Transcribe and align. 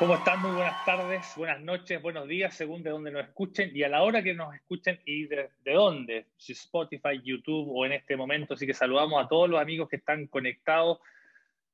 ¿Cómo 0.00 0.14
están? 0.14 0.40
Muy 0.40 0.52
buenas 0.52 0.82
tardes, 0.86 1.34
buenas 1.36 1.60
noches, 1.60 2.00
buenos 2.00 2.26
días, 2.26 2.54
según 2.56 2.82
de 2.82 2.88
dónde 2.88 3.10
nos 3.10 3.22
escuchen 3.22 3.70
y 3.74 3.82
a 3.82 3.88
la 3.90 4.02
hora 4.02 4.22
que 4.22 4.32
nos 4.32 4.54
escuchen 4.54 4.98
y 5.04 5.26
de, 5.26 5.50
dónde, 5.62 6.24
si 6.38 6.52
Spotify, 6.52 7.20
YouTube 7.22 7.68
o 7.70 7.84
en 7.84 7.92
este 7.92 8.16
momento. 8.16 8.54
Así 8.54 8.66
que 8.66 8.72
saludamos 8.72 9.22
a 9.22 9.28
todos 9.28 9.50
los 9.50 9.60
amigos 9.60 9.90
que 9.90 9.96
están 9.96 10.26
conectados. 10.28 11.00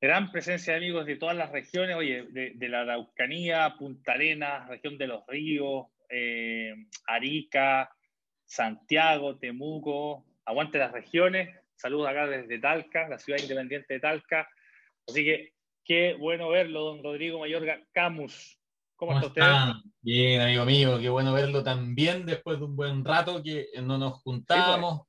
Gran 0.00 0.32
presencia 0.32 0.72
de 0.72 0.78
amigos 0.78 1.06
de 1.06 1.14
todas 1.14 1.36
las 1.36 1.52
regiones, 1.52 1.94
oye, 1.94 2.24
de, 2.24 2.68
la 2.68 2.80
Araucanía, 2.80 3.76
Punta 3.78 4.14
Arenas, 4.14 4.66
región 4.66 4.98
de 4.98 5.06
los 5.06 5.24
ríos, 5.28 5.86
eh, 6.10 6.74
Arica, 7.06 7.94
Santiago, 8.44 9.38
Temuco, 9.38 10.26
aguante 10.44 10.78
las 10.78 10.90
regiones. 10.90 11.56
Saludos 11.76 12.08
acá 12.08 12.26
desde 12.26 12.58
Talca, 12.58 13.06
la 13.08 13.20
ciudad 13.20 13.38
independiente 13.38 13.94
de 13.94 14.00
Talca. 14.00 14.48
Así 15.06 15.24
que 15.24 15.55
Qué 15.86 16.16
bueno 16.18 16.48
verlo, 16.48 16.82
don 16.82 17.02
Rodrigo 17.02 17.38
Mayorga 17.38 17.80
Camus. 17.92 18.58
¿Cómo, 18.96 19.12
está 19.12 19.26
usted? 19.28 19.42
Bien, 20.00 20.40
amigo 20.40 20.64
mío, 20.64 20.98
qué 20.98 21.08
bueno 21.08 21.32
verlo 21.32 21.62
también 21.62 22.26
después 22.26 22.58
de 22.58 22.64
un 22.64 22.74
buen 22.74 23.04
rato 23.04 23.40
que 23.40 23.68
no 23.84 23.96
nos 23.96 24.14
juntábamos. 24.14 25.02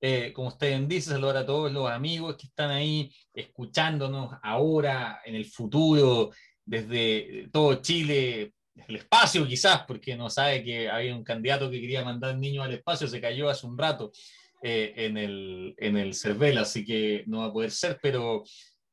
Pues. 0.00 0.12
Eh, 0.12 0.32
como 0.32 0.48
usted 0.48 0.80
dice, 0.80 1.10
saludar 1.10 1.36
a 1.36 1.46
todos 1.46 1.70
los 1.70 1.88
amigos 1.88 2.36
que 2.36 2.48
están 2.48 2.70
ahí 2.70 3.14
escuchándonos 3.32 4.36
ahora, 4.42 5.20
en 5.24 5.36
el 5.36 5.44
futuro, 5.44 6.30
desde 6.64 7.48
todo 7.52 7.76
Chile, 7.76 8.54
el 8.88 8.96
espacio 8.96 9.46
quizás, 9.46 9.84
porque 9.86 10.16
no 10.16 10.30
sabe 10.30 10.64
que 10.64 10.90
había 10.90 11.14
un 11.14 11.22
candidato 11.22 11.70
que 11.70 11.80
quería 11.80 12.04
mandar 12.04 12.36
niños 12.36 12.64
al 12.64 12.74
espacio, 12.74 13.06
se 13.06 13.20
cayó 13.20 13.48
hace 13.48 13.68
un 13.68 13.78
rato 13.78 14.10
eh, 14.62 14.94
en, 14.96 15.16
el, 15.16 15.74
en 15.78 15.96
el 15.96 16.12
CERVEL, 16.12 16.58
así 16.58 16.84
que 16.84 17.22
no 17.28 17.38
va 17.38 17.46
a 17.46 17.52
poder 17.52 17.70
ser, 17.70 18.00
pero 18.02 18.42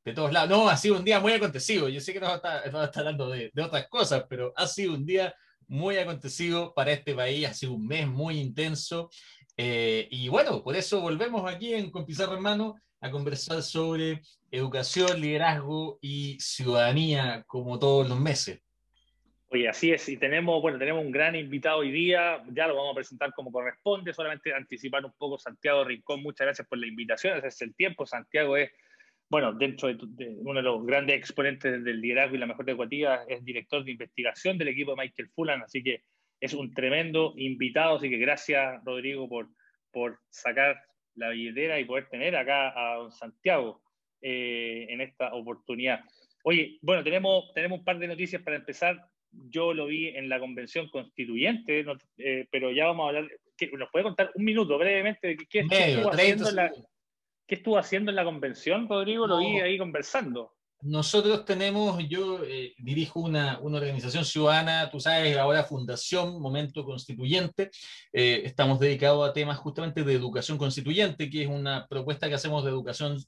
de 0.04 0.12
todos 0.12 0.32
lados. 0.32 0.50
No, 0.50 0.68
ha 0.68 0.76
sido 0.76 0.96
un 0.96 1.04
día 1.04 1.20
muy 1.20 1.32
acontecido. 1.32 1.88
Yo 1.88 2.00
sé 2.00 2.12
que 2.12 2.20
no 2.20 2.26
va 2.26 2.40
a 2.42 2.64
estar, 2.64 2.90
hablando 2.94 3.30
de, 3.30 3.52
otras 3.62 3.88
cosas, 3.88 4.24
pero 4.28 4.52
ha 4.56 4.66
sido 4.66 4.94
un 4.94 5.06
día 5.06 5.34
muy 5.68 5.96
acontecido 5.96 6.74
para 6.74 6.92
este 6.92 7.14
país. 7.14 7.46
Ha 7.46 7.54
sido 7.54 7.72
un 7.72 7.86
mes 7.86 8.06
muy 8.06 8.38
intenso. 8.38 9.10
Eh, 9.56 10.08
y 10.10 10.28
bueno, 10.28 10.62
por 10.62 10.76
eso 10.76 11.00
volvemos 11.00 11.50
aquí 11.50 11.74
en 11.74 11.90
Con 11.90 12.06
Pizarra 12.06 12.36
en 12.36 12.42
Mano 12.42 12.76
a 13.00 13.10
conversar 13.10 13.62
sobre 13.62 14.22
educación, 14.50 15.20
liderazgo 15.20 15.98
y 16.00 16.38
ciudadanía 16.40 17.44
como 17.46 17.78
todos 17.78 18.08
los 18.08 18.18
meses. 18.18 18.60
Oye, 19.48 19.68
así 19.68 19.92
es, 19.92 20.08
y 20.08 20.16
tenemos, 20.16 20.62
bueno, 20.62 20.78
tenemos 20.78 21.04
un 21.04 21.12
gran 21.12 21.36
invitado 21.36 21.80
hoy 21.80 21.90
día, 21.90 22.42
ya 22.52 22.66
lo 22.66 22.74
vamos 22.74 22.92
a 22.92 22.94
presentar 22.94 23.34
como 23.34 23.52
corresponde, 23.52 24.14
solamente 24.14 24.54
anticipar 24.54 25.04
un 25.04 25.12
poco 25.12 25.38
Santiago 25.38 25.84
Rincón, 25.84 26.22
muchas 26.22 26.46
gracias 26.46 26.66
por 26.66 26.78
la 26.78 26.86
invitación, 26.86 27.36
ese 27.36 27.48
es 27.48 27.60
el 27.60 27.74
tiempo, 27.74 28.06
Santiago 28.06 28.56
es 28.56 28.70
bueno, 29.32 29.54
dentro 29.54 29.88
de, 29.88 30.36
uno 30.40 30.60
de 30.60 30.62
los 30.62 30.84
grandes 30.84 31.16
exponentes 31.16 31.82
del 31.82 32.02
liderazgo 32.02 32.36
y 32.36 32.38
la 32.38 32.44
mejor 32.44 32.68
educativa, 32.68 33.24
es 33.26 33.42
director 33.42 33.82
de 33.82 33.92
investigación 33.92 34.58
del 34.58 34.68
equipo 34.68 34.90
de 34.90 34.98
Michael 34.98 35.30
Fulan, 35.30 35.62
así 35.62 35.82
que 35.82 36.02
es 36.38 36.52
un 36.52 36.74
tremendo 36.74 37.32
invitado, 37.38 37.96
así 37.96 38.10
que 38.10 38.18
gracias 38.18 38.84
Rodrigo 38.84 39.26
por, 39.30 39.48
por 39.90 40.18
sacar 40.28 40.82
la 41.14 41.30
billetera 41.30 41.80
y 41.80 41.86
poder 41.86 42.10
tener 42.10 42.36
acá 42.36 42.74
a 42.76 42.96
don 42.96 43.10
Santiago 43.10 43.80
eh, 44.20 44.84
en 44.90 45.00
esta 45.00 45.32
oportunidad. 45.32 46.04
Oye, 46.44 46.78
bueno, 46.82 47.02
tenemos, 47.02 47.54
tenemos 47.54 47.78
un 47.78 47.84
par 47.86 47.98
de 47.98 48.08
noticias 48.08 48.42
para 48.42 48.56
empezar. 48.56 49.02
Yo 49.30 49.72
lo 49.72 49.86
vi 49.86 50.08
en 50.08 50.28
la 50.28 50.40
convención 50.40 50.90
constituyente, 50.90 51.86
eh, 52.18 52.46
pero 52.50 52.70
ya 52.70 52.84
vamos 52.84 53.04
a 53.04 53.08
hablar. 53.08 53.30
¿Nos 53.78 53.90
puede 53.90 54.02
contar 54.02 54.30
un 54.34 54.44
minuto 54.44 54.76
brevemente 54.76 55.28
de 55.28 55.36
qué, 55.48 55.64
Medio, 55.64 56.10
haciendo 56.10 56.50
la, 56.50 56.70
¿Qué 57.52 57.56
estuvo 57.56 57.76
haciendo 57.76 58.10
en 58.10 58.16
la 58.16 58.24
convención, 58.24 58.88
Rodrigo? 58.88 59.26
Lo 59.26 59.36
vi 59.36 59.60
ahí 59.60 59.76
conversando. 59.76 60.54
Nosotros 60.80 61.44
tenemos, 61.44 62.02
yo 62.08 62.42
eh, 62.44 62.72
dirijo 62.78 63.20
una, 63.20 63.60
una, 63.60 63.76
organización 63.76 64.24
ciudadana, 64.24 64.90
tú 64.90 64.98
sabes, 65.00 65.36
ahora 65.36 65.62
Fundación 65.62 66.40
Momento 66.40 66.82
Constituyente. 66.82 67.70
Eh, 68.10 68.40
estamos 68.46 68.80
dedicados 68.80 69.28
a 69.28 69.34
temas 69.34 69.58
justamente 69.58 70.02
de 70.02 70.14
educación 70.14 70.56
constituyente, 70.56 71.28
que 71.28 71.42
es 71.42 71.48
una 71.50 71.86
propuesta 71.88 72.26
que 72.26 72.36
hacemos 72.36 72.64
de 72.64 72.70
educación 72.70 73.18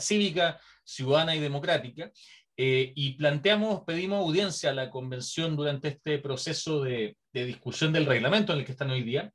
cívica, 0.00 0.58
ciudadana 0.82 1.36
y 1.36 1.38
democrática. 1.38 2.10
Eh, 2.56 2.92
y 2.96 3.12
planteamos, 3.12 3.82
pedimos 3.86 4.26
audiencia 4.26 4.70
a 4.70 4.74
la 4.74 4.90
convención 4.90 5.54
durante 5.54 5.86
este 5.86 6.18
proceso 6.18 6.82
de, 6.82 7.16
de 7.32 7.44
discusión 7.44 7.92
del 7.92 8.06
reglamento 8.06 8.54
en 8.54 8.58
el 8.58 8.64
que 8.64 8.72
están 8.72 8.90
hoy 8.90 9.04
día, 9.04 9.32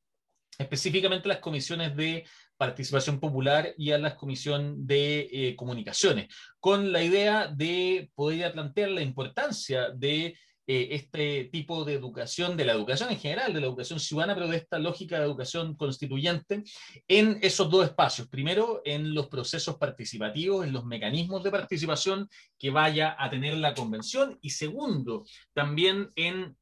específicamente 0.60 1.30
las 1.30 1.40
comisiones 1.40 1.96
de 1.96 2.26
participación 2.58 3.20
popular 3.20 3.74
y 3.78 3.92
a 3.92 3.98
la 3.98 4.16
comisión 4.16 4.88
de 4.88 5.30
eh, 5.32 5.56
comunicaciones, 5.56 6.28
con 6.60 6.92
la 6.92 7.04
idea 7.04 7.48
de 7.48 8.10
poder 8.16 8.52
plantear 8.52 8.90
la 8.90 9.02
importancia 9.02 9.90
de 9.92 10.36
eh, 10.70 10.90
este 10.92 11.46
tipo 11.46 11.86
de 11.86 11.94
educación, 11.94 12.58
de 12.58 12.66
la 12.66 12.74
educación 12.74 13.10
en 13.10 13.18
general, 13.18 13.54
de 13.54 13.62
la 13.62 13.68
educación 13.68 14.02
ciudadana, 14.02 14.36
pero 14.36 14.50
de 14.50 14.58
esta 14.58 14.78
lógica 14.78 15.18
de 15.18 15.24
educación 15.24 15.78
constituyente 15.78 16.62
en 17.08 17.40
esos 17.42 17.70
dos 17.70 17.86
espacios. 17.86 18.28
Primero, 18.28 18.82
en 18.84 19.14
los 19.14 19.28
procesos 19.28 19.78
participativos, 19.78 20.66
en 20.66 20.74
los 20.74 20.84
mecanismos 20.84 21.42
de 21.42 21.52
participación 21.52 22.28
que 22.60 22.70
vaya 22.70 23.16
a 23.18 23.30
tener 23.30 23.56
la 23.56 23.74
convención. 23.74 24.38
Y 24.42 24.50
segundo, 24.50 25.24
también 25.54 26.10
en 26.16 26.58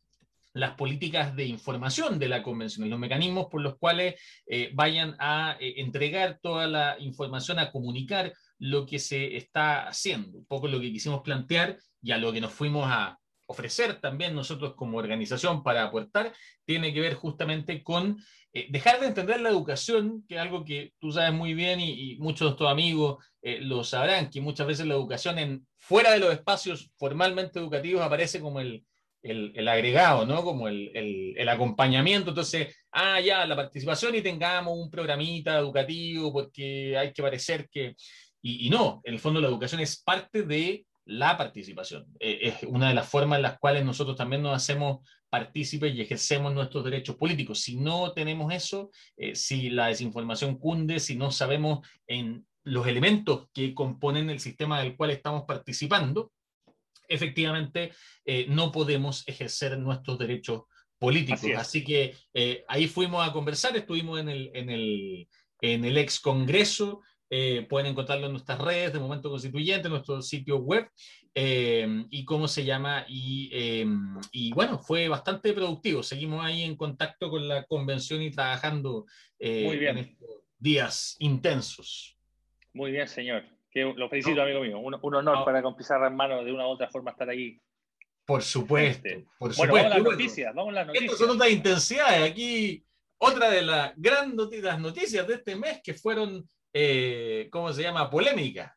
las 0.55 0.75
políticas 0.75 1.35
de 1.35 1.45
información 1.45 2.17
de 2.17 2.29
la 2.29 2.41
convención, 2.41 2.89
los 2.89 2.97
mecanismos 2.97 3.47
por 3.51 3.61
los 3.61 3.77
cuales 3.77 4.15
eh, 4.47 4.71
vayan 4.73 5.15
a 5.19 5.57
eh, 5.59 5.75
entregar 5.77 6.39
toda 6.41 6.65
la 6.65 6.95
información, 6.99 7.59
a 7.59 7.71
comunicar 7.71 8.31
lo 8.57 8.85
que 8.85 8.97
se 8.97 9.35
está 9.35 9.85
haciendo. 9.85 10.37
Un 10.37 10.45
poco 10.45 10.69
lo 10.69 10.79
que 10.79 10.93
quisimos 10.93 11.21
plantear 11.21 11.77
y 12.01 12.11
a 12.11 12.17
lo 12.17 12.31
que 12.31 12.39
nos 12.39 12.53
fuimos 12.53 12.87
a 12.89 13.19
ofrecer 13.47 13.99
también 13.99 14.33
nosotros 14.33 14.75
como 14.75 14.97
organización 14.97 15.61
para 15.61 15.83
aportar, 15.83 16.33
tiene 16.63 16.93
que 16.93 17.01
ver 17.01 17.15
justamente 17.15 17.83
con 17.83 18.17
eh, 18.53 18.67
dejar 18.69 19.01
de 19.01 19.07
entender 19.07 19.41
la 19.41 19.49
educación, 19.49 20.23
que 20.25 20.35
es 20.35 20.41
algo 20.41 20.63
que 20.63 20.93
tú 20.99 21.11
sabes 21.11 21.33
muy 21.33 21.53
bien 21.53 21.81
y, 21.81 22.15
muchos 22.19 22.51
de 22.51 22.57
tus 22.57 22.67
amigos 22.67 23.23
lo 23.59 23.83
sabrán, 23.83 24.31
que 24.31 24.41
muchas 24.41 24.65
veces 24.65 24.87
la 24.87 24.95
educación 24.95 25.37
en, 25.37 25.67
fuera 25.77 26.11
de 26.13 26.19
los 26.19 26.33
espacios 26.33 26.89
formalmente 26.95 27.59
educativos 27.59 28.01
aparece 28.01 28.39
como 28.39 28.59
el, 28.59 28.83
el, 29.25 29.67
agregado, 29.67 30.25
¿no? 30.25 30.43
Como 30.43 30.67
el, 30.67 31.49
acompañamiento. 31.49 32.29
Entonces, 32.29 32.75
ah, 32.91 33.19
ya, 33.19 33.45
la 33.45 33.55
participación 33.55 34.15
y 34.15 34.21
tengamos 34.21 34.77
un 34.77 34.89
programita 34.89 35.57
educativo 35.57 36.31
porque 36.31 36.97
hay 36.97 37.11
que 37.11 37.21
parecer 37.21 37.67
que... 37.69 37.95
Y, 38.41 38.69
no, 38.69 39.01
en 39.03 39.15
el 39.15 39.19
fondo 39.19 39.41
la 39.41 39.47
educación 39.47 39.81
es 39.81 40.01
parte 40.03 40.43
de 40.43 40.85
la 41.05 41.35
participación. 41.35 42.05
Eh, 42.19 42.39
es 42.41 42.63
una 42.63 42.89
de 42.89 42.93
las 42.93 43.09
formas 43.09 43.37
en 43.37 43.43
las 43.43 43.57
cuales 43.57 43.83
nosotros 43.83 44.15
también 44.15 44.43
nos 44.43 44.55
hacemos 44.55 44.99
partícipes 45.29 45.95
y 45.95 46.01
ejercemos 46.01 46.53
nuestros 46.53 46.83
derechos 46.83 47.15
políticos. 47.15 47.59
Si 47.59 47.75
no 47.75 48.13
tenemos 48.13 48.53
eso, 48.53 48.91
eh, 49.17 49.35
si 49.35 49.71
la 49.71 49.87
desinformación 49.87 50.59
cunde, 50.59 50.99
si 50.99 51.15
no 51.15 51.31
sabemos 51.31 51.87
en 52.05 52.45
los 52.63 52.85
elementos 52.87 53.47
que 53.51 53.73
componen 53.73 54.29
el 54.29 54.39
sistema 54.39 54.79
del 54.79 54.95
cual 54.95 55.09
estamos 55.09 55.43
participando, 55.47 56.31
efectivamente 57.07 57.91
eh, 58.25 58.45
no 58.49 58.71
podemos 58.71 59.27
ejercer 59.27 59.77
nuestros 59.77 60.17
derechos 60.17 60.63
políticos. 60.97 61.43
Así, 61.57 61.83
que 61.83 62.15
eh, 62.33 62.63
ahí 62.67 62.87
fuimos 62.87 63.27
a 63.27 63.33
conversar, 63.33 63.75
estuvimos 63.75 64.19
en 64.19 64.29
el, 64.29 64.51
en 64.53 64.69
el, 64.69 65.27
en 65.61 65.85
el 65.85 65.97
ex 65.97 66.19
Congreso, 66.19 67.01
eh, 67.29 67.65
pueden 67.69 67.87
encontrarlo 67.87 68.27
en 68.27 68.33
nuestras 68.33 68.59
redes 68.59 68.93
de 68.93 68.99
Momento 68.99 69.29
Constituyente, 69.29 69.87
en 69.87 69.93
nuestro 69.93 70.21
sitio 70.21 70.57
web, 70.57 70.87
y 71.37 72.23
cómo 72.23 72.47
se 72.47 72.63
llama, 72.63 73.05
y, 73.09 73.51
y, 74.31 74.53
bueno, 74.53 74.79
fue 74.79 75.09
bastante 75.09 75.51
productivo, 75.51 76.01
seguimos 76.01 76.45
ahí 76.45 76.63
en 76.63 76.77
contacto 76.77 77.29
con 77.29 77.45
la 77.45 77.65
convención 77.65 78.21
y 78.21 78.31
trabajando 78.31 79.05
en 79.37 79.97
estos 79.97 80.29
días 80.57 81.17
intensos. 81.19 82.17
Muy 82.71 82.91
bien, 82.91 83.09
señor 83.09 83.54
lo 83.75 84.09
felicito, 84.09 84.41
amigo 84.41 84.61
mío. 84.61 84.79
Un, 84.79 85.15
honor 85.15 85.43
para 85.43 85.61
con 85.61 85.75
Pizarra 85.75 86.07
en 86.07 86.15
mano 86.15 86.43
de 86.43 86.51
una 86.51 86.65
u 86.65 86.71
otra 86.71 86.89
forma 86.89 87.11
estar 87.11 87.29
ahí. 87.29 87.59
Por 88.25 88.41
supuesto, 88.41 89.07
este, 89.07 89.25
por 89.37 89.53
supuesto. 89.53 89.71
Bueno, 89.71 89.89
vamos 89.89 89.91
a 89.91 89.99
las 89.99 90.11
noticias, 90.11 90.55
vamos 90.55 90.71
a 90.71 90.75
las 90.75 90.87
noticias. 90.87 91.11
Estas 91.11 91.27
son 91.27 91.35
otras 91.35 91.51
intensidades. 91.51 92.31
Aquí, 92.31 92.83
otra 93.17 93.49
de 93.49 93.61
las 93.61 93.93
grandes 93.97 94.79
noticias 94.79 95.27
de 95.27 95.33
este 95.35 95.55
mes 95.55 95.81
que 95.83 95.93
fueron, 95.93 96.47
eh, 96.73 97.47
¿cómo 97.51 97.71
se 97.71 97.83
llama? 97.83 98.09
Polémica. 98.09 98.75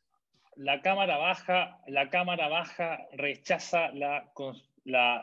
La 0.56 0.83
Cámara 0.83 1.17
Baja, 1.17 1.81
la 1.87 2.11
Cámara 2.11 2.49
Baja 2.49 2.99
rechaza 3.12 3.91
la, 3.93 4.31
la, 4.85 5.23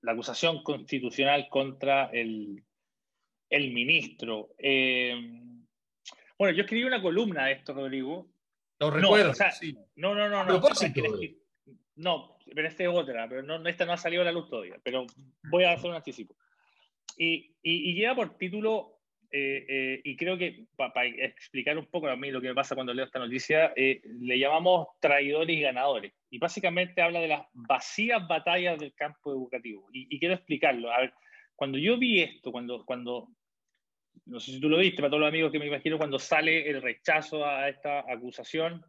la 0.00 0.12
acusación 0.12 0.62
constitucional 0.62 1.48
contra 1.50 2.06
el, 2.06 2.64
el 3.50 3.72
ministro. 3.72 4.54
Eh, 4.58 5.14
bueno, 6.38 6.56
yo 6.56 6.62
escribí 6.62 6.84
una 6.84 7.02
columna 7.02 7.46
de 7.46 7.52
esto, 7.52 7.74
Rodrigo, 7.74 8.31
no, 8.90 8.96
recuerdo. 8.96 9.32
No, 9.96 10.14
no, 10.14 10.28
no, 10.28 10.44
no. 10.44 10.60
No, 11.94 12.38
pero 12.54 12.68
esta 12.68 12.82
es 12.82 12.88
otra, 12.88 13.28
pero 13.28 13.42
no, 13.42 13.66
esta 13.68 13.84
no 13.84 13.92
ha 13.92 13.96
salido 13.96 14.22
a 14.22 14.24
la 14.24 14.32
luz 14.32 14.48
todavía, 14.48 14.76
pero 14.82 15.06
voy 15.50 15.64
a 15.64 15.72
hacer 15.72 15.90
un 15.90 15.96
anticipo. 15.96 16.34
Y, 17.16 17.54
y, 17.62 17.94
lleva 17.94 18.14
por 18.14 18.38
título 18.38 18.98
eh, 19.30 19.64
eh, 19.68 20.00
y 20.02 20.16
creo 20.16 20.38
que 20.38 20.66
para 20.76 21.06
explicar 21.06 21.76
un 21.76 21.86
poco 21.86 22.08
a 22.08 22.16
mí 22.16 22.30
lo 22.30 22.40
que 22.40 22.48
me 22.48 22.54
pasa 22.54 22.74
cuando 22.74 22.94
leo 22.94 23.04
esta 23.04 23.18
noticia, 23.18 23.72
le 23.76 24.38
llamamos 24.38 24.88
traidores 25.00 25.56
y 25.56 25.60
ganadores. 25.60 26.12
Y 26.30 26.38
básicamente 26.38 27.02
habla 27.02 27.20
de 27.20 27.28
las 27.28 27.46
vacías 27.52 28.26
batallas 28.26 28.78
del 28.78 28.94
campo 28.94 29.30
educativo. 29.30 29.88
Y, 29.92 30.18
quiero 30.18 30.34
explicarlo. 30.34 30.90
A 30.90 31.00
ver, 31.00 31.12
cuando 31.54 31.78
yo 31.78 31.98
vi 31.98 32.20
esto, 32.20 32.50
cuando, 32.50 32.84
cuando, 32.84 33.28
no 34.26 34.40
sé 34.40 34.52
si 34.52 34.60
tú 34.60 34.68
lo 34.68 34.78
viste, 34.78 34.98
para 34.98 35.10
todos 35.10 35.20
los 35.20 35.28
amigos 35.28 35.52
que 35.52 35.58
me 35.58 35.66
imagino, 35.66 35.98
cuando 35.98 36.18
sale 36.18 36.68
el 36.68 36.80
rechazo 36.80 37.44
a 37.44 37.68
esta 37.68 38.00
acusación, 38.00 38.84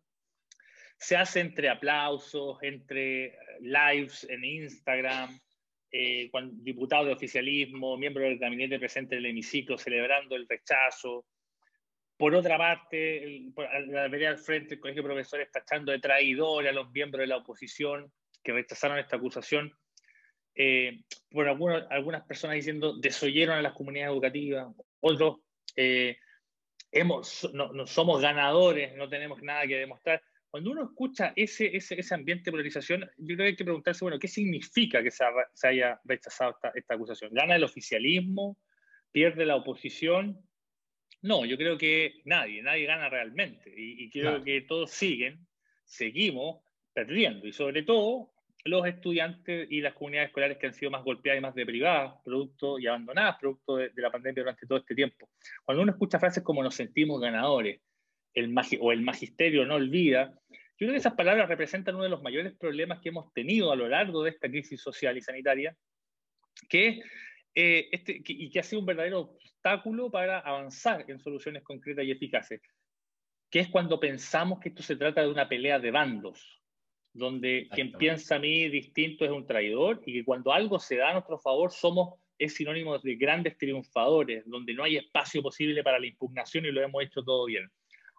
se 0.97 1.17
hace 1.17 1.41
entre 1.41 1.69
aplausos, 1.69 2.57
entre 2.61 3.37
lives 3.61 4.25
en 4.29 4.43
Instagram, 4.43 5.39
eh, 5.91 6.31
diputados 6.53 7.07
de 7.07 7.13
oficialismo, 7.13 7.97
miembros 7.97 8.25
del 8.25 8.39
gabinete 8.39 8.79
presente 8.79 9.15
en 9.15 9.19
el 9.19 9.31
hemiciclo 9.31 9.77
celebrando 9.77 10.35
el 10.35 10.47
rechazo. 10.47 11.25
Por 12.17 12.33
otra 12.35 12.57
parte, 12.57 13.43
la 13.87 14.07
vereda 14.07 14.29
al 14.29 14.37
frente, 14.37 14.75
el 14.75 14.79
colegio 14.79 15.03
de 15.03 15.09
profesores 15.09 15.51
tachando 15.51 15.91
de 15.91 15.99
traidores 15.99 16.71
a 16.71 16.73
los 16.73 16.89
miembros 16.91 17.21
de 17.21 17.27
la 17.27 17.37
oposición 17.37 18.11
que 18.43 18.53
rechazaron 18.53 18.97
esta 18.97 19.17
acusación. 19.17 19.71
Eh, 20.55 21.01
por 21.31 21.47
algunas 21.47 22.25
personas 22.27 22.55
diciendo 22.55 22.97
desoyeron 22.99 23.57
a 23.57 23.61
las 23.61 23.73
comunidades 23.73 24.13
educativas, 24.13 24.67
otros 25.03 25.39
eh, 25.75 26.17
hemos, 26.91 27.49
no, 27.53 27.85
somos 27.85 28.21
ganadores, 28.21 28.95
no 28.95 29.09
tenemos 29.09 29.41
nada 29.41 29.67
que 29.67 29.77
demostrar. 29.77 30.23
Cuando 30.49 30.71
uno 30.71 30.83
escucha 30.83 31.33
ese, 31.35 31.75
ese, 31.75 31.99
ese, 31.99 32.13
ambiente 32.13 32.45
de 32.45 32.51
polarización, 32.51 33.01
yo 33.17 33.35
creo 33.35 33.37
que 33.37 33.43
hay 33.43 33.55
que 33.55 33.63
preguntarse, 33.63 34.05
bueno, 34.05 34.19
¿qué 34.19 34.27
significa 34.27 35.01
que 35.01 35.09
se, 35.09 35.25
haya 35.67 35.99
rechazado 36.05 36.51
esta, 36.51 36.71
esta, 36.75 36.93
acusación? 36.93 37.31
¿Gana 37.33 37.55
el 37.55 37.63
oficialismo? 37.63 38.57
¿Pierde 39.11 39.45
la 39.45 39.55
oposición? 39.55 40.39
No, 41.21 41.45
yo 41.45 41.57
creo 41.57 41.77
que 41.77 42.21
nadie, 42.25 42.61
nadie 42.61 42.85
gana 42.85 43.09
realmente. 43.09 43.73
Y, 43.75 44.09
creo 44.09 44.43
que 44.43 44.61
todos 44.61 44.91
siguen, 44.91 45.47
seguimos 45.85 46.61
perdiendo. 46.93 47.47
Y 47.47 47.53
sobre 47.53 47.83
todo 47.83 48.32
los 48.65 48.85
estudiantes 48.87 49.67
y 49.69 49.81
las 49.81 49.93
comunidades 49.93 50.29
escolares 50.29 50.57
que 50.57 50.67
han 50.67 50.73
sido 50.73 50.91
más 50.91 51.03
golpeadas 51.03 51.39
y 51.39 51.41
más 51.41 51.55
deprivadas, 51.55 52.15
producto 52.23 52.79
y 52.79 52.87
abandonadas, 52.87 53.37
producto 53.39 53.77
de, 53.77 53.89
de 53.89 54.01
la 54.01 54.11
pandemia 54.11 54.43
durante 54.43 54.65
todo 54.65 54.77
este 54.77 54.95
tiempo. 54.95 55.29
Cuando 55.63 55.83
uno 55.83 55.91
escucha 55.91 56.19
frases 56.19 56.43
como 56.43 56.63
nos 56.63 56.75
sentimos 56.75 57.19
ganadores, 57.19 57.81
el 58.33 58.55
o 58.79 58.91
el 58.91 59.01
magisterio 59.01 59.65
no 59.65 59.75
olvida, 59.75 60.33
yo 60.47 60.87
creo 60.87 60.91
que 60.91 60.97
esas 60.97 61.13
palabras 61.13 61.47
representan 61.47 61.95
uno 61.95 62.05
de 62.05 62.09
los 62.09 62.23
mayores 62.23 62.53
problemas 62.53 62.99
que 62.99 63.09
hemos 63.09 63.31
tenido 63.33 63.71
a 63.71 63.75
lo 63.75 63.87
largo 63.87 64.23
de 64.23 64.31
esta 64.31 64.49
crisis 64.49 64.81
social 64.81 65.17
y 65.17 65.21
sanitaria, 65.21 65.75
que, 66.67 67.01
eh, 67.53 67.89
este, 67.91 68.21
y 68.25 68.49
que 68.49 68.59
ha 68.59 68.63
sido 68.63 68.79
un 68.79 68.87
verdadero 68.87 69.19
obstáculo 69.19 70.09
para 70.09 70.39
avanzar 70.39 71.05
en 71.09 71.19
soluciones 71.19 71.63
concretas 71.63 72.05
y 72.05 72.11
eficaces, 72.11 72.61
que 73.51 73.59
es 73.59 73.69
cuando 73.69 73.99
pensamos 73.99 74.59
que 74.59 74.69
esto 74.69 74.81
se 74.81 74.95
trata 74.95 75.21
de 75.21 75.29
una 75.29 75.47
pelea 75.47 75.79
de 75.79 75.91
bandos, 75.91 76.62
donde 77.13 77.67
quien 77.71 77.91
piensa 77.93 78.35
a 78.35 78.39
mí 78.39 78.67
distinto 78.69 79.23
es 79.23 79.31
un 79.31 79.45
traidor 79.45 80.01
y 80.05 80.13
que 80.13 80.25
cuando 80.25 80.51
algo 80.51 80.79
se 80.79 80.97
da 80.97 81.11
a 81.11 81.13
nuestro 81.13 81.37
favor 81.37 81.71
somos 81.71 82.15
es 82.39 82.55
sinónimo 82.55 82.97
de 82.97 83.15
grandes 83.15 83.57
triunfadores, 83.57 84.43
donde 84.45 84.73
no 84.73 84.83
hay 84.83 84.97
espacio 84.97 85.41
posible 85.41 85.83
para 85.83 85.99
la 85.99 86.07
impugnación 86.07 86.65
y 86.65 86.71
lo 86.71 86.81
hemos 86.81 87.03
hecho 87.03 87.23
todo 87.23 87.45
bien. 87.45 87.69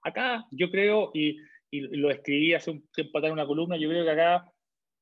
Acá 0.03 0.45
yo 0.51 0.71
creo, 0.71 1.11
y, 1.15 1.37
lo 1.73 2.09
escribí 2.11 2.55
hace 2.55 2.71
un 2.71 2.89
tiempo 2.93 3.19
atrás 3.19 3.31
en 3.31 3.33
una 3.33 3.47
columna, 3.47 3.77
yo 3.77 3.89
creo 3.89 4.05
que 4.05 4.11
acá 4.11 4.45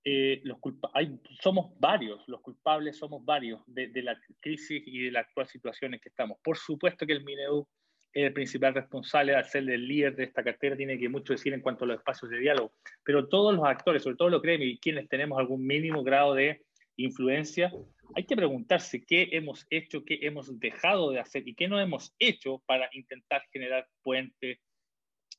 eh, 0.05 0.41
los 0.45 0.57
hay, 0.95 1.21
somos 1.41 1.79
varios, 1.79 2.27
los 2.27 2.41
culpables 2.41 2.97
somos 2.97 3.23
varios 3.23 3.61
de, 3.67 3.91
la 4.03 4.19
crisis 4.41 4.83
y 4.87 5.05
de 5.05 5.13
las 5.13 5.27
actuales 5.27 5.53
situaciones 5.53 6.01
que 6.01 6.09
estamos. 6.09 6.39
Por 6.43 6.57
supuesto 6.57 7.07
que 7.07 7.13
el 7.13 7.25
MINEU 7.25 7.69
el 8.13 8.33
principal 8.33 8.75
responsable 8.75 9.35
de 9.35 9.45
ser 9.45 9.69
el 9.69 9.87
líder 9.87 10.17
de 10.17 10.25
esta 10.25 10.43
cartera, 10.43 10.77
tiene 10.77 10.99
que 10.99 11.09
mucho 11.09 11.33
decir 11.33 11.53
en 11.55 11.61
cuanto 11.61 11.85
a 11.85 11.89
los 11.89 11.99
espacios 11.99 12.31
de 12.31 12.39
diálogo, 12.39 12.73
pero 13.05 13.29
todos 13.29 13.55
los 13.55 13.65
actores, 13.65 14.03
sobre 14.03 14.17
todo 14.17 14.29
los 14.29 14.43
gremios 14.43 14.71
y 14.71 14.79
quienes 14.79 15.09
tenemos 15.09 15.39
algún 15.39 15.67
mínimo 15.67 16.03
grado 16.03 16.35
de 16.35 16.63
influencia, 16.97 17.73
hay 18.15 18.25
que 18.25 18.37
preguntarse 18.37 19.05
qué 19.05 19.29
hemos 19.33 19.67
hecho, 19.71 20.05
qué 20.05 20.19
hemos 20.23 20.59
dejado 20.61 21.11
de 21.11 21.21
hacer 21.21 21.47
y 21.49 21.55
qué 21.55 21.69
no 21.69 21.81
hemos 21.81 22.15
hecho 22.19 22.63
para 22.67 22.89
intentar 22.93 23.43
generar 23.51 23.87
puentes 24.03 24.59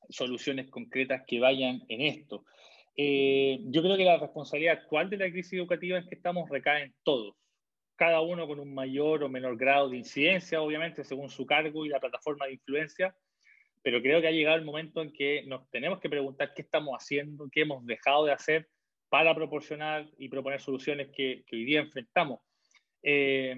soluciones 0.08 0.68
concretas 0.70 1.22
que 1.26 1.40
vayan 1.40 1.82
en 1.88 2.00
esto. 2.02 2.44
Eh, 2.96 3.58
yo 3.64 3.82
creo 3.82 3.96
que 3.96 4.04
la 4.04 4.18
responsabilidad 4.18 4.78
actual 4.78 5.10
de 5.10 5.16
la 5.16 5.30
crisis 5.30 5.54
educativa 5.54 5.98
es 5.98 6.06
que 6.06 6.14
estamos 6.14 6.48
recaen 6.48 6.94
todos, 7.02 7.34
cada 7.96 8.20
uno 8.20 8.46
con 8.46 8.60
un 8.60 8.74
mayor 8.74 9.22
o 9.22 9.28
menor 9.28 9.56
grado 9.56 9.88
de 9.88 9.98
incidencia, 9.98 10.60
obviamente, 10.60 11.04
según 11.04 11.28
su 11.28 11.46
cargo 11.46 11.86
y 11.86 11.88
la 11.88 12.00
plataforma 12.00 12.46
de 12.46 12.54
influencia, 12.54 13.14
pero 13.82 14.00
creo 14.00 14.20
que 14.20 14.28
ha 14.28 14.32
llegado 14.32 14.56
el 14.56 14.64
momento 14.64 15.02
en 15.02 15.12
que 15.12 15.44
nos 15.46 15.68
tenemos 15.70 16.00
que 16.00 16.08
preguntar 16.08 16.54
qué 16.54 16.62
estamos 16.62 16.96
haciendo, 16.96 17.48
qué 17.52 17.62
hemos 17.62 17.84
dejado 17.84 18.24
de 18.24 18.32
hacer 18.32 18.68
para 19.08 19.34
proporcionar 19.34 20.08
y 20.18 20.28
proponer 20.28 20.60
soluciones 20.60 21.10
que, 21.14 21.44
hoy 21.52 21.64
día 21.64 21.80
enfrentamos. 21.80 22.40
Eh, 23.02 23.56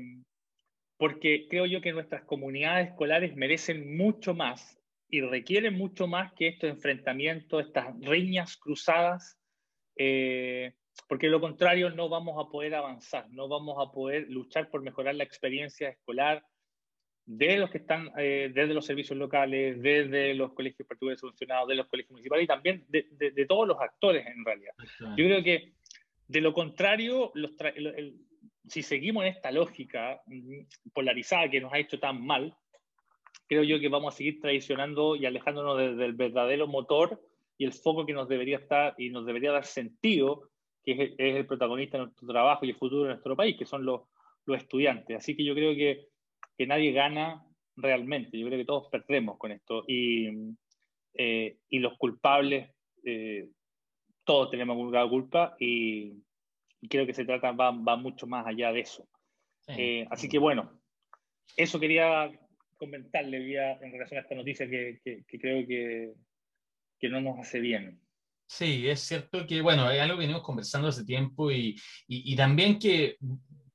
porque 0.98 1.46
creo 1.48 1.66
yo 1.66 1.80
que 1.80 1.92
nuestras 1.92 2.24
comunidades 2.24 2.88
escolares 2.88 3.36
merecen 3.36 3.96
mucho 3.96 4.34
más 4.34 4.80
y 5.08 5.20
requiere 5.20 5.70
mucho 5.70 6.06
más 6.06 6.32
que 6.32 6.48
estos 6.48 6.70
enfrentamientos, 6.70 7.64
estas 7.64 7.94
riñas 8.00 8.56
cruzadas, 8.56 9.38
eh, 9.96 10.74
porque 11.08 11.26
de 11.26 11.32
lo 11.32 11.40
contrario 11.40 11.90
no 11.90 12.08
vamos 12.08 12.36
a 12.44 12.50
poder 12.50 12.74
avanzar, 12.74 13.28
no 13.30 13.48
vamos 13.48 13.76
a 13.78 13.92
poder 13.92 14.26
luchar 14.28 14.70
por 14.70 14.82
mejorar 14.82 15.14
la 15.14 15.24
experiencia 15.24 15.88
escolar 15.88 16.44
de 17.24 17.56
los 17.58 17.70
que 17.70 17.78
están 17.78 18.10
eh, 18.18 18.50
desde 18.54 18.72
los 18.72 18.86
servicios 18.86 19.18
locales, 19.18 19.82
desde 19.82 20.34
los 20.34 20.52
colegios 20.52 20.86
particulares 20.86 21.20
subvencionados, 21.20 21.68
de 21.68 21.74
los 21.74 21.88
colegios 21.88 22.12
municipales 22.12 22.44
y 22.44 22.46
también 22.46 22.84
de, 22.88 23.06
de, 23.10 23.46
todos 23.46 23.66
los 23.66 23.80
actores 23.80 24.24
en 24.26 24.44
realidad. 24.44 24.72
Yo 25.00 25.24
creo 25.24 25.42
que 25.42 25.72
de 26.28 26.40
lo 26.40 26.52
contrario, 26.52 27.32
los 27.34 27.52
si 28.68 28.82
seguimos 28.82 29.24
en 29.24 29.30
esta 29.30 29.50
lógica 29.50 30.22
mm, 30.26 30.90
polarizada 30.92 31.48
que 31.50 31.60
nos 31.60 31.72
ha 31.72 31.78
hecho 31.78 31.98
tan 31.98 32.24
mal, 32.24 32.56
creo 33.48 33.62
yo 33.62 33.78
que 33.80 33.88
vamos 33.88 34.14
a 34.14 34.16
seguir 34.16 34.40
traicionando 34.40 35.16
y 35.16 35.26
alejándonos 35.26 35.96
del 35.96 36.12
verdadero 36.14 36.66
motor 36.66 37.20
y 37.58 37.64
el 37.64 37.72
foco 37.72 38.04
que 38.04 38.12
nos 38.12 38.28
debería 38.28 38.58
estar 38.58 38.94
y 38.98 39.10
nos 39.10 39.24
debería 39.24 39.52
dar 39.52 39.64
sentido, 39.64 40.50
que 40.94 41.14
es, 41.18 41.36
el 41.36 41.46
protagonista 41.46 41.98
de 41.98 42.04
nuestro 42.04 42.28
trabajo 42.28 42.64
y 42.64 42.70
el 42.70 42.76
futuro 42.76 43.02
de 43.02 43.08
nuestro 43.10 43.36
país, 43.36 43.56
que 43.58 43.66
son 43.66 43.84
los, 43.84 44.02
los 44.46 44.58
estudiantes. 44.58 45.16
Así 45.16 45.36
que 45.36 45.44
yo 45.44 45.54
creo 45.54 45.74
que, 45.74 46.08
que, 46.56 46.66
nadie 46.66 46.92
gana 46.92 47.44
realmente, 47.76 48.38
yo 48.38 48.46
creo 48.46 48.58
que 48.58 48.64
todos 48.64 48.88
perdemos 48.88 49.36
con 49.36 49.50
esto 49.50 49.84
y, 49.86 50.28
eh, 51.14 51.58
y 51.68 51.78
los 51.80 51.98
culpables, 51.98 52.70
eh, 53.04 53.50
todos 54.24 54.50
tenemos 54.50 54.76
alguna 54.76 55.08
culpa 55.08 55.56
y, 55.58 56.22
creo 56.88 57.04
que 57.04 57.14
se 57.14 57.24
trata, 57.24 57.50
va, 57.50 57.72
va, 57.72 57.96
mucho 57.96 58.28
más 58.28 58.46
allá 58.46 58.72
de 58.72 58.80
eso. 58.80 59.08
Eh, 59.66 60.06
así 60.08 60.28
que 60.28 60.38
bueno, 60.38 60.80
eso 61.56 61.80
quería 61.80 62.30
comentarle 62.76 63.38
en 63.38 63.92
relación 63.92 64.18
a 64.18 64.22
esta 64.22 64.36
noticia 64.36 64.68
que, 64.68 65.00
que, 65.02 65.38
creo 65.38 65.66
que, 65.66 66.12
que, 67.00 67.08
no 67.08 67.20
nos 67.20 67.40
hace 67.40 67.58
bien. 67.58 68.00
Sí, 68.48 68.88
es 68.88 69.00
cierto 69.00 69.46
que, 69.46 69.60
bueno, 69.60 69.84
hay 69.86 69.98
algo 69.98 70.16
que 70.16 70.20
venimos 70.20 70.42
conversando 70.42 70.88
hace 70.88 71.04
tiempo 71.04 71.50
y, 71.50 71.76
y, 72.06 72.32
y, 72.32 72.36
también 72.36 72.78
que 72.78 73.16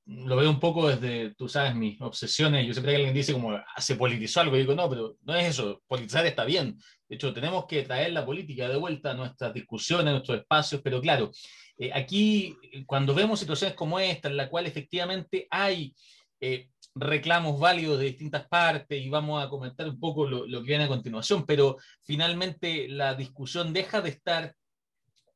lo 0.06 0.36
veo 0.36 0.50
un 0.50 0.60
poco 0.60 0.88
desde, 0.88 1.34
tú 1.34 1.48
sabes, 1.48 1.74
mis 1.74 2.00
obsesiones. 2.00 2.66
Yo 2.66 2.72
siempre 2.72 2.92
que 2.92 2.96
alguien 2.96 3.14
dice 3.14 3.32
como, 3.32 3.52
ah, 3.52 3.64
se 3.78 3.96
politizó 3.96 4.40
algo, 4.40 4.56
y 4.56 4.60
digo, 4.60 4.74
no, 4.74 4.88
pero 4.88 5.16
no 5.22 5.34
es 5.34 5.50
eso, 5.50 5.82
politizar 5.86 6.26
está 6.26 6.44
bien. 6.44 6.78
De 7.08 7.16
hecho, 7.16 7.32
tenemos 7.32 7.66
que 7.66 7.82
traer 7.82 8.12
la 8.12 8.24
política 8.24 8.68
de 8.68 8.76
vuelta 8.76 9.10
a 9.10 9.14
nuestras 9.14 9.52
discusiones, 9.52 10.08
a 10.08 10.12
nuestros 10.12 10.38
espacios, 10.38 10.80
pero 10.82 11.00
claro, 11.00 11.30
eh, 11.78 11.90
aquí 11.92 12.56
cuando 12.86 13.14
vemos 13.14 13.40
situaciones 13.40 13.76
como 13.76 14.00
esta, 14.00 14.28
en 14.28 14.36
la 14.36 14.48
cual 14.48 14.66
efectivamente 14.66 15.46
hay 15.50 15.94
eh, 16.40 16.68
reclamos 16.94 17.58
válidos 17.58 17.98
de 17.98 18.06
distintas 18.06 18.46
partes 18.48 19.00
y 19.00 19.08
vamos 19.08 19.42
a 19.42 19.48
comentar 19.48 19.88
un 19.88 19.98
poco 19.98 20.26
lo, 20.26 20.46
que 20.60 20.66
viene 20.66 20.84
a 20.84 20.88
continuación, 20.88 21.46
pero 21.46 21.76
finalmente 22.02 22.88
la 22.88 23.14
discusión 23.14 23.72
deja 23.72 24.00
de 24.00 24.10
estar 24.10 24.54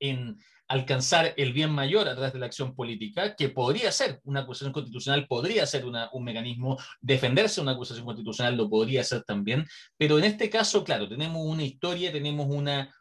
en 0.00 0.38
alcanzar 0.68 1.32
el 1.36 1.52
bien 1.52 1.70
mayor 1.70 2.08
a 2.08 2.14
través 2.14 2.32
de 2.32 2.38
la 2.38 2.46
acción 2.46 2.74
política, 2.74 3.36
que 3.36 3.48
podría 3.48 3.92
ser 3.92 4.20
una 4.24 4.40
acusación 4.40 4.72
constitucional, 4.72 5.26
podría 5.28 5.66
ser 5.66 5.84
un 5.84 6.24
mecanismo, 6.24 6.76
defenderse 7.00 7.60
una 7.60 7.72
acusación 7.72 8.04
constitucional 8.04 8.56
lo 8.56 8.68
podría 8.68 9.04
ser 9.04 9.22
también, 9.22 9.64
pero 9.96 10.18
en 10.18 10.24
este 10.24 10.50
caso, 10.50 10.82
claro, 10.82 11.08
tenemos 11.08 11.44
una 11.44 11.62
historia, 11.62 12.10
tenemos 12.10 12.46
una, 12.48 12.92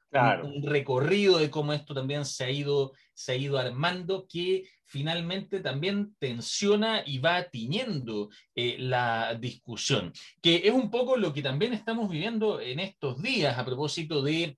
un, 0.44 0.62
recorrido 0.64 1.40
de 1.40 1.50
cómo 1.50 1.74
esto 1.74 1.94
también 1.94 2.26
se 2.26 2.44
ha 2.46 2.52
ido, 2.52 2.94
se 3.14 3.32
ha 3.32 3.36
ido 3.36 3.58
armando, 3.58 4.28
que 4.30 4.66
finalmente 4.86 5.60
también 5.62 6.16
tensiona 6.20 7.02
y 7.06 7.18
va 7.18 7.50
tiñendo 7.50 8.30
eh, 8.54 8.76
la 8.78 9.36
discusión, 9.36 10.14
que 10.42 10.62
es 10.64 10.72
un 10.72 10.92
poco 10.92 11.18
lo 11.18 11.34
que 11.34 11.42
también 11.42 11.74
estamos 11.74 12.10
viviendo 12.10 12.62
en 12.62 12.80
estos 12.80 13.22
días 13.22 13.58
a 13.58 13.66
propósito 13.66 14.22
de 14.22 14.58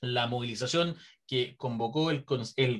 la 0.00 0.26
movilización 0.26 0.96
que 1.30 1.54
convocó 1.56 2.10
el, 2.10 2.24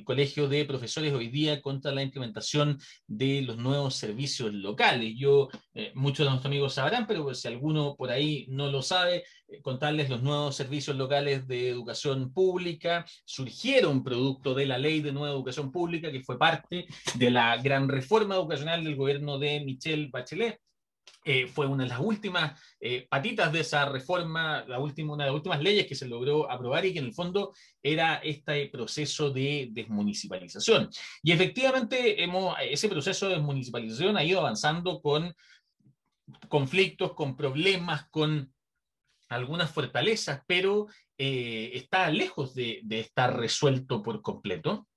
Colegio 0.03 0.49
de 0.49 0.65
Profesores 0.65 1.13
hoy 1.13 1.29
día 1.29 1.61
contra 1.61 1.93
la 1.93 2.03
implementación 2.03 2.79
de 3.07 3.43
los 3.43 3.55
nuevos 3.55 3.95
servicios 3.95 4.53
locales. 4.53 5.13
Yo, 5.17 5.47
eh, 5.73 5.93
muchos 5.95 6.25
de 6.25 6.31
nuestros 6.31 6.47
amigos 6.47 6.73
sabrán, 6.73 7.07
pero 7.07 7.33
si 7.33 7.47
alguno 7.47 7.95
por 7.95 8.11
ahí 8.11 8.45
no 8.49 8.69
lo 8.69 8.81
sabe, 8.81 9.23
eh, 9.47 9.61
contarles 9.61 10.09
los 10.09 10.21
nuevos 10.21 10.53
servicios 10.53 10.97
locales 10.97 11.47
de 11.47 11.69
educación 11.69 12.33
pública 12.33 13.05
surgieron 13.23 14.03
producto 14.03 14.53
de 14.53 14.65
la 14.65 14.77
ley 14.77 14.99
de 14.99 15.13
nueva 15.13 15.33
educación 15.33 15.71
pública, 15.71 16.11
que 16.11 16.21
fue 16.21 16.37
parte 16.37 16.87
de 17.15 17.31
la 17.31 17.55
gran 17.55 17.87
reforma 17.87 18.35
educacional 18.35 18.83
del 18.83 18.97
gobierno 18.97 19.39
de 19.39 19.61
Michelle 19.61 20.09
Bachelet 20.11 20.59
eh, 21.23 21.47
fue 21.47 21.67
una 21.67 21.83
de 21.83 21.89
las 21.89 21.99
últimas 21.99 22.59
eh, 22.79 23.05
patitas 23.07 23.53
de 23.53 23.59
esa 23.59 23.85
reforma, 23.85 24.65
la 24.67 24.79
última, 24.79 25.13
una 25.13 25.25
de 25.25 25.29
las 25.29 25.35
últimas 25.35 25.61
leyes 25.61 25.85
que 25.85 25.95
se 25.95 26.07
logró 26.07 26.49
aprobar 26.49 26.85
y 26.85 26.93
que 26.93 26.99
en 26.99 27.05
el 27.05 27.13
fondo 27.13 27.53
era 27.83 28.15
este 28.15 28.67
proceso 28.69 29.29
de 29.29 29.69
desmunicipalización. 29.71 30.89
Y 31.21 31.31
efectivamente 31.31 32.23
hemos, 32.23 32.55
ese 32.61 32.89
proceso 32.89 33.27
de 33.27 33.35
desmunicipalización 33.35 34.17
ha 34.17 34.23
ido 34.23 34.39
avanzando 34.39 34.99
con 34.99 35.33
conflictos, 36.47 37.13
con 37.13 37.35
problemas, 37.35 38.07
con 38.09 38.51
algunas 39.29 39.71
fortalezas, 39.71 40.41
pero 40.47 40.87
eh, 41.17 41.71
está 41.75 42.09
lejos 42.09 42.55
de, 42.55 42.81
de 42.83 42.99
estar 42.99 43.37
resuelto 43.37 44.01
por 44.01 44.21
completo. 44.21 44.87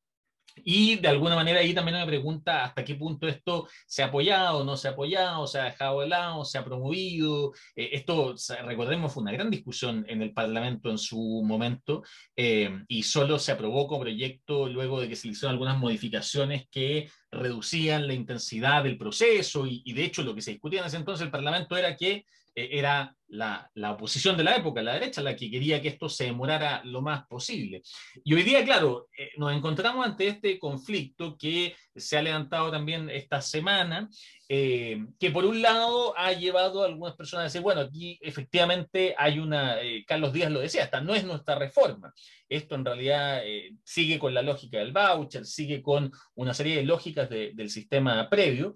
Y 0.57 0.97
de 0.97 1.09
alguna 1.09 1.35
manera 1.35 1.61
ahí 1.61 1.75
también 1.75 1.99
me 1.99 2.07
pregunta 2.07 2.65
hasta 2.65 2.85
qué 2.85 2.95
punto 2.95 3.27
esto 3.27 3.69
se 3.87 4.03
ha 4.03 4.07
apoyado, 4.07 4.65
no 4.65 4.77
se 4.77 4.89
ha 4.89 4.93
apoyado, 4.93 5.47
se 5.47 5.59
ha 5.59 5.65
dejado 5.65 6.01
de 6.01 6.09
lado, 6.09 6.45
se 6.45 6.59
ha 6.59 6.65
promovido. 6.65 7.53
Eh, 7.75 7.91
esto, 7.93 8.35
recordemos, 8.65 9.13
fue 9.13 9.23
una 9.23 9.33
gran 9.33 9.51
discusión 9.51 10.05
en 10.09 10.23
el 10.23 10.33
Parlamento 10.33 10.91
en 10.91 10.99
su 10.99 11.43
momento 11.45 12.03
eh, 12.37 12.71
y 12.89 13.03
solo 13.03 13.39
se 13.39 13.53
aprobó 13.53 13.87
como 13.87 14.03
proyecto 14.03 14.69
luego 14.69 15.01
de 15.01 15.09
que 15.09 15.17
se 15.17 15.29
hicieron 15.29 15.53
algunas 15.53 15.79
modificaciones 15.79 16.67
que 16.71 17.09
reducían 17.31 18.07
la 18.07 18.15
intensidad 18.15 18.85
del 18.85 18.99
proceso 18.99 19.67
y, 19.67 19.93
de 19.93 20.05
hecho 20.05 20.23
lo 20.23 20.35
que 20.35 20.43
se 20.43 20.53
discutía 20.53 20.81
en 20.81 20.87
ese 20.87 20.97
entonces 20.97 21.25
el 21.25 21.31
Parlamento 21.31 21.77
era 21.77 21.97
que 21.97 22.25
eh, 22.55 22.69
era 22.73 23.15
la, 23.35 23.71
la, 23.75 23.93
oposición 23.93 24.37
de 24.37 24.45
la 24.45 24.57
época, 24.57 24.83
la 24.83 24.95
derecha, 24.95 25.23
la 25.23 25.35
que 25.35 25.51
quería 25.51 25.83
que 25.83 25.89
esto 25.89 26.09
se 26.09 26.25
demorara 26.25 26.83
lo 26.85 27.03
más 27.03 27.27
posible. 27.27 27.83
Y 28.23 28.35
hoy 28.35 28.43
día, 28.43 28.65
claro, 28.65 29.09
eh, 29.17 29.31
nos 29.37 29.53
encontramos 29.53 30.07
ante 30.07 30.29
este 30.29 30.59
conflicto 30.59 31.37
que 31.37 31.75
se 31.97 32.17
ha 32.17 32.23
levantado 32.23 32.71
también 32.71 33.11
esta 33.11 33.41
semana, 33.41 34.09
eh, 34.49 35.05
que 35.19 35.31
por 35.31 35.45
un 35.45 35.63
lado 35.63 36.17
ha 36.17 36.33
llevado 36.33 36.83
a 36.83 36.87
algunas 36.87 37.17
personas 37.17 37.43
a 37.43 37.45
decir, 37.45 37.61
bueno, 37.61 37.81
aquí 37.81 38.19
efectivamente 38.23 39.15
hay 39.19 39.39
una, 39.39 39.79
Carlos 40.07 40.33
Díaz 40.33 40.51
lo 40.51 40.61
decía, 40.61 40.85
esta 40.85 41.01
no 41.01 41.15
es 41.15 41.25
nuestra 41.25 41.57
reforma. 41.57 42.13
Esto 42.49 42.75
en 42.75 42.85
realidad 42.85 43.43
sigue 43.83 44.19
con 44.19 44.35
la 44.35 44.43
lógica 44.43 44.79
del 44.79 44.93
voucher, 44.93 45.47
sigue 45.47 45.83
con 45.83 46.13
una 46.35 46.55
serie 46.55 46.77
de 46.77 46.85
lógicas 46.85 47.29
del 47.29 47.71
sistema 47.71 48.29
previo. 48.29 48.75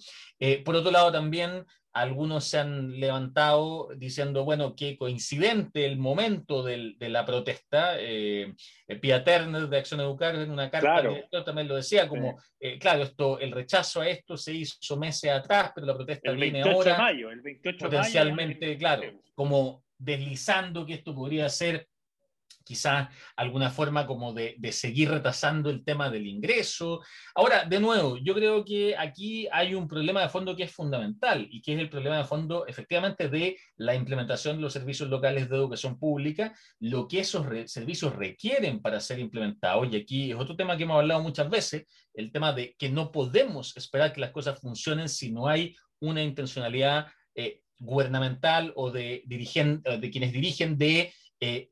por 0.64 0.74
otro 0.74 0.90
lado, 0.90 1.12
también 1.12 1.64
algunos 2.00 2.44
se 2.44 2.58
han 2.58 2.98
levantado 3.00 3.88
diciendo, 3.96 4.44
bueno, 4.44 4.74
qué 4.76 4.96
coincidente 4.96 5.84
el 5.84 5.98
momento 5.98 6.62
del, 6.62 6.96
de 6.98 7.08
la 7.08 7.24
protesta. 7.24 7.96
Eh, 7.98 8.54
Pia 9.00 9.24
Turner 9.24 9.68
de 9.68 9.78
Acción 9.78 10.00
Educar 10.00 10.34
en 10.36 10.50
una 10.50 10.70
carta 10.70 11.02
también 11.44 11.68
lo 11.68 11.76
decía, 11.76 12.08
como, 12.08 12.38
eh, 12.60 12.78
claro, 12.78 13.02
esto, 13.02 13.38
el 13.40 13.52
rechazo 13.52 14.00
a 14.00 14.08
esto 14.08 14.36
se 14.36 14.54
hizo 14.54 14.96
meses 14.96 15.30
atrás, 15.30 15.72
pero 15.74 15.86
la 15.86 15.94
protesta 15.94 16.32
viene 16.32 16.62
ahora. 16.62 16.92
De 16.92 16.98
mayo, 16.98 17.30
el 17.30 17.40
28 17.40 17.84
potencialmente, 17.84 18.66
de 18.66 18.72
mayo, 18.72 18.78
claro, 18.78 19.22
como 19.34 19.82
deslizando 19.98 20.86
que 20.86 20.94
esto 20.94 21.14
podría 21.14 21.48
ser 21.48 21.87
quizás 22.68 23.08
alguna 23.34 23.70
forma 23.70 24.06
como 24.06 24.34
de, 24.34 24.58
seguir 24.72 25.08
retrasando 25.08 25.70
el 25.70 25.82
tema 25.82 26.10
del 26.10 26.26
ingreso. 26.26 27.00
Ahora, 27.34 27.64
de 27.64 27.80
nuevo, 27.80 28.18
yo 28.18 28.34
creo 28.34 28.62
que 28.62 28.94
aquí 28.94 29.48
hay 29.50 29.74
un 29.74 29.88
problema 29.88 30.20
de 30.20 30.28
fondo 30.28 30.54
que 30.54 30.64
es 30.64 30.70
fundamental 30.70 31.48
y 31.50 31.62
que 31.62 31.72
es 31.72 31.80
el 31.80 31.88
problema 31.88 32.18
de 32.18 32.24
fondo 32.24 32.66
efectivamente 32.66 33.30
de 33.30 33.56
la 33.76 33.94
implementación 33.94 34.56
de 34.56 34.62
los 34.62 34.74
servicios 34.74 35.08
locales 35.08 35.48
de 35.48 35.56
educación 35.56 35.98
pública, 35.98 36.54
lo 36.78 37.08
que 37.08 37.20
esos 37.20 37.46
servicios 37.70 38.14
requieren 38.14 38.82
para 38.82 39.00
ser 39.00 39.18
implementados. 39.18 39.88
Y 39.90 39.96
aquí 39.96 40.30
es 40.30 40.36
otro 40.36 40.54
tema 40.54 40.76
que 40.76 40.82
hemos 40.82 40.98
hablado 40.98 41.22
muchas 41.22 41.48
veces, 41.48 41.86
el 42.12 42.30
tema 42.30 42.52
de 42.52 42.74
que 42.78 42.90
no 42.90 43.10
podemos 43.10 43.74
esperar 43.78 44.12
que 44.12 44.20
las 44.20 44.30
cosas 44.30 44.60
funcionen 44.60 45.08
si 45.08 45.32
no 45.32 45.48
hay 45.48 45.74
una 46.00 46.22
intencionalidad 46.22 47.06
eh, 47.34 47.62
gubernamental 47.78 48.74
o 48.76 48.90
de, 48.90 49.22
de 49.24 50.10
quienes 50.10 50.32
dirigen 50.32 50.76
de 50.76 51.14
eh, 51.40 51.70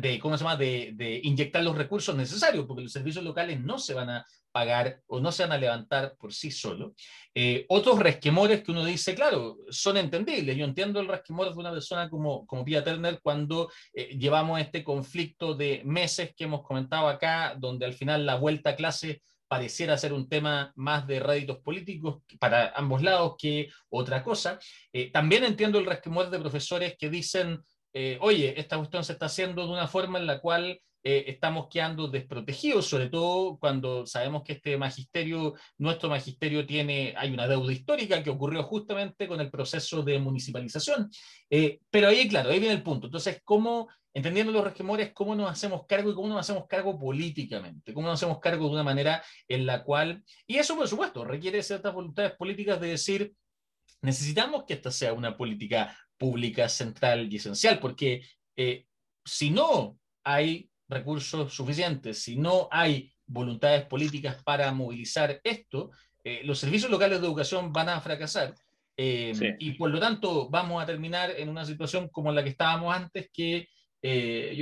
de, 0.00 0.18
¿cómo 0.20 0.36
se 0.36 0.44
llama? 0.44 0.56
De, 0.56 1.20
inyectar 1.22 1.62
los 1.62 1.76
recursos 1.76 2.14
necesarios, 2.14 2.66
porque 2.66 2.82
los 2.82 2.92
servicios 2.92 3.24
locales 3.24 3.60
no 3.60 3.78
se 3.78 3.94
van 3.94 4.10
a 4.10 4.26
pagar 4.52 5.00
o 5.06 5.20
no 5.20 5.30
se 5.30 5.42
van 5.42 5.52
a 5.52 5.58
levantar 5.58 6.16
por 6.18 6.32
sí 6.32 6.50
solos. 6.50 6.92
Eh, 7.34 7.64
otros 7.68 7.98
resquemores 7.98 8.62
que 8.62 8.72
uno 8.72 8.84
dice, 8.84 9.14
claro, 9.14 9.58
son 9.70 9.96
entendibles. 9.96 10.56
Yo 10.56 10.64
entiendo 10.64 11.00
el 11.00 11.08
resquemor 11.08 11.52
de 11.52 11.60
una 11.60 11.70
persona 11.70 12.08
como, 12.08 12.46
como 12.46 12.64
Pia 12.64 12.82
Turner 12.82 13.20
cuando 13.22 13.70
eh, 13.92 14.16
llevamos 14.18 14.60
este 14.60 14.82
conflicto 14.82 15.54
de 15.54 15.82
meses 15.84 16.34
que 16.36 16.44
hemos 16.44 16.62
comentado 16.62 17.08
acá, 17.08 17.54
donde 17.58 17.86
al 17.86 17.94
final 17.94 18.26
la 18.26 18.36
vuelta 18.36 18.70
a 18.70 18.76
clase 18.76 19.22
pareciera 19.48 19.96
ser 19.96 20.12
un 20.12 20.28
tema 20.28 20.72
más 20.76 21.06
de 21.06 21.20
réditos 21.20 21.58
políticos 21.58 22.22
para 22.38 22.68
ambos 22.76 23.02
lados 23.02 23.34
que 23.38 23.70
otra 23.88 24.22
cosa. 24.22 24.58
Eh, 24.92 25.10
también 25.10 25.42
entiendo 25.42 25.78
el 25.78 25.86
resquemor 25.86 26.28
de 26.30 26.38
profesores 26.38 26.96
que 26.98 27.08
dicen, 27.08 27.62
eh, 27.92 28.18
oye, 28.20 28.58
esta 28.58 28.76
cuestión 28.76 29.04
se 29.04 29.12
está 29.12 29.26
haciendo 29.26 29.66
de 29.66 29.72
una 29.72 29.88
forma 29.88 30.18
en 30.18 30.26
la 30.26 30.40
cual 30.40 30.80
eh, 31.04 31.24
estamos 31.28 31.68
quedando 31.68 32.08
desprotegidos, 32.08 32.86
sobre 32.86 33.08
todo 33.08 33.56
cuando 33.58 34.04
sabemos 34.04 34.42
que 34.42 34.54
este 34.54 34.76
magisterio, 34.76 35.54
nuestro 35.78 36.08
magisterio 36.08 36.66
tiene, 36.66 37.14
hay 37.16 37.32
una 37.32 37.46
deuda 37.46 37.72
histórica 37.72 38.22
que 38.22 38.30
ocurrió 38.30 38.64
justamente 38.64 39.28
con 39.28 39.40
el 39.40 39.50
proceso 39.50 40.02
de 40.02 40.18
municipalización. 40.18 41.08
Eh, 41.48 41.78
pero 41.88 42.08
ahí, 42.08 42.28
claro, 42.28 42.50
ahí 42.50 42.58
viene 42.58 42.74
el 42.74 42.82
punto. 42.82 43.06
Entonces, 43.06 43.40
¿cómo, 43.44 43.88
entendiendo 44.12 44.52
los 44.52 44.64
regimores, 44.64 45.12
cómo 45.14 45.36
nos 45.36 45.50
hacemos 45.50 45.86
cargo 45.86 46.10
y 46.10 46.14
cómo 46.14 46.28
nos 46.28 46.40
hacemos 46.40 46.66
cargo 46.66 46.98
políticamente? 46.98 47.94
¿Cómo 47.94 48.08
nos 48.08 48.20
hacemos 48.20 48.40
cargo 48.40 48.66
de 48.66 48.72
una 48.72 48.84
manera 48.84 49.22
en 49.46 49.66
la 49.66 49.84
cual, 49.84 50.24
y 50.48 50.56
eso 50.56 50.76
por 50.76 50.88
supuesto 50.88 51.24
requiere 51.24 51.62
ciertas 51.62 51.94
voluntades 51.94 52.32
políticas 52.32 52.80
de 52.80 52.88
decir, 52.88 53.32
necesitamos 54.02 54.64
que 54.64 54.74
esta 54.74 54.90
sea 54.90 55.12
una 55.12 55.36
política 55.36 55.96
pública 56.18 56.68
central 56.68 57.32
y 57.32 57.36
esencial, 57.36 57.78
porque 57.78 58.22
eh, 58.56 58.86
si 59.24 59.50
no 59.50 59.98
hay 60.24 60.68
recursos 60.88 61.54
suficientes, 61.54 62.22
si 62.22 62.36
no 62.36 62.68
hay 62.70 63.12
voluntades 63.26 63.84
políticas 63.84 64.42
para 64.42 64.72
movilizar 64.72 65.40
esto, 65.44 65.90
eh, 66.24 66.40
los 66.44 66.58
servicios 66.58 66.90
locales 66.90 67.20
de 67.20 67.26
educación 67.26 67.72
van 67.72 67.88
a 67.88 68.00
fracasar 68.00 68.54
eh, 68.96 69.56
y 69.60 69.72
por 69.72 69.90
lo 69.90 70.00
tanto 70.00 70.48
vamos 70.50 70.82
a 70.82 70.86
terminar 70.86 71.30
en 71.36 71.48
una 71.48 71.64
situación 71.64 72.08
como 72.08 72.32
la 72.32 72.42
que 72.42 72.50
estábamos 72.50 72.94
antes, 72.94 73.30
que 73.32 73.68
yo 74.00 74.10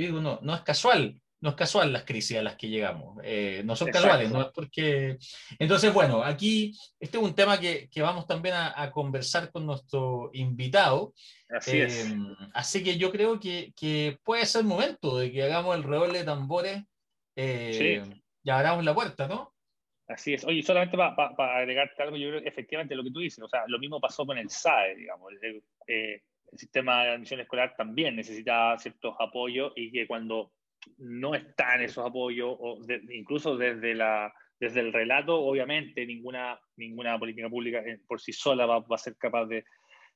digo, 0.03 0.19
no, 0.19 0.39
no 0.41 0.55
es 0.55 0.61
casual 0.61 1.19
no 1.39 1.49
es 1.49 1.55
casual 1.55 1.93
las 1.93 2.03
crisis 2.03 2.37
a 2.37 2.41
las 2.41 2.55
que 2.55 2.69
llegamos, 2.69 3.19
eh, 3.23 3.61
no 3.63 3.75
son 3.75 3.89
casuales, 3.89 4.31
no 4.31 4.41
es 4.41 4.47
porque... 4.47 5.17
Entonces, 5.59 5.93
bueno, 5.93 6.23
aquí 6.23 6.73
este 6.99 7.17
es 7.17 7.23
un 7.23 7.35
tema 7.35 7.59
que, 7.59 7.89
que 7.89 8.01
vamos 8.01 8.25
también 8.25 8.55
a, 8.55 8.89
conversar 8.91 9.51
con 9.51 9.65
nuestro 9.65 10.31
invitado. 10.33 11.13
Así 11.49 11.79
es. 11.79 12.09
Eh, 12.09 12.15
así 12.53 12.83
que 12.83 12.97
yo 12.97 13.11
creo 13.11 13.39
que, 13.39 13.73
que, 13.75 14.17
puede 14.23 14.45
ser 14.45 14.61
el 14.61 14.67
momento 14.67 15.17
de 15.17 15.31
que 15.31 15.43
hagamos 15.43 15.75
el 15.75 15.83
redoble 15.83 16.19
de 16.19 16.25
tambores 16.25 16.83
eh, 17.35 18.01
y 18.43 18.49
abramos 18.49 18.83
la 18.83 18.95
puerta, 18.95 19.27
¿no? 19.27 19.53
Así 20.07 20.33
es. 20.33 20.43
Oye, 20.45 20.63
solamente 20.63 20.97
para 20.97 21.15
pa, 21.15 21.57
agregarte 21.57 22.01
algo, 22.01 22.17
yo 22.17 22.29
creo 22.29 22.41
que 22.41 22.49
efectivamente 22.49 22.95
lo 22.95 23.03
que 23.03 23.11
tú 23.11 23.19
dices, 23.19 23.43
o 23.43 23.49
sea, 23.49 23.65
lo 23.67 23.77
mismo 23.77 23.99
pasó 23.99 24.25
con 24.25 24.37
el 24.37 24.49
SAE, 24.49 24.95
digamos. 24.95 25.33
El, 25.41 25.61
el 26.51 26.57
sistema 26.57 27.03
de 27.03 27.11
admisión 27.11 27.39
escolar 27.41 27.75
también 27.75 28.15
necesita 28.15 28.77
ciertos 28.79 29.15
apoyos 29.19 29.73
y 29.75 29.91
que 29.91 30.07
cuando 30.07 30.53
no 30.97 31.35
están 31.35 31.81
esos 31.81 32.05
apoyos, 32.05 32.55
o 32.59 32.79
incluso 33.11 33.57
desde, 33.57 33.95
la, 33.95 34.33
desde 34.59 34.79
el 34.81 34.93
relato, 34.93 35.39
obviamente 35.39 36.05
ninguna, 36.05 36.59
ninguna 36.75 37.17
política 37.17 37.49
pública 37.49 37.83
por 38.07 38.19
sí 38.19 38.33
sola 38.33 38.65
va, 38.65 38.83
a 38.89 38.97
ser 38.97 39.15
capaz 39.17 39.45
de, 39.45 39.63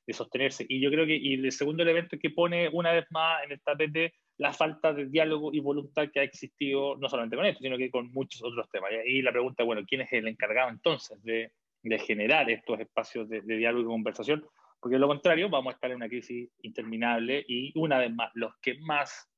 de, 0.06 0.12
sostenerse. 0.12 0.66
Y 0.68 0.80
yo 0.80 0.90
creo 0.90 1.06
que 1.06 1.16
y 1.16 1.34
el 1.34 1.52
segundo 1.52 1.82
elemento 1.82 2.16
es 2.16 2.22
que 2.22 2.30
pone 2.30 2.68
una 2.72 2.92
vez 2.92 3.06
más 3.10 3.44
en 3.44 3.52
el 3.52 3.60
tapete 3.60 4.14
la 4.38 4.52
falta 4.52 4.92
de 4.92 5.06
diálogo 5.06 5.52
y 5.52 5.60
voluntad 5.60 6.08
que 6.12 6.20
ha 6.20 6.24
existido, 6.24 6.96
no 6.96 7.08
solamente 7.08 7.36
con 7.36 7.46
esto, 7.46 7.60
sino 7.62 7.76
que 7.76 7.90
con 7.90 8.10
muchos 8.12 8.42
otros 8.42 8.68
temas. 8.70 8.90
Y 9.06 9.22
la 9.22 9.30
pregunta, 9.30 9.62
bueno, 9.62 9.82
¿quién 9.86 10.00
es 10.00 10.12
el 10.12 10.26
encargado 10.26 10.70
entonces 10.70 11.22
de, 11.22 11.52
de 11.82 11.98
generar 11.98 12.50
estos 12.50 12.80
espacios 12.80 13.28
de, 13.28 13.42
de 13.42 13.56
diálogo 13.56 13.84
y 13.84 13.92
conversación? 13.92 14.44
Porque 14.80 14.96
de 14.96 15.00
lo 15.00 15.06
contrario, 15.06 15.48
vamos 15.48 15.72
a 15.72 15.74
estar 15.74 15.90
en 15.90 15.96
una 15.96 16.08
crisis 16.08 16.50
interminable 16.62 17.44
y 17.46 17.72
una 17.78 17.98
vez 17.98 18.12
más, 18.12 18.32
los 18.34 18.52
que 18.60 18.74
más 18.80 19.31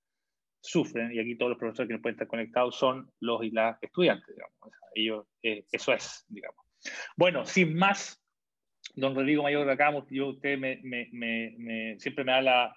sufren, 0.65 1.13
y 1.13 1.21
aquí 1.21 1.37
todos 1.37 1.51
los 1.51 1.59
profesores 1.59 1.89
que 1.89 1.95
no 1.95 2.01
pueden 2.01 2.15
estar 2.15 2.27
conectados 2.27 2.77
son 2.77 3.11
los 3.21 3.45
y 3.45 3.51
las 3.51 3.81
estudiantes, 3.83 4.35
digamos. 4.35 4.73
ellos, 4.95 5.27
eh, 5.43 5.65
eso 5.71 5.93
es, 5.93 6.25
digamos. 6.29 6.65
Bueno, 7.17 7.45
sin 7.45 7.77
más, 7.77 8.23
don 8.95 9.15
Rodrigo 9.15 9.43
Mayor 9.43 9.69
acá, 9.69 9.93
yo, 10.11 10.29
usted 10.29 10.59
me, 10.59 10.81
me, 10.83 11.09
me, 11.13 11.99
siempre 11.99 12.25
me 12.25 12.33
da 12.33 12.41
la, 12.41 12.77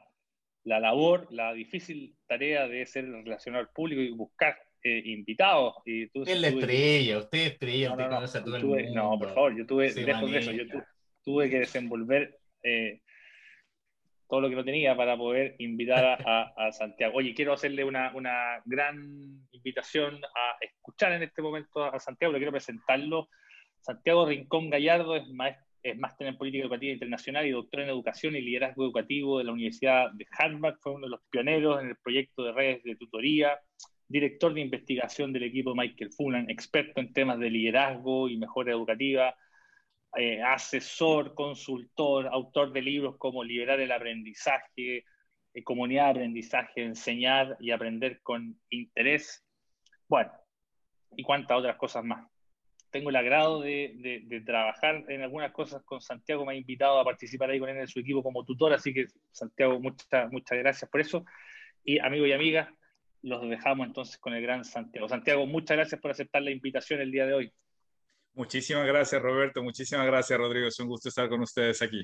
la 0.66 0.80
labor, 0.82 1.28
la 1.32 1.54
difícil 1.54 2.16
tarea 2.28 2.68
de 2.68 2.86
ser 2.86 3.10
relacionador 3.10 3.72
público 3.74 4.02
y 4.02 4.12
buscar 4.12 4.58
eh, 4.84 5.02
invitados. 5.06 5.76
Y 5.86 6.08
tú, 6.10 6.24
es 6.24 6.40
la 6.42 6.50
estrella, 6.50 7.20
usted 7.20 7.38
es 7.38 7.52
estrella, 7.54 7.92
usted 7.92 8.10
conoce 8.10 8.38
a 8.38 8.44
todo 8.44 8.58
el 8.58 8.66
mundo. 8.66 8.94
No, 8.94 9.18
por 9.18 9.34
favor, 9.34 9.58
yo 9.58 9.66
tuve, 9.66 9.94
lejos 9.94 10.30
de 10.30 10.38
eso, 10.40 10.52
yo 10.52 10.66
tuve 11.24 11.50
que 11.50 11.60
desenvolver 11.60 12.38
eh, 12.64 13.02
todo 14.28 14.42
lo 14.42 14.50
que 14.50 14.56
no 14.56 14.64
tenía 14.64 14.96
para 14.96 15.18
poder 15.18 15.56
invitar 15.60 16.22
a, 16.26 16.72
Santiago. 16.72 17.18
Oye, 17.18 17.34
quiero 17.34 17.54
hacerle 17.54 17.84
una, 17.84 18.12
una, 18.14 18.62
gran 18.66 19.48
invitación 19.52 20.16
a 20.16 20.58
escuchar 20.62 21.14
en 21.14 21.24
este 21.24 21.42
momento 21.42 21.84
a 21.84 22.00
Santiago, 22.00 22.34
le 22.34 22.40
quiero 22.40 22.52
presentarlo. 22.52 23.30
Santiago 23.80 24.26
Rincón 24.26 24.70
Gallardo 24.70 25.16
es 25.16 25.24
es 25.84 25.98
máster 25.98 26.28
en 26.28 26.38
política 26.38 26.64
educativa 26.64 26.94
internacional 26.94 27.46
y 27.46 27.52
doctor 27.52 27.82
en 27.82 27.90
educación 27.90 28.36
y 28.36 28.42
liderazgo 28.42 28.84
educativo 28.84 29.38
de 29.38 29.46
la 29.46 29.54
Universidad 29.54 30.12
de 30.12 30.26
Harvard. 30.38 30.78
Fue 30.82 30.94
uno 30.94 31.06
de 31.06 31.12
los 31.12 31.22
pioneros 31.30 31.82
en 31.82 31.90
el 31.90 31.96
proyecto 31.96 32.44
de 32.44 32.52
redes 32.52 32.84
de 32.84 32.96
tutoría, 32.96 33.60
director 34.08 34.54
de 34.54 34.62
investigación 34.62 35.32
del 35.34 35.44
equipo 35.44 35.76
Michael 35.76 36.12
Fulan, 36.12 36.50
experto 36.50 37.00
en 37.00 37.14
temas 37.14 37.40
de 37.40 37.50
liderazgo 37.50 38.28
y 38.30 38.38
mejora 38.38 38.72
educativa, 38.72 39.36
eh, 40.18 40.42
asesor, 40.42 41.34
consultor, 41.34 42.28
autor 42.28 42.74
de 42.74 42.82
libros 42.82 43.18
como 43.18 43.44
Liberar 43.44 43.80
el 43.80 43.92
aprendizaje, 43.92 45.06
eh, 45.54 45.64
Comunidad 45.64 46.06
de 46.06 46.12
aprendizaje, 46.12 46.84
Enseñar 46.84 47.56
y 47.60 47.72
aprender 47.72 48.22
con 48.22 48.60
interés. 48.70 49.46
Bueno, 50.08 50.32
y 51.16 51.24
cuántas 51.24 51.58
otras 51.58 51.78
cosas 51.78 52.04
más 52.04 52.28
tengo 52.90 53.10
el 53.10 53.16
agrado 53.16 53.62
de, 53.62 54.42
trabajar 54.46 55.04
en 55.10 55.22
algunas 55.22 55.52
cosas 55.52 55.84
con 55.84 56.02
Santiago, 56.02 56.46
me 56.46 56.54
ha 56.54 56.56
invitado 56.56 57.00
a 57.00 57.04
participar 57.04 57.50
ahí 57.50 57.60
con 57.60 57.70
él 57.70 57.78
en 57.78 57.88
su 57.88 58.00
equipo 58.00 58.24
como 58.24 58.46
tutor, 58.46 58.74
así 58.74 58.94
que 58.94 59.06
Santiago, 59.32 59.80
muchas, 59.80 60.32
muchas 60.32 60.58
gracias 60.58 60.90
por 60.90 61.02
eso. 61.02 61.26
Y 61.84 62.00
amigos 62.00 62.30
y 62.30 62.34
amigas, 62.34 62.70
los 63.22 63.48
dejamos 63.50 63.88
entonces 63.88 64.18
con 64.18 64.34
el 64.34 64.42
gran 64.42 64.64
Santiago. 64.64 65.08
Santiago, 65.10 65.46
muchas 65.46 65.78
gracias 65.78 66.02
por 66.02 66.12
aceptar 66.12 66.42
la 66.42 66.52
invitación 66.52 67.02
el 67.02 67.12
día 67.12 67.26
de 67.26 67.34
hoy. 67.34 67.54
Muchísimas 68.38 68.86
gracias, 68.86 69.20
Roberto. 69.20 69.64
Muchísimas 69.64 70.06
gracias, 70.06 70.38
Rodrigo. 70.38 70.68
Es 70.68 70.80
un 70.80 70.88
gusto 70.88 71.10
estar 71.10 71.28
con 71.28 71.42
ustedes 71.42 71.82
aquí. 71.82 72.04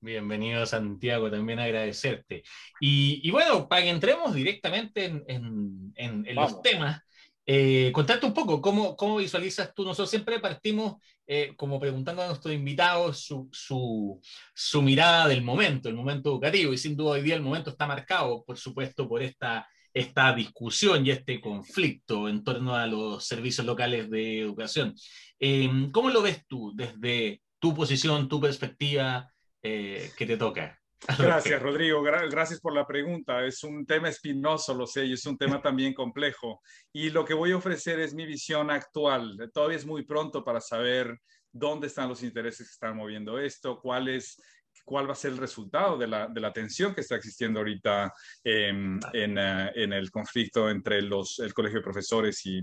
Bienvenido, 0.00 0.64
Santiago. 0.64 1.28
También 1.28 1.58
agradecerte. 1.58 2.44
Y, 2.80 3.28
bueno, 3.32 3.68
para 3.68 3.82
que 3.82 3.90
entremos 3.90 4.32
directamente 4.32 5.06
en, 5.26 5.92
en 5.96 6.34
los 6.36 6.62
temas, 6.62 7.02
eh, 7.44 7.90
contarte 7.92 8.24
un 8.24 8.32
poco, 8.32 8.60
¿cómo, 8.62 8.94
¿cómo, 8.96 9.16
visualizas 9.16 9.74
tú? 9.74 9.82
Nosotros 9.82 10.10
siempre 10.10 10.38
partimos 10.38 11.02
eh, 11.26 11.54
como 11.56 11.80
preguntando 11.80 12.22
a 12.22 12.28
nuestros 12.28 12.54
invitados 12.54 13.18
su, 13.18 13.48
su, 13.50 14.20
su, 14.54 14.80
mirada 14.80 15.26
del 15.26 15.42
momento, 15.42 15.88
el 15.88 15.96
momento 15.96 16.30
educativo, 16.30 16.72
y 16.72 16.78
sin 16.78 16.96
duda 16.96 17.12
hoy 17.12 17.22
día 17.22 17.34
el 17.34 17.42
momento 17.42 17.70
está 17.70 17.86
marcado, 17.86 18.44
por 18.44 18.56
supuesto, 18.58 19.08
por 19.08 19.22
esta, 19.22 19.68
esta 19.94 20.32
discusión 20.34 21.06
y 21.06 21.10
este 21.10 21.40
conflicto 21.40 22.28
en 22.28 22.44
torno 22.44 22.74
a 22.74 22.86
los 22.86 23.26
servicios 23.26 23.66
locales 23.66 24.10
de 24.10 24.40
educación. 24.40 24.94
Eh, 25.38 25.70
¿Cómo 25.92 26.10
lo 26.10 26.22
ves 26.22 26.46
tú 26.46 26.72
desde 26.74 27.42
tu 27.58 27.74
posición, 27.74 28.28
tu 28.28 28.40
perspectiva 28.40 29.28
que 29.62 30.26
te 30.26 30.36
toca? 30.36 30.82
Gracias, 31.18 31.60
Rodrigo. 31.60 32.00
gracias 32.02 32.60
por 32.60 32.72
la 32.72 32.86
pregunta. 32.86 33.44
Es 33.44 33.64
un 33.64 33.84
tema 33.84 34.08
espinoso, 34.08 34.72
lo 34.72 34.86
sé, 34.86 35.06
y 35.06 35.14
es 35.14 35.26
un 35.26 35.36
tema 35.36 35.60
también 35.60 35.94
complejo. 35.94 36.60
Y 36.92 37.10
lo 37.10 37.24
que 37.24 37.34
voy 37.34 37.50
a 37.52 37.56
ofrecer 37.56 37.98
es 37.98 38.14
mi 38.14 38.24
visión 38.24 38.70
actual. 38.70 39.50
Todavía 39.52 39.78
es 39.78 39.86
muy 39.86 40.04
pronto 40.04 40.44
para 40.44 40.60
saber 40.60 41.18
dónde 41.50 41.88
están 41.88 42.08
los 42.08 42.22
intereses 42.22 42.68
que 42.68 42.72
están 42.72 42.96
moviendo 42.96 43.38
esto, 43.38 43.80
cuál 43.80 44.08
es 44.08 44.40
cuál 44.84 45.08
va 45.08 45.12
a 45.12 45.16
ser 45.16 45.32
el 45.32 45.38
resultado 45.38 45.96
de 45.96 46.06
la, 46.06 46.28
de 46.28 46.40
la 46.40 46.52
tensión 46.52 46.94
que 46.94 47.02
está 47.02 47.16
existiendo 47.16 47.60
ahorita 47.60 48.12
em, 48.44 48.98
en, 49.12 49.38
eh, 49.38 49.72
en, 49.74 49.92
el 49.92 50.10
conflicto 50.10 50.68
entre 50.68 51.02
los, 51.02 51.38
el 51.38 51.54
Colegio 51.54 51.78
de 51.78 51.84
Profesores 51.84 52.44
y, 52.46 52.58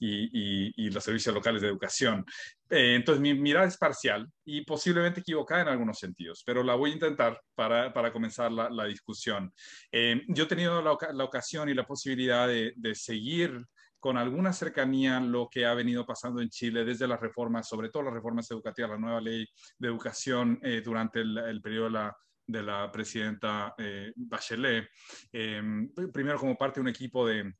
y, 0.00 0.86
y, 0.86 0.90
los 0.90 1.02
servicios 1.02 1.34
locales 1.34 1.62
de 1.62 1.68
educación. 1.68 2.24
Eh, 2.70 2.94
entonces, 2.94 3.20
mi 3.20 3.34
mirada 3.34 3.66
es 3.66 3.76
parcial 3.76 4.26
y 4.44 4.64
posiblemente 4.64 5.20
equivocada 5.20 5.62
en 5.62 5.68
algunos 5.68 5.98
sentidos, 5.98 6.42
pero 6.44 6.62
la 6.62 6.74
voy 6.74 6.90
a 6.90 6.94
intentar 6.94 7.40
para, 7.54 7.92
para 7.92 8.12
comenzar 8.12 8.52
la, 8.52 8.68
la 8.70 8.84
discusión. 8.84 9.52
Em, 9.90 10.22
yo 10.28 10.44
he 10.44 10.48
tenido 10.48 10.82
la, 10.82 10.96
la, 11.12 11.24
ocasión 11.24 11.68
y 11.68 11.74
la 11.74 11.86
posibilidad 11.86 12.48
de, 12.48 12.72
de 12.76 12.94
seguir 12.94 13.64
con 14.04 14.18
alguna 14.18 14.52
cercanía 14.52 15.18
lo 15.18 15.48
que 15.50 15.64
ha 15.64 15.72
venido 15.72 16.04
pasando 16.04 16.42
en 16.42 16.50
Chile 16.50 16.84
desde 16.84 17.08
las 17.08 17.18
reformas, 17.18 17.66
sobre 17.66 17.88
todo 17.88 18.02
las 18.02 18.12
reformas 18.12 18.50
educativas, 18.50 18.90
la 18.90 18.98
nueva 18.98 19.18
ley 19.18 19.48
de 19.78 19.88
educación 19.88 20.58
eh, 20.62 20.82
durante 20.84 21.22
el, 21.22 21.62
periodo 21.62 21.86
de 21.86 21.90
la, 21.90 22.16
de 22.46 22.62
la 22.62 22.92
presidenta 22.92 23.74
eh, 23.78 24.12
Bachelet, 24.14 24.90
em, 25.32 25.88
primero 26.12 26.38
como 26.38 26.54
parte 26.54 26.80
de 26.80 26.82
un 26.82 26.88
equipo 26.88 27.26
de, 27.26 27.50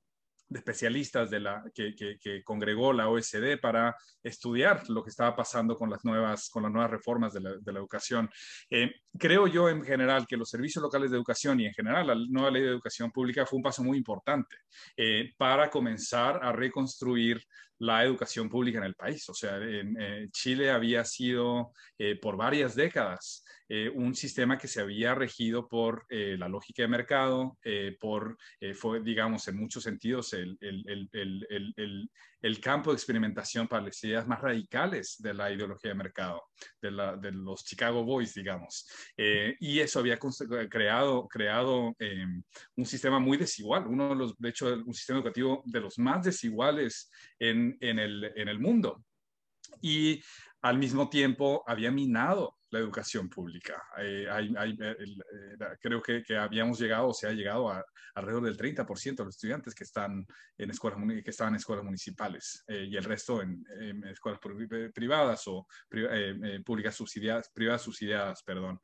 especialistas 0.54 1.30
de 1.30 1.40
la, 1.40 1.64
que, 1.74 1.94
que, 1.94 2.42
congregó 2.42 2.92
la 2.92 3.08
OSD 3.08 3.58
para 3.60 3.94
estudiar 4.22 4.88
lo 4.88 5.02
que 5.02 5.10
estaba 5.10 5.34
pasando 5.34 5.76
con 5.76 5.90
las 5.90 6.04
nuevas, 6.04 6.48
con 6.50 6.62
las 6.62 6.72
nuevas 6.72 6.90
reformas 6.90 7.32
de 7.32 7.40
la, 7.40 7.50
de 7.60 7.72
la 7.72 7.78
educación. 7.78 8.30
Eh, 8.70 8.92
creo 9.18 9.46
yo 9.46 9.68
en 9.68 9.82
general 9.82 10.26
que 10.26 10.36
los 10.36 10.48
servicios 10.48 10.82
locales 10.82 11.10
de 11.10 11.16
educación 11.16 11.60
y 11.60 11.66
en 11.66 11.72
general 11.72 12.06
la 12.06 12.14
nueva 12.28 12.50
ley 12.50 12.62
de 12.62 12.68
educación 12.68 13.10
pública 13.10 13.46
fue 13.46 13.56
un 13.58 13.62
paso 13.62 13.82
muy 13.82 13.98
importante 13.98 14.56
eh, 14.96 15.32
para 15.36 15.70
comenzar 15.70 16.40
a 16.42 16.52
reconstruir 16.52 17.42
la 17.78 18.04
educación 18.04 18.48
pública 18.48 18.78
en 18.78 18.84
el 18.84 18.94
país. 18.94 19.28
O 19.28 19.34
sea, 19.34 19.56
en, 19.56 19.96
eh, 20.00 20.28
Chile 20.30 20.70
había 20.70 21.04
sido 21.04 21.72
por 22.20 22.36
varias 22.36 22.74
décadas 22.74 23.44
eh, 23.66 23.88
un 23.88 24.14
sistema 24.14 24.58
que 24.58 24.68
se 24.68 24.80
había 24.80 25.14
regido 25.14 25.66
por 25.66 26.04
eh, 26.10 26.36
la 26.38 26.48
lógica 26.48 26.82
de 26.82 26.88
mercado, 26.88 27.56
eh, 27.64 27.96
por, 27.98 28.36
fue, 28.74 29.00
digamos, 29.00 29.48
en 29.48 29.56
muchos 29.56 29.82
sentidos 29.82 30.34
el, 30.34 30.58
el, 30.60 31.08
el, 31.12 32.10
el, 32.42 32.60
campo 32.60 32.90
de 32.90 32.96
experimentación 32.96 33.66
para 33.66 33.84
las 33.84 34.04
ideas 34.04 34.26
más 34.26 34.42
radicales 34.42 35.16
de 35.18 35.32
la 35.32 35.50
ideología 35.50 35.90
de 35.90 35.94
mercado, 35.94 36.42
de, 36.80 36.90
la, 36.90 37.16
de 37.16 37.32
los 37.32 37.64
Chicago 37.64 38.04
Boys, 38.04 38.34
digamos. 38.34 38.86
y 39.16 39.80
eso 39.80 40.00
había 40.00 40.18
creado, 40.68 41.26
creado 41.26 41.94
un 42.76 42.86
sistema 42.86 43.18
muy 43.18 43.38
desigual, 43.38 43.86
uno 43.86 44.10
de 44.10 44.14
los, 44.14 44.38
de 44.38 44.48
hecho, 44.50 44.66
un 44.84 44.94
sistema 44.94 45.20
educativo 45.20 45.62
de 45.64 45.80
los 45.80 45.98
más 45.98 46.22
desiguales 46.22 47.10
en, 47.38 47.63
en, 47.80 47.98
el, 47.98 48.32
en 48.36 48.48
el 48.48 48.58
mundo. 48.58 49.04
Y 49.80 50.22
al 50.62 50.78
mismo 50.78 51.08
tiempo 51.10 51.62
había 51.66 51.90
minado 51.90 52.56
la 52.74 52.80
educación 52.80 53.28
pública. 53.28 53.82
Eh, 53.98 54.26
eh, 54.28 55.76
creo 55.80 56.02
que, 56.02 56.36
habíamos 56.36 56.80
llegado, 56.80 57.08
o 57.08 57.14
se 57.14 57.28
ha 57.28 57.32
llegado 57.32 57.70
a 57.70 57.84
alrededor 58.14 58.44
del 58.44 58.56
30% 58.56 59.16
de 59.16 59.24
los 59.24 59.36
estudiantes 59.36 59.74
que 59.74 59.84
están 59.84 60.26
en 60.58 60.70
escuelas, 60.70 61.00
que 61.22 61.30
estaban 61.30 61.52
en 61.52 61.58
escuelas 61.58 61.84
municipales 61.84 62.64
eh, 62.66 62.86
y 62.90 62.96
el 62.96 63.04
resto 63.04 63.42
en, 63.42 63.62
escuelas 64.06 64.40
privadas 64.92 65.42
o 65.46 65.66
públicas 66.64 66.94
subsidiadas, 66.96 67.50
privadas 67.50 67.82
subsidiadas, 67.82 68.42
perdón. 68.42 68.80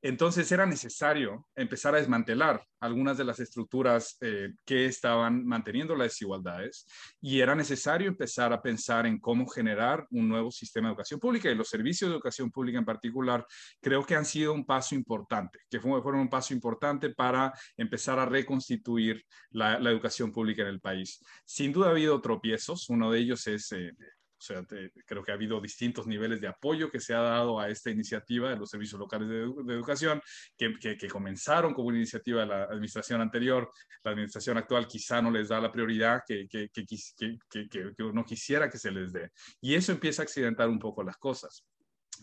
Entonces 0.00 0.50
era 0.52 0.64
necesario 0.64 1.46
empezar 1.56 1.94
a 1.94 1.98
desmantelar 1.98 2.64
algunas 2.80 3.18
de 3.18 3.24
las 3.24 3.40
estructuras 3.40 4.16
eh, 4.20 4.50
que 4.64 4.86
estaban 4.86 5.44
manteniendo 5.44 5.96
las 5.96 6.08
desigualdades 6.08 6.86
y 7.20 7.40
era 7.40 7.56
necesario 7.56 8.08
empezar 8.08 8.52
a 8.52 8.62
pensar 8.62 9.06
en 9.06 9.18
cómo 9.18 9.48
generar 9.48 10.06
un 10.10 10.28
nuevo 10.28 10.52
sistema 10.52 10.88
de 10.88 10.92
educación 10.92 11.18
pública 11.18 11.50
y 11.50 11.56
los 11.56 11.68
servicios 11.68 12.08
de 12.08 12.14
educación 12.14 12.50
pública 12.52 12.78
en 12.78 12.84
particular 12.84 13.44
creo 13.80 14.06
que 14.06 14.14
han 14.14 14.24
sido 14.24 14.52
un 14.52 14.64
paso 14.64 14.94
importante, 14.94 15.58
que 15.68 15.80
fueron 15.80 16.20
un 16.20 16.30
paso 16.30 16.54
importante 16.54 17.10
para 17.10 17.52
empezar 17.76 18.20
a 18.20 18.26
reconstituir 18.26 19.24
la, 19.50 19.78
educación 19.78 20.30
pública 20.30 20.62
en 20.62 20.68
el 20.68 20.80
país. 20.80 21.24
Sin 21.44 21.72
duda 21.72 21.88
ha 21.88 21.90
habido 21.90 22.20
tropiezos, 22.20 22.88
uno 22.88 23.10
de 23.10 23.18
ellos 23.18 23.46
es 23.46 23.72
eh, 23.72 23.92
o 24.38 24.40
sea, 24.40 24.64
creo 25.04 25.24
que 25.24 25.32
ha 25.32 25.34
habido 25.34 25.60
distintos 25.60 26.06
niveles 26.06 26.40
de 26.40 26.46
apoyo 26.46 26.90
que 26.90 27.00
se 27.00 27.12
ha 27.12 27.20
dado 27.20 27.58
a 27.58 27.68
esta 27.68 27.90
iniciativa 27.90 28.50
de 28.50 28.56
los 28.56 28.70
servicios 28.70 29.00
locales 29.00 29.28
de, 29.28 29.74
educación, 29.74 30.22
que, 30.56 30.78
que, 30.78 31.08
comenzaron 31.08 31.74
como 31.74 31.88
una 31.88 31.96
iniciativa 31.96 32.42
de 32.42 32.46
la 32.46 32.62
administración 32.64 33.20
anterior. 33.20 33.68
La 34.04 34.12
administración 34.12 34.56
actual 34.56 34.86
quizá 34.86 35.20
no 35.20 35.32
les 35.32 35.48
da 35.48 35.60
la 35.60 35.72
prioridad 35.72 36.22
que, 36.24 36.46
que, 36.48 36.70
que 36.70 38.02
uno 38.04 38.24
quisiera 38.24 38.70
que 38.70 38.78
se 38.78 38.92
les 38.92 39.12
dé. 39.12 39.30
Y 39.60 39.74
eso 39.74 39.90
empieza 39.90 40.22
a 40.22 40.24
accidentar 40.24 40.68
un 40.68 40.78
poco 40.78 41.02
las 41.02 41.16
cosas. 41.16 41.64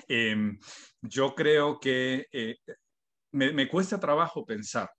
Em, 0.07 0.57
yo 1.01 1.35
creo 1.35 1.79
que 1.79 2.27
eh, 2.31 2.57
me, 3.33 3.51
me 3.51 3.67
cuesta 3.67 3.99
trabajo 3.99 4.45
pensar 4.45 4.89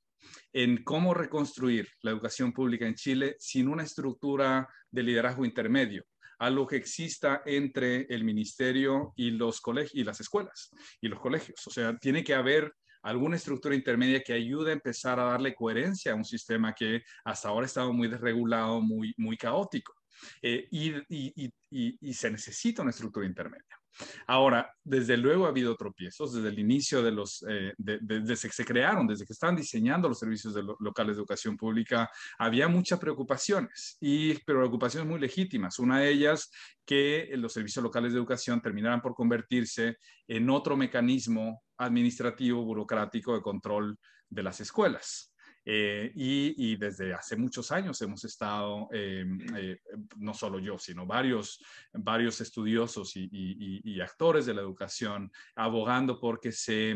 en 0.52 0.84
cómo 0.84 1.14
reconstruir 1.14 1.88
la 2.02 2.10
educación 2.10 2.52
pública 2.52 2.86
en 2.86 2.94
Chile 2.94 3.36
sin 3.38 3.68
una 3.68 3.84
estructura 3.84 4.68
de 4.90 5.02
liderazgo 5.02 5.46
intermedio 5.46 6.04
a 6.38 6.50
lo 6.50 6.66
que 6.66 6.76
exista 6.76 7.42
entre 7.46 8.02
el 8.08 8.24
ministerio 8.24 9.12
y 9.16 9.30
los 9.30 9.60
colegios 9.60 9.94
y 9.94 10.04
las 10.04 10.20
escuelas 10.20 10.70
y 11.00 11.08
los 11.08 11.20
colegios. 11.20 11.66
O 11.66 11.70
sea, 11.70 11.96
tiene 11.98 12.22
que 12.22 12.34
haber 12.34 12.72
alguna 13.02 13.36
estructura 13.36 13.74
intermedia 13.74 14.22
que 14.22 14.32
ayude 14.32 14.70
a 14.70 14.74
empezar 14.74 15.20
a 15.20 15.24
darle 15.24 15.54
coherencia 15.54 16.12
a 16.12 16.16
un 16.16 16.24
sistema 16.24 16.74
que 16.74 17.02
hasta 17.24 17.48
ahora 17.48 17.64
ha 17.64 17.66
estado 17.66 17.92
muy 17.92 18.08
desregulado, 18.08 18.80
muy, 18.80 19.14
muy 19.16 19.36
caótico. 19.36 19.94
Eh, 20.42 20.66
y, 20.70 22.12
se 22.12 22.30
necesita 22.30 22.82
una 22.82 22.90
estructura 22.90 23.26
intermedia. 23.26 23.78
Ahora, 24.26 24.72
desde 24.84 25.16
luego 25.16 25.46
ha 25.46 25.48
habido 25.48 25.76
tropiezos, 25.76 26.34
desde 26.34 26.48
el 26.48 26.58
inicio 26.58 27.02
de 27.02 27.12
los, 27.12 27.44
eh, 27.48 27.74
desde 27.76 28.48
que 28.48 28.54
se 28.54 28.64
crearon, 28.64 29.06
desde 29.06 29.24
que 29.24 29.32
estaban 29.32 29.56
diseñando 29.56 30.08
los 30.08 30.18
servicios 30.18 30.54
de 30.54 30.62
locales 30.80 31.16
de 31.16 31.20
educación 31.20 31.56
pública, 31.56 32.10
había 32.38 32.68
muchas 32.68 32.98
preocupaciones 32.98 33.96
y 34.00 34.34
preocupaciones 34.44 35.08
muy 35.08 35.20
legítimas. 35.20 35.78
Una 35.78 36.00
de 36.00 36.10
ellas 36.10 36.50
que 36.84 37.30
los 37.34 37.52
servicios 37.52 37.82
locales 37.82 38.12
de 38.12 38.18
educación 38.18 38.60
terminaran 38.60 39.00
por 39.00 39.14
convertirse 39.14 39.96
en 40.28 40.50
otro 40.50 40.76
mecanismo 40.76 41.62
administrativo, 41.78 42.64
burocrático 42.64 43.34
de 43.34 43.42
control 43.42 43.98
de 44.28 44.42
las 44.42 44.60
escuelas. 44.60 45.32
Eh, 45.68 46.12
y, 46.14 46.76
desde 46.76 47.12
hace 47.12 47.34
muchos 47.34 47.72
años 47.72 48.00
hemos 48.00 48.24
estado, 48.24 48.88
eh, 48.92 49.26
eh, 49.56 49.80
no 50.18 50.32
solo 50.32 50.60
yo, 50.60 50.78
sino 50.78 51.06
varios, 51.06 51.60
varios 51.92 52.40
estudiosos 52.40 53.12
y, 53.16 54.00
actores 54.00 54.46
de 54.46 54.54
la 54.54 54.60
educación 54.60 55.32
abogando 55.56 56.20
porque 56.20 56.52
se... 56.52 56.94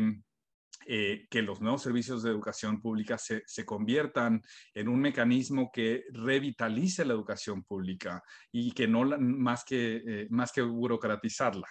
que 0.85 1.41
los 1.41 1.59
nuevos 1.59 1.83
servicios 1.83 2.23
de 2.23 2.31
educación 2.31 2.81
pública 2.81 3.17
se, 3.17 3.43
se, 3.45 3.65
conviertan 3.65 4.41
en 4.73 4.87
un 4.87 4.99
mecanismo 4.99 5.69
que 5.71 6.05
revitalice 6.13 7.03
la 7.03 7.13
educación 7.13 7.63
pública 7.63 8.23
y 8.51 8.71
que 8.71 8.87
no 8.87 9.03
más 9.19 9.65
que, 9.65 10.27
más 10.29 10.51
que 10.53 10.61
burocratizarla. 10.61 11.67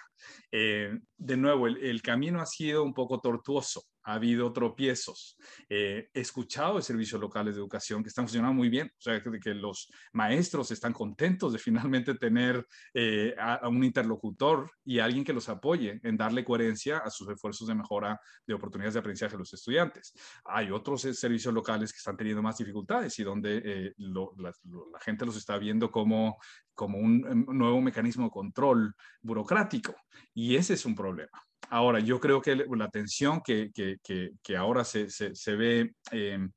de 0.51 1.37
nuevo, 1.37 1.67
el, 1.67 2.01
camino 2.01 2.39
ha 2.39 2.45
sido 2.45 2.83
un 2.83 2.93
poco 2.93 3.19
tortuoso 3.19 3.83
ha 4.03 4.13
habido 4.13 4.51
tropiezos. 4.51 5.37
Eh, 5.69 6.09
he 6.13 6.21
escuchado 6.21 6.77
de 6.77 6.81
servicios 6.81 7.19
locales 7.19 7.55
de 7.55 7.61
educación 7.61 8.03
que 8.03 8.09
están 8.09 8.25
funcionando 8.25 8.53
muy 8.53 8.69
bien, 8.69 8.91
o 8.97 9.01
sea, 9.01 9.21
que, 9.21 9.51
los 9.51 9.91
maestros 10.13 10.71
están 10.71 10.93
contentos 10.93 11.53
de 11.53 11.59
finalmente 11.59 12.15
tener 12.15 12.65
eh, 12.93 13.35
a, 13.37 13.67
un 13.67 13.83
interlocutor 13.83 14.71
y 14.83 14.99
alguien 14.99 15.23
que 15.23 15.33
los 15.33 15.49
apoye 15.49 15.99
en 16.03 16.17
darle 16.17 16.43
coherencia 16.43 16.99
a 16.99 17.09
sus 17.09 17.29
esfuerzos 17.29 17.67
de 17.67 17.75
mejora 17.75 18.19
de 18.47 18.53
oportunidades 18.53 18.93
de 18.93 19.01
aprendizaje 19.01 19.35
a 19.35 19.39
los 19.39 19.53
estudiantes. 19.53 20.13
Hay 20.45 20.71
otros 20.71 21.03
eh, 21.05 21.13
servicios 21.13 21.53
locales 21.53 21.91
que 21.91 21.97
están 21.97 22.17
teniendo 22.17 22.41
más 22.41 22.57
dificultades 22.57 23.17
y 23.19 23.23
donde 23.23 23.93
la, 23.97 24.53
gente 25.01 25.25
los 25.25 25.35
está 25.35 25.57
viendo 25.57 25.91
como, 25.91 26.37
como 26.73 26.97
un 26.97 27.45
nuevo 27.47 27.81
mecanismo 27.81 28.25
de 28.25 28.31
control 28.31 28.95
burocrático 29.21 29.95
y 30.33 30.55
ese 30.55 30.73
es 30.73 30.85
un 30.85 30.95
problema. 30.95 31.50
Ahora, 31.71 31.99
yo 31.99 32.19
creo 32.19 32.41
que 32.41 32.55
la 32.55 32.89
tensión 32.89 33.41
que, 33.41 33.71
que, 33.73 33.97
que, 34.43 34.57
ahora 34.57 34.83
se, 34.83 35.09
se, 35.09 35.55
ve... 35.55 35.93
Em, 36.11 36.51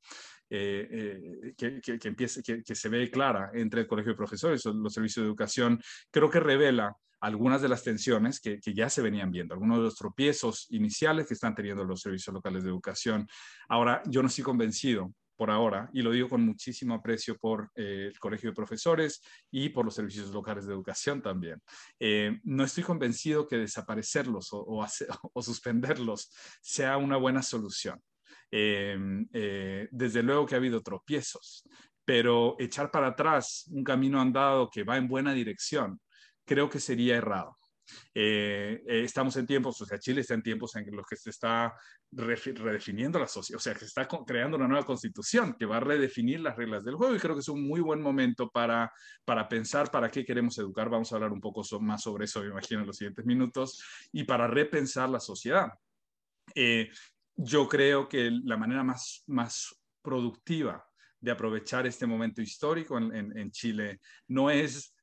eh, 0.47 0.87
eh, 0.91 1.53
que, 1.57 1.81
que, 1.81 1.97
que, 1.97 2.63
que, 2.63 2.75
se 2.75 2.89
ve 2.89 3.09
clara 3.09 3.49
entre 3.55 3.81
el 3.81 3.87
colegio 3.87 4.11
de 4.11 4.17
profesores, 4.17 4.63
los 4.65 4.93
servicios 4.93 5.23
de 5.23 5.27
educación, 5.27 5.81
creo 6.11 6.29
que 6.29 6.39
revela 6.39 6.95
algunas 7.21 7.61
de 7.61 7.69
las 7.69 7.83
tensiones 7.83 8.39
que, 8.39 8.59
ya 8.73 8.89
se 8.89 9.01
venían 9.01 9.31
viendo, 9.31 9.53
algunos 9.53 9.77
de 9.77 9.83
los 9.85 9.95
tropiezos 9.95 10.67
iniciales 10.69 11.27
que 11.27 11.33
están 11.33 11.55
teniendo 11.55 11.83
los 11.83 12.01
servicios 12.01 12.33
locales 12.33 12.63
de 12.63 12.69
educación. 12.69 13.27
Ahora, 13.67 14.03
yo 14.05 14.21
no 14.21 14.27
estoy 14.27 14.43
convencido 14.43 15.11
por 15.35 15.51
ahora, 15.51 15.89
y 15.93 16.01
lo 16.01 16.11
digo 16.11 16.29
con 16.29 16.45
muchísimo 16.45 16.95
aprecio 16.95 17.37
por 17.37 17.71
eh, 17.75 18.09
el 18.11 18.19
Colegio 18.19 18.49
de 18.49 18.55
Profesores 18.55 19.21
y 19.51 19.69
por 19.69 19.85
los 19.85 19.95
servicios 19.95 20.31
locales 20.31 20.65
de 20.65 20.73
educación 20.73 21.21
también. 21.21 21.61
Eh, 21.99 22.39
no 22.43 22.63
estoy 22.63 22.83
convencido 22.83 23.47
que 23.47 23.57
desaparecerlos 23.57 24.49
o, 24.51 24.85
suspenderlos 25.41 26.31
sea 26.61 26.97
una 26.97 27.17
buena 27.17 27.41
solución. 27.41 28.01
Eh, 28.51 29.87
desde 29.91 30.23
luego 30.23 30.45
que 30.45 30.55
ha 30.55 30.59
habido 30.59 30.81
tropiezos, 30.81 31.67
pero 32.05 32.55
echar 32.59 32.91
para 32.91 33.07
atrás 33.07 33.65
un 33.71 33.83
camino 33.83 34.21
andado 34.21 34.69
que 34.69 34.83
va 34.83 34.95
en 34.97 35.07
buena 35.07 35.33
dirección, 35.33 35.99
creo 36.45 36.69
que 36.69 36.79
sería 36.79 37.17
errado. 37.17 37.55
Eh, 38.13 38.81
eh, 38.87 39.03
estamos 39.03 39.35
en 39.37 39.45
tiempos, 39.45 39.79
o 39.81 39.85
sea, 39.85 39.99
Chile 39.99 40.21
está 40.21 40.33
en 40.33 40.43
tiempos 40.43 40.75
en 40.75 40.95
los 40.95 41.05
que 41.05 41.15
se 41.15 41.29
está 41.29 41.73
redefiniendo 42.11 43.19
la 43.19 43.27
sociedad, 43.27 43.57
o 43.57 43.61
sea, 43.61 43.73
que 43.73 43.79
se 43.79 43.85
está 43.85 44.07
creando 44.07 44.57
una 44.57 44.67
nueva 44.67 44.85
constitución 44.85 45.55
que 45.57 45.65
va 45.65 45.77
a 45.77 45.81
redefinir 45.81 46.39
las 46.39 46.55
reglas 46.55 46.83
del 46.83 46.95
juego 46.95 47.15
y 47.15 47.19
creo 47.19 47.35
que 47.35 47.41
es 47.41 47.49
un 47.49 47.67
muy 47.67 47.81
buen 47.81 48.01
momento 48.01 48.49
para, 48.49 48.91
para 49.25 49.47
pensar 49.47 49.91
para 49.91 50.09
qué 50.09 50.23
queremos 50.25 50.57
educar. 50.57 50.89
Vamos 50.89 51.11
a 51.11 51.15
hablar 51.15 51.31
un 51.31 51.41
poco 51.41 51.61
más 51.81 52.03
sobre 52.03 52.25
eso, 52.25 52.41
me 52.41 52.47
imagino, 52.47 52.81
en 52.81 52.87
los 52.87 52.97
siguientes 52.97 53.25
minutos, 53.25 53.83
y 54.11 54.23
para 54.23 54.47
repensar 54.47 55.09
la 55.09 55.19
sociedad. 55.19 55.71
Eh, 56.53 56.89
yo 57.35 57.67
creo 57.67 58.07
que 58.07 58.31
la 58.31 58.55
manera 58.55 58.83
más, 58.83 59.23
más 59.27 59.75
productiva 60.01 60.87
de 61.19 61.31
aprovechar 61.31 61.85
este 61.87 62.05
momento 62.05 62.41
histórico 62.41 62.97
en, 62.97 63.13
en, 63.15 63.37
en 63.37 63.51
Chile 63.51 63.99
no 64.27 64.49
es 64.49 64.95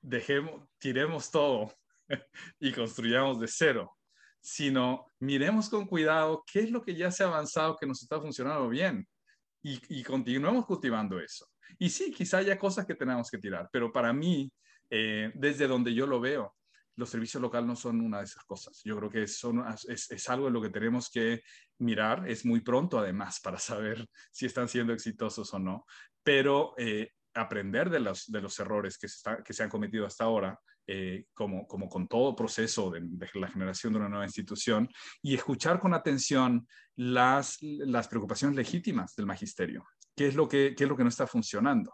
dejemos, 0.00 0.68
tiremos 0.78 1.30
todo 1.30 1.72
y 2.60 2.72
construyamos 2.72 3.40
de 3.40 3.48
cero, 3.48 3.96
sino 4.40 5.12
miremos 5.20 5.68
con 5.68 5.86
cuidado 5.86 6.44
qué 6.50 6.60
es 6.60 6.70
lo 6.70 6.82
que 6.82 6.94
ya 6.94 7.10
se 7.10 7.24
ha 7.24 7.26
avanzado 7.26 7.76
que 7.76 7.86
nos 7.86 8.02
está 8.02 8.20
funcionando 8.20 8.68
bien 8.68 9.06
y, 9.62 9.80
y 9.88 10.02
continuemos 10.02 10.66
cultivando 10.66 11.20
eso. 11.20 11.46
Y 11.78 11.90
sí, 11.90 12.10
quizá 12.10 12.38
haya 12.38 12.58
cosas 12.58 12.86
que 12.86 12.94
tenemos 12.94 13.30
que 13.30 13.38
tirar, 13.38 13.68
pero 13.72 13.92
para 13.92 14.12
mí, 14.12 14.50
eh, 14.90 15.30
desde 15.34 15.66
donde 15.66 15.92
yo 15.92 16.06
lo 16.06 16.20
veo, 16.20 16.54
los 16.98 17.10
servicios 17.10 17.40
locales 17.40 17.66
no 17.68 17.76
son 17.76 18.00
una 18.00 18.18
de 18.18 18.24
esas 18.24 18.44
cosas. 18.44 18.80
Yo 18.84 18.96
creo 18.96 19.10
que 19.10 19.28
son, 19.28 19.64
es, 19.88 20.10
es, 20.10 20.28
algo 20.28 20.48
en 20.48 20.54
lo 20.54 20.60
que 20.60 20.70
tenemos 20.70 21.08
que 21.10 21.42
mirar. 21.78 22.28
Es 22.28 22.44
muy 22.44 22.60
pronto, 22.60 22.98
además, 22.98 23.40
para 23.44 23.58
saber 23.58 24.04
si 24.32 24.46
están 24.46 24.68
siendo 24.68 24.92
exitosos 24.92 25.54
o 25.54 25.58
no. 25.60 25.86
Pero 26.24 26.74
eh, 26.76 27.12
aprender 27.34 27.88
de 27.88 28.00
los, 28.00 28.26
de 28.26 28.40
los 28.40 28.58
errores 28.58 28.98
que 28.98 29.06
se, 29.08 29.22
que 29.44 29.52
se 29.52 29.62
han 29.62 29.70
cometido 29.70 30.06
hasta 30.06 30.24
ahora 30.24 30.58
eh, 30.90 31.26
como, 31.34 31.66
como 31.66 31.86
con 31.86 32.08
todo 32.08 32.34
proceso 32.34 32.90
de, 32.90 33.02
la 33.34 33.48
generación 33.48 33.92
de 33.92 33.98
una 33.98 34.08
nueva 34.08 34.24
institución, 34.24 34.88
y 35.20 35.34
escuchar 35.34 35.80
con 35.80 35.92
atención 35.92 36.66
las, 36.96 37.58
las 37.60 38.08
preocupaciones 38.08 38.56
legítimas 38.56 39.14
del 39.14 39.26
magisterio. 39.26 39.84
¿Qué 40.16 40.28
es 40.28 40.34
lo 40.34 40.48
que, 40.48 40.74
qué 40.74 40.84
es 40.84 40.90
lo 40.90 40.96
que 40.96 41.02
no 41.02 41.10
está 41.10 41.26
funcionando? 41.26 41.92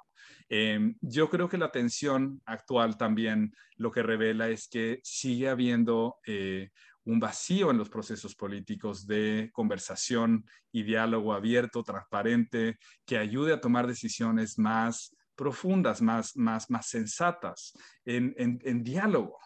Eh, 0.49 0.95
yo 1.01 1.29
creo 1.29 1.49
que 1.49 1.59
la 1.59 1.73
tensión 1.73 2.41
actual 2.47 2.97
también 2.97 3.53
lo 3.77 3.91
que 3.91 4.05
revela 4.05 4.49
es 4.49 4.69
que 4.69 5.01
sigue 5.03 5.49
habiendo 5.49 6.19
eh, 6.25 6.71
un 7.05 7.19
vacío 7.19 7.71
en 7.71 7.79
los 7.79 7.91
procesos 7.91 8.35
políticos 8.35 9.07
de 9.07 9.51
conversación 9.53 10.45
y 10.73 10.85
diálogo 10.85 11.35
abierto, 11.35 11.83
transparente, 11.83 12.79
que 13.05 13.19
ayude 13.19 13.53
a 13.53 13.61
tomar 13.61 13.87
decisiones 13.87 14.59
más 14.59 15.14
profundas, 15.35 16.01
más, 16.03 16.37
más, 16.37 16.71
más 16.71 16.87
sensatas, 16.87 17.73
en, 18.05 18.35
en, 18.37 18.83
diálogo. 18.83 19.39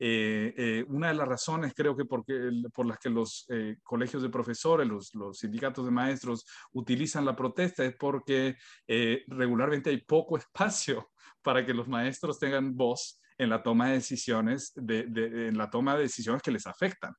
Eh, 0.00 0.54
eh, 0.56 0.84
una 0.88 1.08
de 1.08 1.14
las 1.14 1.26
razones 1.26 1.74
creo 1.74 1.96
que 1.96 2.04
porque, 2.04 2.52
por 2.72 2.86
las 2.86 2.98
que 2.98 3.10
los 3.10 3.46
eh, 3.48 3.78
colegios 3.82 4.22
de 4.22 4.28
profesores, 4.28 4.86
los, 5.14 5.38
sindicatos 5.38 5.84
de 5.84 5.90
maestros 5.90 6.44
utilizan 6.72 7.24
la 7.24 7.34
protesta 7.34 7.84
es 7.84 7.96
porque 7.96 8.56
regularmente 9.26 9.90
hay 9.90 10.02
poco 10.02 10.36
espacio 10.38 11.10
para 11.42 11.64
que 11.64 11.74
los 11.74 11.88
maestros 11.88 12.38
tengan 12.38 12.76
voz 12.76 13.20
en 13.38 13.50
la 13.50 13.62
toma 13.62 13.88
de 13.88 13.94
decisiones, 13.94 14.72
de, 14.74 15.04
de, 15.04 15.48
en 15.48 15.58
la 15.58 15.70
toma 15.70 15.96
de 15.96 16.02
decisiones 16.02 16.42
que 16.42 16.50
les 16.50 16.66
afectan. 16.66 17.14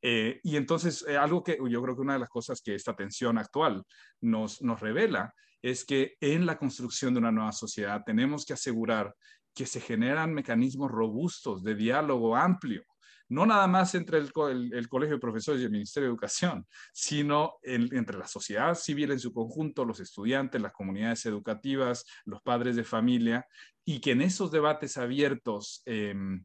y 0.00 0.56
entonces, 0.56 1.04
algo 1.08 1.42
que 1.42 1.58
yo 1.68 1.82
creo 1.82 1.94
que 1.94 2.02
una 2.02 2.14
de 2.14 2.20
las 2.20 2.28
cosas 2.28 2.62
que 2.62 2.74
esta 2.74 2.94
tensión 2.94 3.36
actual 3.36 3.82
nos, 4.20 4.62
nos 4.62 4.80
revela 4.80 5.34
es 5.62 5.84
que 5.84 6.16
en 6.20 6.46
la 6.46 6.58
construcción 6.58 7.14
de 7.14 7.20
una 7.20 7.32
nueva 7.32 7.52
sociedad 7.52 8.02
tenemos 8.04 8.44
que 8.44 8.52
asegurar 8.52 9.14
que 9.54 9.66
se 9.66 9.80
generan 9.80 10.34
mecanismos 10.34 10.90
robustos 10.90 11.62
de 11.64 11.74
diálogo 11.74 12.36
amplio, 12.36 12.84
no 13.28 13.46
nada 13.46 13.66
más 13.66 13.94
entre 13.94 14.18
el, 14.18 14.32
Colegio 14.32 15.16
de 15.16 15.20
Profesores 15.20 15.60
y 15.60 15.64
el 15.64 15.70
Ministerio 15.70 16.08
de 16.08 16.12
Educación, 16.12 16.66
sino 16.92 17.54
entre 17.62 18.18
la 18.18 18.28
sociedad 18.28 18.74
civil 18.74 19.10
en 19.10 19.18
su 19.18 19.32
conjunto, 19.32 19.84
los 19.84 19.98
estudiantes, 20.00 20.60
las 20.60 20.72
comunidades 20.72 21.26
educativas, 21.26 22.04
los 22.24 22.40
padres 22.42 22.76
de 22.76 22.84
familia, 22.84 23.46
y 23.84 24.00
que 24.00 24.12
en 24.12 24.22
esos 24.22 24.50
debates 24.50 24.96
abiertos 24.96 25.82
em, 25.86 26.44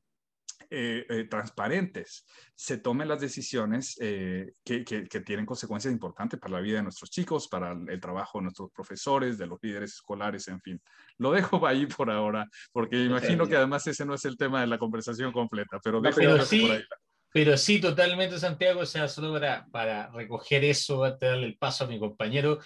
eh, 0.74 1.06
eh, 1.10 1.26
transparentes 1.30 2.26
se 2.56 2.78
tomen 2.78 3.10
las 3.10 3.20
decisiones 3.20 3.98
eh, 4.00 4.54
que, 4.64 4.86
que, 4.86 5.20
tienen 5.20 5.46
consecuencias 5.46 5.92
importantes 5.92 6.40
para 6.40 6.54
la 6.54 6.62
vida 6.62 6.78
de 6.78 6.84
nuestros 6.84 7.10
chicos, 7.10 7.50
para 7.50 7.74
el, 7.90 8.00
trabajo 8.00 8.38
de 8.38 8.44
nuestros 8.44 8.72
profesores, 8.72 9.38
de 9.38 9.48
los 9.48 9.60
líderes 9.62 9.96
escolares, 9.96 10.48
en 10.48 10.62
fin. 10.62 10.82
Lo 11.18 11.34
dejo 11.34 11.68
ahí 11.68 11.88
por 11.88 12.10
ahora, 12.10 12.48
porque 12.72 13.04
imagino 13.04 13.50
que 13.50 13.58
además 13.58 13.86
ese 13.86 14.06
no 14.06 14.14
es 14.14 14.24
el 14.24 14.38
tema 14.38 14.62
de 14.62 14.68
la 14.68 14.78
conversación 14.78 15.34
completa, 15.34 15.78
pero 15.84 16.00
dejo 16.00 16.16
pero 16.16 16.46
sí, 16.46 16.62
por 16.62 16.72
ahí. 16.72 16.84
Pero 17.34 17.58
sí, 17.58 17.82
totalmente, 17.82 18.40
Santiago, 18.40 18.80
o 18.80 18.86
sea, 18.86 19.10
solo 19.10 19.34
para, 19.34 19.66
para 19.72 20.10
recoger 20.12 20.64
eso, 20.64 21.04
de 21.04 21.18
darle 21.20 21.48
el 21.48 21.58
paso 21.58 21.84
a 21.84 21.88
mi 21.88 22.00
compañero, 22.00 22.60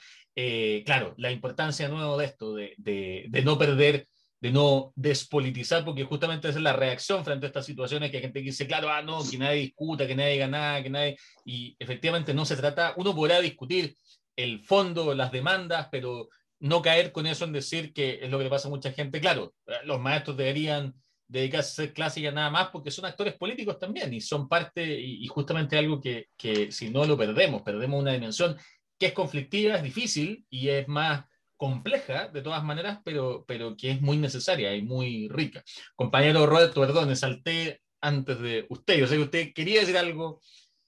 claro, 0.86 1.16
la 1.18 1.32
importancia 1.32 1.88
nuevo 1.88 2.20
de 2.20 2.26
esto, 2.26 2.54
de, 2.54 2.76
de, 2.78 3.26
de 3.30 3.42
no 3.42 3.58
perder 3.58 4.08
de 4.42 4.52
no 4.52 4.94
despolitizar, 4.96 5.84
porque 5.86 6.04
justamente 6.04 6.50
esa 6.50 6.60
es 6.60 6.64
la 6.64 6.74
reacción 6.74 7.24
frente 7.24 7.46
a 7.46 7.48
estas 7.48 7.66
situaciones 7.66 8.12
que 8.12 8.18
hay 8.18 8.24
gente 8.24 8.40
que 8.40 8.50
dice, 8.50 8.68
claro, 8.68 8.90
ah, 8.90 9.02
no, 9.02 9.20
que 9.30 9.38
nadie 9.38 9.62
discuta, 9.62 10.06
que 10.06 10.16
nadie 10.16 10.34
diga 10.34 10.48
nada, 10.48 10.84
que 10.84 10.90
nadie... 10.90 11.18
Y 11.46 11.76
efectivamente 11.80 12.34
no 12.34 12.46
se 12.46 12.56
trata, 12.56 12.94
uno 12.98 13.16
podrá 13.16 13.40
discutir 13.42 13.96
el 14.36 14.64
fondo, 14.64 15.16
las 15.16 15.32
demandas, 15.32 15.88
pero 15.92 16.30
no 16.60 16.82
caer 16.82 17.12
con 17.12 17.26
eso 17.26 17.46
en 17.46 17.54
decir 17.54 17.94
que 17.94 18.20
es 18.22 18.30
lo 18.30 18.38
que 18.38 18.46
le 18.46 18.50
pasa 18.50 18.68
a 18.68 18.72
mucha 18.72 18.92
gente. 18.92 19.20
Claro, 19.20 19.54
los 19.86 20.00
maestros 20.00 20.38
deberían 20.38 20.94
dedicarse 21.28 21.70
a 21.70 21.72
hacer 21.72 21.94
clásicas 21.94 22.34
nada 22.34 22.50
más, 22.50 22.70
porque 22.70 22.92
son 22.92 23.06
actores 23.06 23.36
políticos 23.36 23.80
también 23.80 24.14
y 24.14 24.22
son 24.22 24.48
parte, 24.48 24.84
y, 25.00 25.26
justamente 25.28 25.78
algo 25.78 26.00
que, 26.00 26.28
que, 26.38 26.72
si 26.72 26.90
no 26.90 27.06
lo 27.06 27.18
perdemos, 27.18 27.62
perdemos 27.62 28.00
una 28.00 28.14
dimensión 28.14 28.58
que 29.00 29.08
es 29.08 29.14
conflictiva, 29.14 29.76
es 29.76 29.84
difícil 29.84 30.46
y 30.50 30.70
es 30.70 30.88
más 30.88 31.26
compleja 31.58 32.28
de 32.30 32.42
todas 32.42 32.64
maneras, 32.64 33.00
pero, 33.04 33.46
pero 33.48 33.76
que 33.78 33.92
es 33.92 34.02
muy 34.02 34.18
necesaria 34.18 34.76
y 34.76 34.82
muy 34.82 35.28
rica. 35.30 35.64
Compañero 35.96 36.46
Roberto, 36.46 36.82
perdón, 36.82 37.16
salté 37.16 37.82
antes 38.02 38.40
de 38.40 38.66
usted, 38.70 38.98
yo 38.98 39.08
sé 39.08 39.16
que 39.16 39.24
usted 39.24 39.54
quería 39.54 39.80
decir 39.80 39.98
algo. 39.98 40.42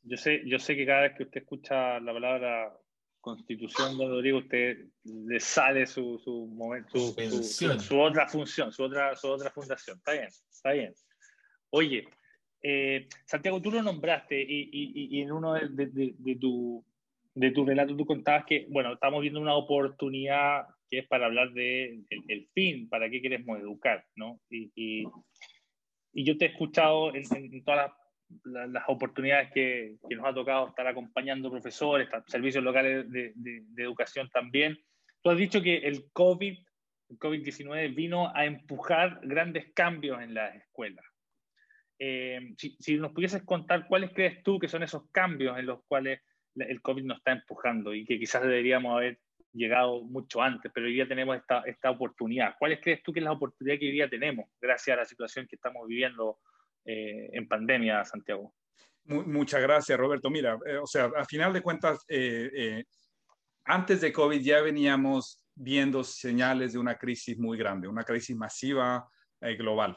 Yo 0.04 0.18
sé, 0.18 0.42
yo 0.46 0.60
sé 0.60 0.76
que 0.76 0.86
cada 0.86 1.02
vez 1.02 1.14
que 1.18 1.24
usted 1.24 1.42
escucha 1.42 2.00
la 2.00 2.14
palabra 2.14 2.74
constitución, 3.20 3.98
don 3.98 4.10
Rodrigo, 4.10 4.38
usted 4.40 4.86
le 5.04 5.40
sale 5.40 5.86
su, 5.86 6.18
su, 6.24 6.48
momento, 6.48 6.98
su, 6.98 8.00
otra 8.00 8.28
función, 8.28 8.72
su 8.72 8.84
otra, 8.84 9.16
su 9.16 9.28
otra 9.28 9.52
fundación. 9.52 9.98
Está 9.98 10.14
bien, 10.14 10.30
está 10.50 10.72
bien. 10.72 10.94
Oye, 11.72 12.08
eh, 12.62 13.08
Santiago, 13.26 13.62
tú 13.62 13.72
lo 13.72 13.82
nombraste 13.82 14.42
y, 14.42 14.70
y, 14.72 15.18
y 15.18 15.22
en 15.22 15.32
uno 15.32 15.54
de, 15.56 15.68
de, 15.70 16.16
de, 16.18 16.36
tu, 16.38 16.86
de 17.38 17.52
tu 17.52 17.66
relato 17.66 17.96
tú 17.96 18.06
contabas 18.06 18.46
que, 18.46 18.66
bueno, 18.70 18.94
estamos 18.94 19.22
viendo 19.22 19.40
una 19.40 19.54
oportunidad 19.54 20.66
que 20.90 21.00
es 21.00 21.08
para 21.08 21.28
hablar 21.28 21.52
de 21.52 22.02
el, 22.10 22.48
fin, 22.54 22.90
para 22.90 23.10
qué 23.10 23.22
queremos 23.22 23.60
educar, 23.60 24.04
¿no? 24.16 24.40
Y, 24.50 24.72
y, 24.76 25.06
yo 26.14 26.36
te 26.36 26.46
he 26.46 26.48
escuchado 26.48 27.14
en, 27.14 27.64
todas 27.64 27.92
las, 28.44 28.84
oportunidades 28.88 29.52
que, 29.54 29.98
que, 30.10 30.16
nos 30.16 30.26
ha 30.26 30.34
tocado 30.34 30.70
estar 30.70 30.88
acompañando 30.88 31.52
profesores, 31.52 32.10
servicios 32.26 32.64
locales 32.64 33.08
de, 33.12 33.34
de, 33.36 33.84
educación 33.84 34.28
también. 34.34 34.76
Tú 35.22 35.30
has 35.30 35.38
dicho 35.38 35.62
que 35.62 35.78
el 35.78 36.10
COVID, 36.14 36.58
el 37.10 37.20
COVID-19 37.20 37.94
vino 37.94 38.36
a 38.36 38.46
empujar 38.46 39.20
grandes 39.22 39.72
cambios 39.76 40.20
en 40.22 40.34
las 40.34 40.56
escuelas. 40.56 41.06
Eh, 42.00 42.54
si, 42.58 42.76
si, 42.80 42.96
nos 42.96 43.12
pudieses 43.12 43.44
contar 43.44 43.88
cuáles 43.88 44.12
crees 44.12 44.42
tú 44.42 44.58
que 44.58 44.68
son 44.68 44.82
esos 44.82 45.08
cambios 45.12 45.60
en 45.60 45.68
los 45.68 45.84
cuales 45.88 46.22
el 46.60 46.82
COVID 46.82 47.04
nos 47.04 47.18
está 47.18 47.32
empujando 47.32 47.94
y 47.94 48.06
que 48.06 48.20
quizás 48.20 48.42
deberíamos 48.42 48.96
haber 48.96 49.20
llegado 49.54 50.04
mucho 50.04 50.42
antes, 50.42 50.72
pero 50.74 50.86
hoy 50.86 50.94
día 50.94 51.08
tenemos 51.08 51.36
esta, 51.38 51.62
esta 51.62 51.90
oportunidad. 51.90 52.56
¿Cuáles 52.60 52.80
crees 52.82 53.02
tú 53.04 53.12
que 53.12 53.20
es 53.20 53.26
la 53.26 53.32
oportunidad 53.32 53.80
que 53.80 53.88
hoy 53.88 53.92
día 53.92 54.10
tenemos 54.10 54.48
gracias 54.62 54.96
a 54.96 55.02
la 55.02 55.06
situación 55.06 55.48
que 55.48 55.56
estamos 55.56 55.88
viviendo 55.88 56.40
eh, 56.86 57.30
en 57.34 57.48
pandemia, 57.48 58.04
Santiago? 58.06 58.54
Muchas 59.06 59.62
gracias, 59.62 59.98
Roberto. 59.98 60.30
Mira, 60.30 60.60
eh, 60.66 60.78
o 60.78 60.86
sea, 60.86 61.10
a 61.16 61.26
final 61.26 61.54
de 61.54 61.62
cuentas, 61.62 62.06
eh, 62.10 62.84
antes 63.66 64.02
de 64.02 64.12
COVID 64.12 64.40
ya 64.42 64.62
veníamos 64.62 65.44
viendo 65.56 66.04
señales 66.04 66.74
de 66.74 66.80
una 66.80 66.96
crisis 66.96 67.38
muy 67.38 67.58
grande, 67.58 67.88
una 67.88 68.04
crisis 68.04 68.36
masiva 68.36 69.08
global. 69.58 69.96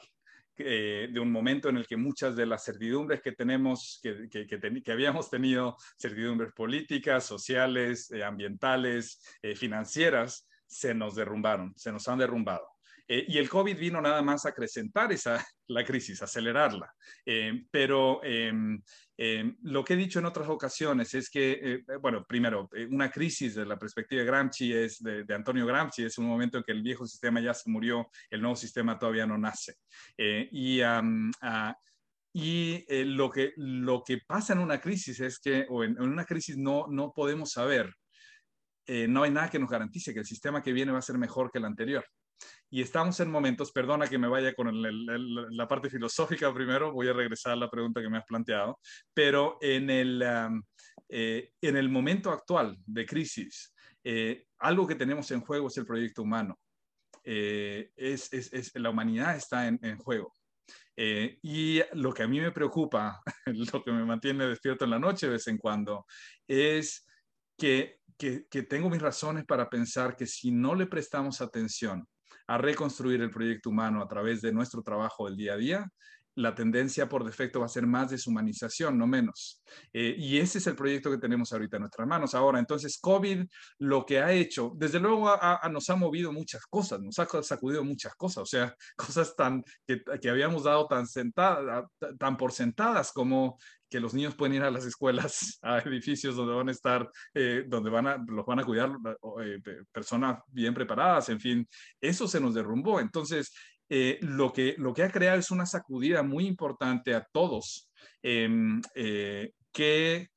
Eh, 0.63 1.09
de 1.11 1.21
un 1.21 1.31
momento 1.31 1.69
en 1.69 1.77
el 1.77 1.87
que 1.87 1.97
muchas 1.97 2.37
de 2.37 2.47
las 2.47 2.65
certidumbres 2.65 3.21
que 3.23 3.33
tenemos, 3.33 4.01
que, 4.03 4.29
que, 4.29 4.93
habíamos 4.93 5.31
tenido, 5.31 5.77
certidumbres 5.99 6.53
políticas, 6.53 7.25
sociales, 7.25 8.11
eh, 8.11 8.23
ambientales, 8.25 9.21
eh, 9.43 9.55
financieras, 9.55 10.47
se 10.67 10.95
nos 10.95 11.15
derrumbaron, 11.15 11.73
se 11.77 11.93
nos 11.93 12.07
han 12.09 12.19
derrumbado. 12.19 12.67
y 13.09 13.39
el 13.39 13.49
COVID 13.49 13.77
vino 13.77 14.01
nada 14.01 14.23
más 14.23 14.47
a 14.47 14.51
acrecentar 14.51 15.11
esa, 15.11 15.45
la 15.69 15.85
crisis, 15.85 16.23
acelerarla. 16.23 16.95
pero 17.71 18.23
em, 18.23 18.81
Em, 19.23 19.55
lo 19.65 19.85
que 19.85 19.93
he 19.93 19.97
dicho 19.99 20.19
en 20.19 20.25
otras 20.25 20.49
ocasiones 20.49 21.13
es 21.13 21.29
que, 21.29 21.53
eh, 21.63 21.85
bueno, 22.01 22.25
primero, 22.25 22.71
eh, 22.73 22.87
una 22.91 23.11
crisis 23.11 23.55
de 23.55 23.67
la 23.67 23.79
perspectiva 23.79 24.21
de 24.21 24.27
Gramsci 24.27 24.73
es 24.73 25.03
de, 25.03 25.27
Antonio 25.35 25.67
Gramsci, 25.67 26.05
es 26.05 26.17
un 26.17 26.25
momento 26.25 26.57
en 26.57 26.65
que 26.65 26.73
el 26.73 26.81
viejo 26.81 27.07
sistema 27.07 27.39
ya 27.39 27.53
se 27.53 27.69
murió, 27.69 28.09
el 28.31 28.41
nuevo 28.41 28.57
sistema 28.57 28.99
todavía 28.99 29.27
no 29.27 29.37
nace. 29.37 29.75
Eh, 30.17 30.49
y 30.51 30.81
ah, 30.81 31.77
y 32.33 32.83
lo, 33.05 33.29
que, 33.29 33.53
lo 33.57 34.03
que 34.03 34.21
pasa 34.27 34.55
en 34.55 34.61
una 34.61 34.81
crisis 34.81 35.21
es 35.21 35.39
que, 35.39 35.67
o 35.69 35.85
en, 35.85 36.01
una 36.01 36.25
crisis 36.25 36.57
no, 36.57 36.87
no 36.89 37.13
podemos 37.13 37.51
saber, 37.51 37.93
no 38.87 39.23
hay 39.23 39.31
nada 39.31 39.51
que 39.51 39.59
nos 39.59 39.69
garantice 39.69 40.15
que 40.15 40.21
el 40.21 40.27
sistema 40.27 40.63
que 40.63 40.73
viene 40.73 40.93
va 40.93 40.99
a 40.99 41.03
ser 41.03 41.19
mejor 41.19 41.51
que 41.51 41.59
el 41.59 41.65
anterior 41.65 42.05
y 42.71 42.81
estamos 42.83 43.19
en 43.19 43.31
momentos, 43.31 43.73
perdona 43.73 44.07
que 44.07 44.19
me 44.19 44.29
vaya 44.29 44.55
con 44.55 44.71
la 44.81 45.67
parte 45.67 45.91
filosófica 45.91 46.55
primero, 46.55 46.93
voy 46.93 47.09
a 47.09 47.13
regresar 47.13 47.53
a 47.53 47.57
la 47.57 47.69
pregunta 47.69 48.01
que 48.01 48.09
me 48.09 48.19
has 48.19 48.25
planteado, 48.25 48.79
pero 49.13 49.59
en 49.61 49.91
el, 49.91 50.25
eh, 51.09 51.51
en 51.61 51.77
el 51.77 51.89
momento 51.89 52.31
actual 52.31 52.77
de 52.87 53.05
crisis, 53.05 53.75
eh, 54.05 54.47
algo 54.61 54.87
que 54.87 54.95
tenemos 54.95 55.29
en 55.33 55.41
juego 55.41 55.67
es 55.67 55.77
el 55.79 55.87
proyecto 55.87 56.23
humano. 56.23 56.59
Eh, 57.25 57.91
es, 57.97 58.33
es, 58.33 58.71
la 58.77 58.91
humanidad 58.91 59.37
está 59.37 59.67
en, 59.67 59.79
en 59.83 59.99
juego. 59.99 60.33
y 60.97 61.81
lo 61.95 62.13
que 62.13 62.23
a 62.23 62.29
mí 62.29 62.41
me 62.41 62.53
preocupa, 62.53 63.21
lo 63.47 63.83
que 63.83 63.91
me 63.91 64.05
mantiene 64.05 64.47
despierto 64.47 64.85
en 64.85 64.93
la 64.93 64.99
noche 65.01 65.27
de 65.27 65.33
vez 65.33 65.49
en 65.49 65.59
cuando, 65.59 66.07
es 66.47 67.05
que, 67.59 67.99
que, 68.17 68.47
que 68.49 68.63
tengo 68.63 68.89
mis 68.89 69.03
razones 69.03 69.45
para 69.45 69.69
pensar 69.69 70.15
que 70.15 70.27
si 70.27 70.53
no 70.53 70.77
le 70.77 70.87
prestamos 70.87 71.41
atención 71.41 72.07
a 72.51 72.59
reconstruir 72.59 73.23
el 73.23 73.31
proyecto 73.31 73.71
humano 73.71 74.03
a 74.03 74.09
través 74.09 74.41
de 74.41 74.53
nuestro 74.53 74.83
trabajo 74.83 75.27
del 75.27 75.37
día 75.37 75.53
a 75.53 75.57
día, 75.57 75.93
la 76.35 76.53
tendencia 76.53 77.09
por 77.09 77.25
defecto 77.25 77.61
va 77.61 77.67
a 77.67 77.69
ser 77.69 77.87
más 77.87 78.11
deshumanización, 78.11 78.99
no 78.99 79.07
menos. 79.07 79.63
Eh, 79.93 80.17
y 80.19 80.39
ese 80.39 80.59
es 80.59 80.67
el 80.67 80.75
proyecto 80.75 81.13
que 81.13 81.19
tenemos 81.19 81.53
ahorita 81.53 81.77
en 81.77 81.83
nuestras 81.83 82.09
manos. 82.09 82.35
Ahora, 82.35 82.59
entonces, 82.59 82.99
COVID 83.01 83.45
lo 83.79 84.05
que 84.05 84.19
ha 84.19 84.33
hecho, 84.33 84.73
desde 84.75 84.99
luego 84.99 85.31
nos 85.71 85.91
ha 85.91 85.95
movido 85.95 86.33
muchas 86.33 86.67
cosas, 86.67 87.01
nos 87.01 87.21
ha 87.21 87.27
sacudido 87.45 87.85
muchas 87.85 88.17
cosas, 88.17 88.43
o 88.43 88.47
sea, 88.47 88.75
cosas 88.97 89.37
tan 89.37 89.63
que, 89.87 90.03
que 90.21 90.29
habíamos 90.29 90.65
dado 90.65 90.89
tan, 90.89 91.07
sentada, 91.07 91.87
tan 92.19 92.37
por 92.37 92.51
sentadas 92.51 93.13
como 93.13 93.59
que 93.91 94.01
los 94.01 94.15
niños 94.15 94.37
pueden 94.37 94.55
ir 94.55 94.63
a 94.63 94.71
las 94.71 94.87
escuelas, 94.87 95.59
a 95.63 95.79
edificios 95.81 96.37
donde 96.37 96.55
van 96.55 96.69
a 96.69 96.73
estar, 96.73 97.11
eh, 97.35 97.65
donde 97.67 97.91
van 97.91 98.07
a, 98.07 98.25
los 98.27 98.47
van 98.47 98.61
a 98.61 98.65
cuidar 98.65 98.93
eh, 99.43 99.61
personas 99.93 100.41
bien 100.47 100.73
preparadas, 100.73 101.29
en 101.29 101.41
fin, 101.41 101.69
eso 102.01 102.29
se 102.29 102.41
nos 102.41 102.55
derrumbó. 102.55 103.01
Entonces, 103.01 103.53
eh, 103.89 104.19
lo, 104.23 104.53
que, 104.53 104.77
lo 104.79 104.95
que 104.95 105.03
ha 105.03 105.11
creado 105.11 105.41
es 105.41 105.51
una 105.51 105.67
sacudida 105.67 106.23
muy 106.23 106.47
importante 106.47 107.15
a 107.15 107.27
todos, 107.33 107.91
em, 108.23 108.81
que 109.73 110.29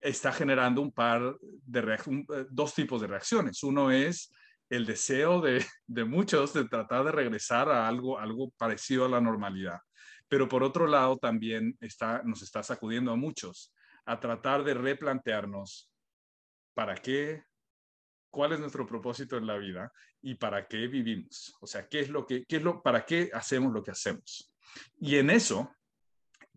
está 0.00 0.32
generando 0.32 0.82
un 0.82 0.92
par 0.92 1.36
de 1.40 2.46
dos 2.50 2.74
tipos 2.74 3.00
de 3.00 3.06
reacciones. 3.06 3.62
Uno 3.62 3.90
es 3.90 4.30
el 4.68 4.84
deseo 4.84 5.40
de, 5.40 5.64
de, 5.86 6.04
muchos 6.04 6.52
de 6.52 6.68
tratar 6.68 7.04
de 7.04 7.12
regresar 7.12 7.68
a 7.70 7.88
algo, 7.88 8.18
algo 8.18 8.50
parecido 8.58 9.06
a 9.06 9.08
la 9.08 9.20
normalidad 9.20 9.78
pero 10.28 10.48
por 10.48 10.62
otro 10.62 10.86
lado 10.86 11.16
también 11.18 11.76
está, 11.80 12.22
nos 12.24 12.42
está 12.42 12.62
sacudiendo 12.62 13.12
a 13.12 13.16
muchos 13.16 13.72
a 14.04 14.20
tratar 14.20 14.64
de 14.64 14.74
replantearnos 14.74 15.90
para 16.74 16.94
qué, 16.94 17.42
cuál 18.30 18.52
es 18.52 18.60
nuestro 18.60 18.86
propósito 18.86 19.36
en 19.36 19.46
la 19.46 19.56
vida 19.56 19.92
y 20.22 20.34
para 20.34 20.66
qué 20.66 20.86
vivimos. 20.86 21.54
O 21.60 21.66
sea, 21.66 21.88
qué 21.88 22.00
es 22.00 22.08
lo 22.08 22.26
que, 22.26 22.44
qué 22.46 22.56
es 22.56 22.62
lo, 22.62 22.82
para 22.82 23.04
qué 23.04 23.30
hacemos 23.32 23.72
lo 23.72 23.82
que 23.82 23.90
hacemos. 23.90 24.52
Y 24.98 25.16
en 25.16 25.30
eso, 25.30 25.74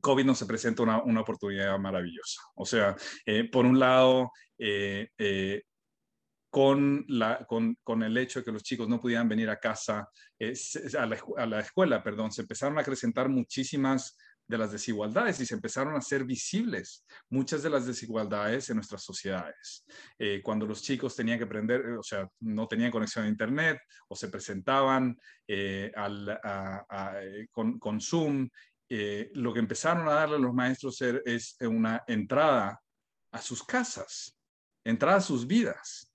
COVID 0.02 0.26
nos 0.26 0.44
presenta 0.44 0.84
una, 0.84 1.02
una 1.04 1.22
oportunidad 1.22 1.78
maravillosa. 1.80 2.42
O 2.56 2.66
sea, 2.66 2.96
eh, 3.26 3.50
por 3.50 3.66
un 3.66 3.80
lado, 3.80 4.32
eh, 4.58 5.10
eh, 5.18 5.64
con, 6.50 7.06
la, 7.08 7.46
con, 7.46 7.78
con, 7.84 8.04
el 8.04 8.18
hecho 8.18 8.40
de 8.40 8.46
que 8.46 8.52
los 8.52 8.64
chicos 8.64 8.88
no 8.88 9.00
pudieran 9.00 9.30
venir 9.30 9.50
a 9.50 9.60
casa, 9.60 10.10
a, 10.40 11.06
la, 11.06 11.20
a, 11.38 11.46
la, 11.46 11.60
escuela, 11.60 12.04
perdón, 12.04 12.32
se 12.32 12.42
empezaron 12.42 12.78
a 12.78 12.82
acrecentar 12.82 13.30
muchísimas 13.30 14.18
de 14.50 14.58
las 14.58 14.72
desigualdades 14.72 15.40
y 15.40 15.46
se 15.46 15.54
empezaron 15.54 15.94
a 15.94 16.00
hacer 16.00 16.26
visibles 16.26 17.06
muchas 17.30 17.62
de 17.62 17.70
las 17.70 17.86
desigualdades 17.86 18.68
en 18.70 18.78
nuestras 18.78 19.04
sociedades. 19.04 19.86
Eh, 20.18 20.42
cuando 20.44 20.66
los 20.66 20.82
chicos 20.82 21.16
tenían 21.16 21.38
que 21.38 21.44
aprender, 21.44 21.86
o 21.92 22.02
sea, 22.04 22.28
no 22.40 22.68
tenían 22.68 22.90
conexión 22.90 23.26
a 23.26 23.30
Internet 23.30 23.78
o 24.08 24.16
se 24.16 24.30
presentaban 24.30 25.16
eh, 25.48 25.92
al, 25.96 26.40
eh, 27.22 27.48
con, 27.52 27.78
con, 27.78 28.02
Zoom, 28.02 28.50
lo 28.90 29.54
que 29.54 29.60
empezaron 29.60 30.08
a 30.08 30.14
darle 30.14 30.38
a 30.38 30.40
los 30.40 30.54
maestros 30.54 31.00
es 31.00 31.56
una 31.62 32.04
entrada 32.08 32.82
a 33.32 33.40
sus 33.40 33.64
casas, 33.64 34.36
entrada 34.84 35.18
a 35.18 35.22
sus 35.22 35.46
vidas. 35.46 36.09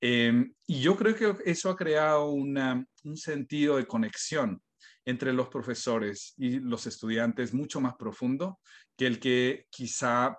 Em, 0.00 0.54
y 0.66 0.80
yo 0.80 0.96
creo 0.96 1.14
que 1.14 1.36
eso 1.44 1.70
ha 1.70 1.76
creado 1.76 2.30
un 2.30 3.16
sentido 3.16 3.76
de 3.76 3.86
conexión 3.86 4.62
entre 5.04 5.32
los 5.32 5.48
profesores 5.48 6.34
y 6.36 6.60
los 6.60 6.86
estudiantes 6.86 7.52
mucho 7.52 7.80
más 7.80 7.94
profundo 7.96 8.60
que 8.96 9.06
el 9.06 9.18
que 9.18 9.66
quizá 9.70 10.38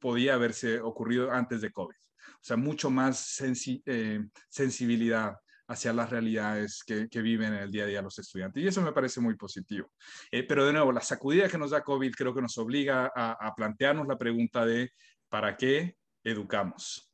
podía 0.00 0.34
haberse 0.34 0.80
ocurrido 0.80 1.32
antes 1.32 1.60
de 1.60 1.72
COVID. 1.72 1.94
O 1.94 2.46
sea, 2.46 2.56
mucho 2.56 2.90
más 2.90 3.42
eh, 3.86 4.24
sensibilidad 4.48 5.36
hacia 5.66 5.92
las 5.94 6.10
realidades 6.10 6.82
que, 6.84 7.08
viven 7.22 7.54
en 7.54 7.60
el 7.60 7.70
día 7.70 7.84
a 7.84 7.86
día 7.86 8.02
los 8.02 8.18
estudiantes. 8.18 8.62
Y 8.62 8.66
eso 8.66 8.82
me 8.82 8.92
parece 8.92 9.20
muy 9.20 9.34
positivo. 9.34 9.90
Eh, 10.30 10.42
pero 10.44 10.66
de 10.66 10.72
nuevo, 10.74 10.92
la 10.92 11.00
sacudida 11.00 11.48
que 11.48 11.58
nos 11.58 11.70
da 11.70 11.82
COVID 11.82 12.12
creo 12.14 12.34
que 12.34 12.42
nos 12.42 12.58
obliga 12.58 13.10
a 13.14 13.54
plantearnos 13.56 14.06
la 14.06 14.18
pregunta 14.18 14.66
de 14.66 14.90
¿para 15.28 15.56
qué 15.56 15.96
educamos? 16.22 17.13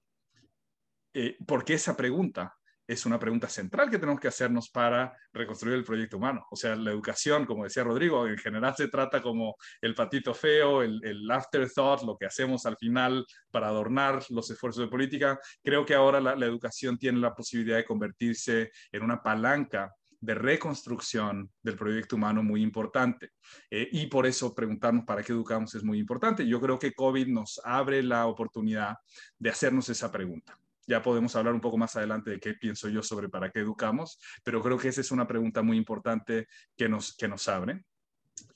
Eh, 1.15 1.37
¿Por 1.47 1.65
qué 1.65 1.75
esa 1.75 1.97
pregunta? 1.97 2.55
es 2.91 3.07
una 3.07 3.21
pregunta 3.21 3.49
central 3.49 3.89
que 3.89 4.01
tenemos 4.01 4.21
que 4.21 4.27
hacernos 4.27 4.69
para 4.69 5.17
reconstruir 5.33 5.77
el 5.77 5.85
proyecto 5.85 6.17
humano. 6.17 6.45
O 6.51 6.57
sea, 6.57 6.75
la 6.75 6.91
educación, 6.91 7.47
como 7.47 7.63
decía 7.63 7.85
Rodrigo, 7.85 8.27
en 8.27 8.37
general 8.37 8.75
se 8.77 8.89
trata 8.89 9.23
como 9.23 9.55
el 9.81 9.95
patito 9.95 10.35
feo, 10.35 10.83
el, 10.83 11.31
afterthought, 11.31 12.03
lo 12.03 12.17
que 12.19 12.27
hacemos 12.27 12.67
al 12.67 12.77
final 12.77 13.25
para 13.53 13.69
adornar 13.69 14.25
los 14.31 14.51
esfuerzos 14.51 14.83
de 14.83 14.91
política. 14.91 15.39
Creo 15.63 15.87
que 15.87 15.95
ahora 15.95 16.21
la, 16.21 16.45
educación 16.45 16.99
tiene 16.99 17.21
la 17.21 17.33
posibilidad 17.33 17.77
de 17.77 17.85
convertirse 17.85 18.73
en 18.91 19.05
una 19.05 19.23
palanca 19.23 19.95
de 20.19 20.35
reconstrucción 20.35 21.49
del 21.63 21.77
proyecto 21.77 22.17
humano 22.17 22.43
muy 22.43 22.61
importante. 22.61 23.31
Eh, 23.71 23.89
y 23.93 24.09
por 24.09 24.27
eso 24.27 24.53
preguntarnos 24.53 25.05
para 25.05 25.23
qué 25.23 25.31
educamos 25.31 25.77
es 25.77 25.85
muy 25.85 26.01
importante. 26.01 26.45
Yo 26.45 26.61
creo 26.61 26.77
que 26.77 26.93
COVID 26.93 27.29
nos 27.29 27.61
abre 27.63 28.03
la 28.03 28.27
oportunidad 28.27 28.97
de 29.39 29.51
hacernos 29.51 29.89
esa 29.89 30.11
pregunta. 30.11 30.59
Ya 30.91 31.01
podemos 31.01 31.37
hablar 31.37 31.55
un 31.55 31.61
poco 31.61 31.79
más 31.79 31.95
adelante 31.95 32.31
de 32.31 32.41
qué 32.41 32.55
pienso 32.55 32.89
yo 32.89 33.01
sobre 33.01 33.29
para 33.29 33.53
qué 33.53 33.61
educamos, 33.61 34.19
pero 34.43 34.61
creo 34.61 34.77
que 34.77 34.89
esa 34.89 35.01
es 35.01 35.13
una 35.13 35.25
pregunta 35.25 35.63
muy 35.63 35.77
importante 35.77 36.49
que 36.77 36.89
nos, 36.89 37.15
que 37.17 37.29
nos 37.29 37.47
abre. 37.47 37.85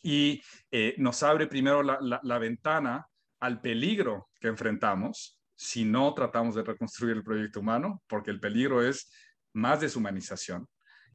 Y 0.02 0.42
eh, 0.72 0.96
nos 0.98 1.22
abre 1.22 1.46
primero 1.46 1.84
la, 1.84 1.96
la, 2.00 2.38
ventana 2.40 3.06
al 3.38 3.60
peligro 3.60 4.30
que 4.40 4.48
enfrentamos 4.48 5.40
si 5.54 5.84
no 5.84 6.12
tratamos 6.12 6.56
de 6.56 6.64
reconstruir 6.64 7.18
el 7.18 7.22
proyecto 7.22 7.60
humano, 7.60 8.02
porque 8.08 8.32
el 8.32 8.40
peligro 8.40 8.82
es 8.82 9.12
más 9.52 9.80
deshumanización 9.80 10.66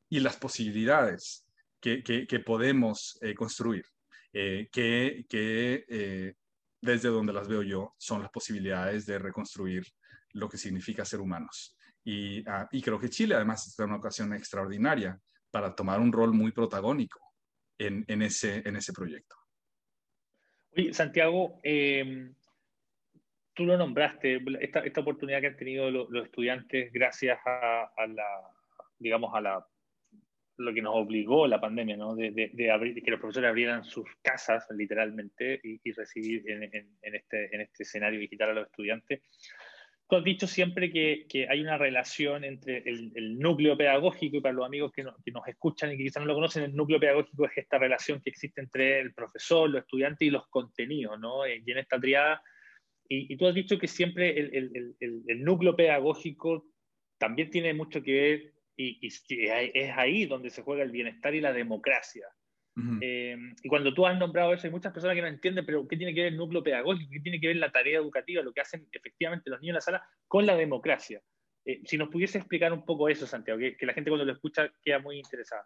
y 0.08 0.22
las 0.22 0.38
posibilidades 0.38 1.46
que, 1.82 2.02
que, 2.02 2.40
podemos 2.40 3.18
eh, 3.20 3.36
construir, 3.36 3.84
eh, 4.32 4.70
que, 4.72 5.26
que 5.28 6.34
desde 6.80 7.10
donde 7.10 7.34
las 7.34 7.50
veo 7.50 7.62
yo, 7.62 7.94
son 7.98 8.22
las 8.22 8.32
posibilidades 8.32 9.06
de 9.06 9.20
reconstruir 9.20 9.84
lo 10.34 10.50
que 10.50 10.58
significa 10.58 11.06
ser 11.06 11.22
humanos. 11.22 11.76
Ah, 12.48 12.68
y, 12.72 12.82
creo 12.82 13.00
que 13.00 13.10
Chile 13.10 13.36
además 13.36 13.68
está 13.68 13.84
en 13.84 13.90
una 13.90 14.00
ocasión 14.00 14.34
extraordinaria 14.34 15.20
para 15.52 15.76
tomar 15.76 16.00
un 16.00 16.12
rol 16.12 16.34
muy 16.34 16.52
protagónico 16.52 17.20
en, 17.78 18.22
ese, 18.22 18.62
en 18.66 18.76
ese 18.76 18.94
proyecto. 18.94 19.36
Oye, 20.76 20.94
Santiago, 20.94 21.60
em, 21.64 22.34
tú 23.54 23.66
lo 23.66 23.78
nombraste, 23.78 24.42
esta, 24.60 24.80
esta, 24.82 25.02
oportunidad 25.02 25.42
que 25.42 25.48
han 25.48 25.58
tenido 25.58 25.90
los, 25.90 26.26
estudiantes 26.26 26.92
gracias 26.92 27.40
a, 27.46 28.08
la, 28.08 28.52
digamos, 28.98 29.34
a 29.34 29.42
la, 29.42 29.68
lo 30.58 30.74
que 30.74 30.82
nos 30.82 30.96
obligó 30.96 31.48
la 31.48 31.62
pandemia, 31.62 31.98
¿no? 31.98 32.16
De, 32.16 32.72
abrir, 32.72 33.02
que 33.02 33.12
los 33.12 33.20
profesores 33.20 33.50
abrieran 33.50 33.84
sus 33.84 34.06
casas, 34.22 34.68
literalmente, 34.72 35.60
y, 35.64 35.92
recibir 35.92 36.50
en, 36.50 36.64
en, 36.64 37.16
este, 37.16 37.56
en 37.56 37.62
este 37.62 37.84
escenario 37.84 38.20
digital 38.20 38.50
a 38.52 38.54
los 38.54 38.68
estudiantes. 38.68 39.22
Tú 40.10 40.16
has 40.16 40.24
dicho 40.24 40.48
siempre 40.48 40.92
que, 40.92 41.28
que 41.30 41.48
hay 41.48 41.62
una 41.62 41.78
relación 41.78 42.44
entre 42.44 42.80
el, 42.80 43.12
el, 43.14 43.38
núcleo 43.38 43.78
pedagógico 43.78 44.38
y 44.38 44.42
para 44.42 44.56
los 44.56 44.66
amigos 44.66 44.92
que, 44.92 45.06
que, 45.24 45.32
nos 45.32 45.48
escuchan 45.48 45.92
y 45.92 45.98
que 45.98 46.06
quizás 46.06 46.22
no 46.22 46.28
lo 46.28 46.34
conocen, 46.34 46.64
el 46.64 46.76
núcleo 46.76 47.00
pedagógico 47.00 47.46
es 47.46 47.56
esta 47.56 47.78
relación 47.78 48.20
que 48.20 48.32
existe 48.32 48.60
entre 48.60 49.02
el 49.02 49.14
profesor, 49.14 49.70
los 49.70 49.84
estudiantes 49.84 50.28
y 50.28 50.32
los 50.32 50.48
contenidos, 50.48 51.20
¿no? 51.20 51.48
Y 51.48 51.62
en 51.64 51.78
esta 51.78 52.00
triada, 52.00 52.42
y, 53.08 53.32
y 53.32 53.38
tú 53.38 53.46
has 53.46 53.54
dicho 53.54 53.78
que 53.78 53.88
siempre 53.88 54.40
el, 54.40 54.76
el, 55.00 55.26
el, 55.28 55.44
núcleo 55.44 55.76
pedagógico 55.76 56.66
también 57.20 57.52
tiene 57.52 57.76
mucho 57.76 58.02
que 58.02 58.14
ver 58.14 58.54
y, 58.76 59.00
y, 59.06 59.10
es 59.48 59.92
ahí 59.96 60.26
donde 60.26 60.50
se 60.50 60.64
juega 60.64 60.82
el 60.82 60.92
bienestar 60.92 61.36
y 61.36 61.42
la 61.42 61.54
democracia. 61.54 62.26
Eh, 63.02 63.38
y 63.64 63.70
cuando 63.70 63.94
tú 63.94 64.06
has 64.06 64.18
nombrado 64.18 64.54
eso, 64.54 64.68
hay 64.68 64.72
muchas 64.72 64.94
personas 64.94 65.16
que 65.16 65.22
no 65.22 65.28
entienden, 65.28 65.66
pero 65.66 65.88
¿qué 65.88 65.98
tiene 65.98 66.14
que 66.14 66.24
ver 66.24 66.34
el 66.34 66.38
núcleo 66.38 66.64
pedagógico? 66.64 67.12
¿Qué 67.12 67.20
tiene 67.20 67.40
que 67.40 67.48
ver 67.48 67.58
la 67.58 67.72
tarea 67.72 68.00
educativa, 68.00 68.44
lo 68.44 68.54
que 68.54 68.62
hacen 68.62 68.88
efectivamente 68.92 69.50
los 69.50 69.60
niños 69.62 69.72
en 69.72 69.76
la 69.76 69.82
sala 69.82 70.04
con 70.28 70.46
la 70.46 70.56
democracia? 70.56 71.22
Eh, 71.66 71.82
si 71.86 71.98
nos 71.98 72.10
pudiese 72.10 72.38
explicar 72.38 72.74
un 72.74 72.86
poco 72.86 73.10
eso, 73.10 73.28
Santiago, 73.28 73.60
que, 73.60 73.76
que 73.78 73.86
la 73.86 73.94
gente 73.94 74.10
cuando 74.10 74.26
lo 74.26 74.34
escucha 74.34 74.72
queda 74.82 75.00
muy 75.00 75.18
interesada. 75.18 75.64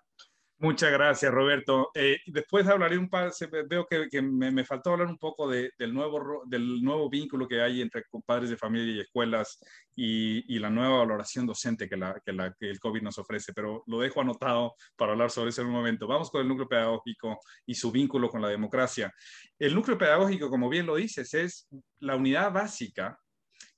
Muchas 0.64 0.94
gracias, 0.94 1.30
Roberto. 1.30 1.92
Eh, 1.94 2.20
después 2.26 2.66
hablaré 2.68 2.98
un 2.98 3.10
par, 3.10 3.34
veo 3.68 3.86
que, 3.86 4.22
me, 4.22 4.64
faltó 4.64 4.92
hablar 4.92 5.08
un 5.08 5.18
poco 5.18 5.50
del, 5.50 5.74
nuevo, 5.94 6.44
del 6.46 6.82
nuevo 6.82 7.10
vínculo 7.10 7.50
que 7.50 7.62
hay 7.62 7.82
entre 7.82 8.06
padres 8.26 8.50
de 8.50 8.56
familia 8.56 8.96
y 8.96 9.00
escuelas 9.02 9.60
y, 9.94 10.58
la 10.60 10.70
nueva 10.70 11.00
valoración 11.00 11.46
docente 11.46 11.90
que, 11.90 11.98
la, 11.98 12.18
que, 12.26 12.32
la, 12.32 12.54
que, 12.58 12.70
el 12.70 12.80
COVID 12.80 13.02
nos 13.02 13.18
ofrece, 13.18 13.52
pero 13.52 13.84
lo 13.88 14.00
dejo 14.00 14.22
anotado 14.22 14.76
para 14.96 15.12
hablar 15.12 15.32
sobre 15.32 15.50
eso 15.50 15.64
en 15.64 15.68
un 15.68 15.74
momento. 15.74 16.08
Vamos 16.08 16.32
con 16.32 16.40
el 16.40 16.48
núcleo 16.48 16.70
pedagógico 16.70 17.42
y 17.66 17.76
su 17.76 17.92
vínculo 17.92 18.30
con 18.30 18.42
la 18.42 18.48
democracia. 18.48 19.14
El 19.60 19.76
núcleo 19.76 19.98
pedagógico, 19.98 20.50
como 20.50 20.70
bien 20.70 20.86
lo 20.86 20.96
dices, 20.96 21.34
es 21.34 21.68
la 22.00 22.16
unidad 22.16 22.54
básica 22.54 23.20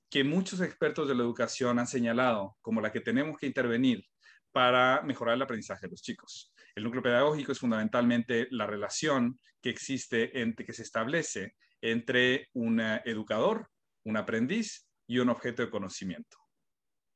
que 0.08 0.22
muchos 0.22 0.60
expertos 0.60 1.08
de 1.08 1.16
la 1.16 1.24
educación 1.24 1.80
han 1.80 1.88
señalado 1.88 2.56
como 2.60 2.80
la 2.80 2.92
que 2.92 3.00
tenemos 3.00 3.36
que 3.38 3.48
intervenir 3.48 4.04
para 4.52 5.02
mejorar 5.02 5.34
el 5.34 5.42
aprendizaje 5.42 5.88
de 5.88 5.90
los 5.90 6.00
chicos. 6.00 6.52
El 6.76 6.84
núcleo 6.84 7.02
pedagógico 7.02 7.52
es 7.52 7.58
fundamentalmente 7.58 8.48
la 8.50 8.66
relación 8.66 9.40
que 9.62 9.70
existe, 9.70 10.42
entre, 10.42 10.66
que 10.66 10.74
se 10.74 10.82
establece 10.82 11.56
entre 11.80 12.50
un 12.52 12.80
educador, 12.80 13.70
un 14.04 14.18
aprendiz 14.18 14.86
y 15.06 15.18
un 15.18 15.30
objeto 15.30 15.62
de 15.62 15.70
conocimiento. 15.70 16.36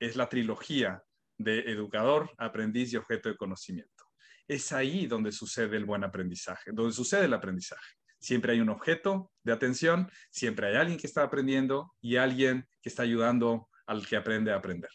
Es 0.01 0.16
la 0.16 0.31
trilogía 0.31 1.03
de 1.37 1.61
educador, 1.70 2.31
aprendiz 2.38 2.90
y 2.92 2.96
objeto 2.96 3.29
de 3.29 3.37
conocimiento. 3.37 4.07
Es 4.49 4.73
ahí 4.73 5.07
donde 5.07 5.31
sucede 5.31 5.77
el 5.77 5.85
buen 5.85 6.05
aprendizaje, 6.05 6.70
donde 6.73 6.94
sucede 6.94 7.27
el 7.27 7.35
aprendizaje. 7.35 7.96
Siempre 8.18 8.53
hay 8.53 8.61
un 8.61 8.70
objeto 8.70 9.31
de 9.42 9.53
atención, 9.53 10.11
siempre 10.31 10.68
hay 10.68 10.77
alguien 10.77 10.99
que 10.99 11.07
está 11.07 11.23
aprendiendo 11.23 11.94
y 12.01 12.16
alguien 12.16 12.66
que 12.81 12.88
está 12.88 13.03
ayudando 13.03 13.68
al 13.87 14.07
que 14.07 14.16
aprende 14.16 14.53
a 14.53 14.57
aprender. 14.57 14.90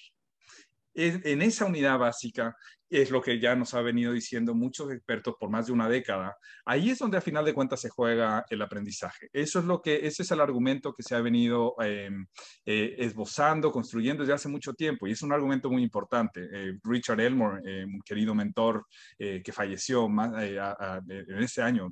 En 0.96 1.42
esa 1.42 1.66
unidad 1.66 2.00
básica 2.00 2.56
es 2.90 3.12
lo 3.12 3.22
que 3.22 3.40
ya 3.40 3.56
nos 3.56 3.74
ha 3.74 3.82
venido 3.82 4.14
diciendo 4.14 4.54
muchos 4.54 4.92
expertos 4.92 5.36
por 5.40 5.50
más 5.50 5.68
de 5.68 5.74
una 5.74 5.90
década. 5.90 6.38
Ahí 6.66 6.90
es 6.90 7.00
donde 7.00 7.18
a 7.18 7.22
final 7.22 7.44
de 7.44 7.54
cuentas 7.54 7.82
se 7.82 7.90
juega 7.90 8.46
el 8.50 8.62
aprendizaje. 8.62 9.28
Eso 9.34 9.60
es 9.60 9.66
lo 9.66 9.82
que, 9.82 10.06
ese 10.06 10.24
es 10.24 10.32
el 10.32 10.40
argumento 10.40 10.94
que 10.94 11.04
se 11.04 11.16
ha 11.16 11.22
venido 11.22 11.76
em, 11.80 12.26
eh, 12.66 12.96
esbozando, 13.00 13.72
construyendo 13.72 14.24
desde 14.24 14.34
hace 14.34 14.50
mucho 14.50 14.74
tiempo 14.74 15.08
y 15.08 15.12
es 15.12 15.22
un 15.22 15.34
argumento 15.34 15.70
muy 15.70 15.84
importante. 15.84 16.48
Eh, 16.52 16.78
Richard 16.84 17.20
Elmore, 17.22 17.62
eh, 17.66 17.86
un 17.86 18.02
querido 18.02 18.36
mentor 18.36 18.86
que 19.18 19.52
falleció 19.52 20.06
en 20.06 21.44
este 21.44 21.62
año, 21.62 21.92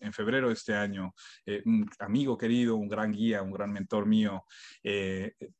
en 0.00 0.12
febrero 0.12 0.48
de 0.48 0.54
este 0.54 0.74
año, 0.74 1.12
un 1.64 1.88
amigo 1.98 2.36
querido, 2.36 2.76
un 2.76 2.88
gran 2.88 3.12
guía, 3.12 3.42
un 3.42 3.50
gran 3.50 3.72
mentor 3.72 4.06
mío, 4.06 4.44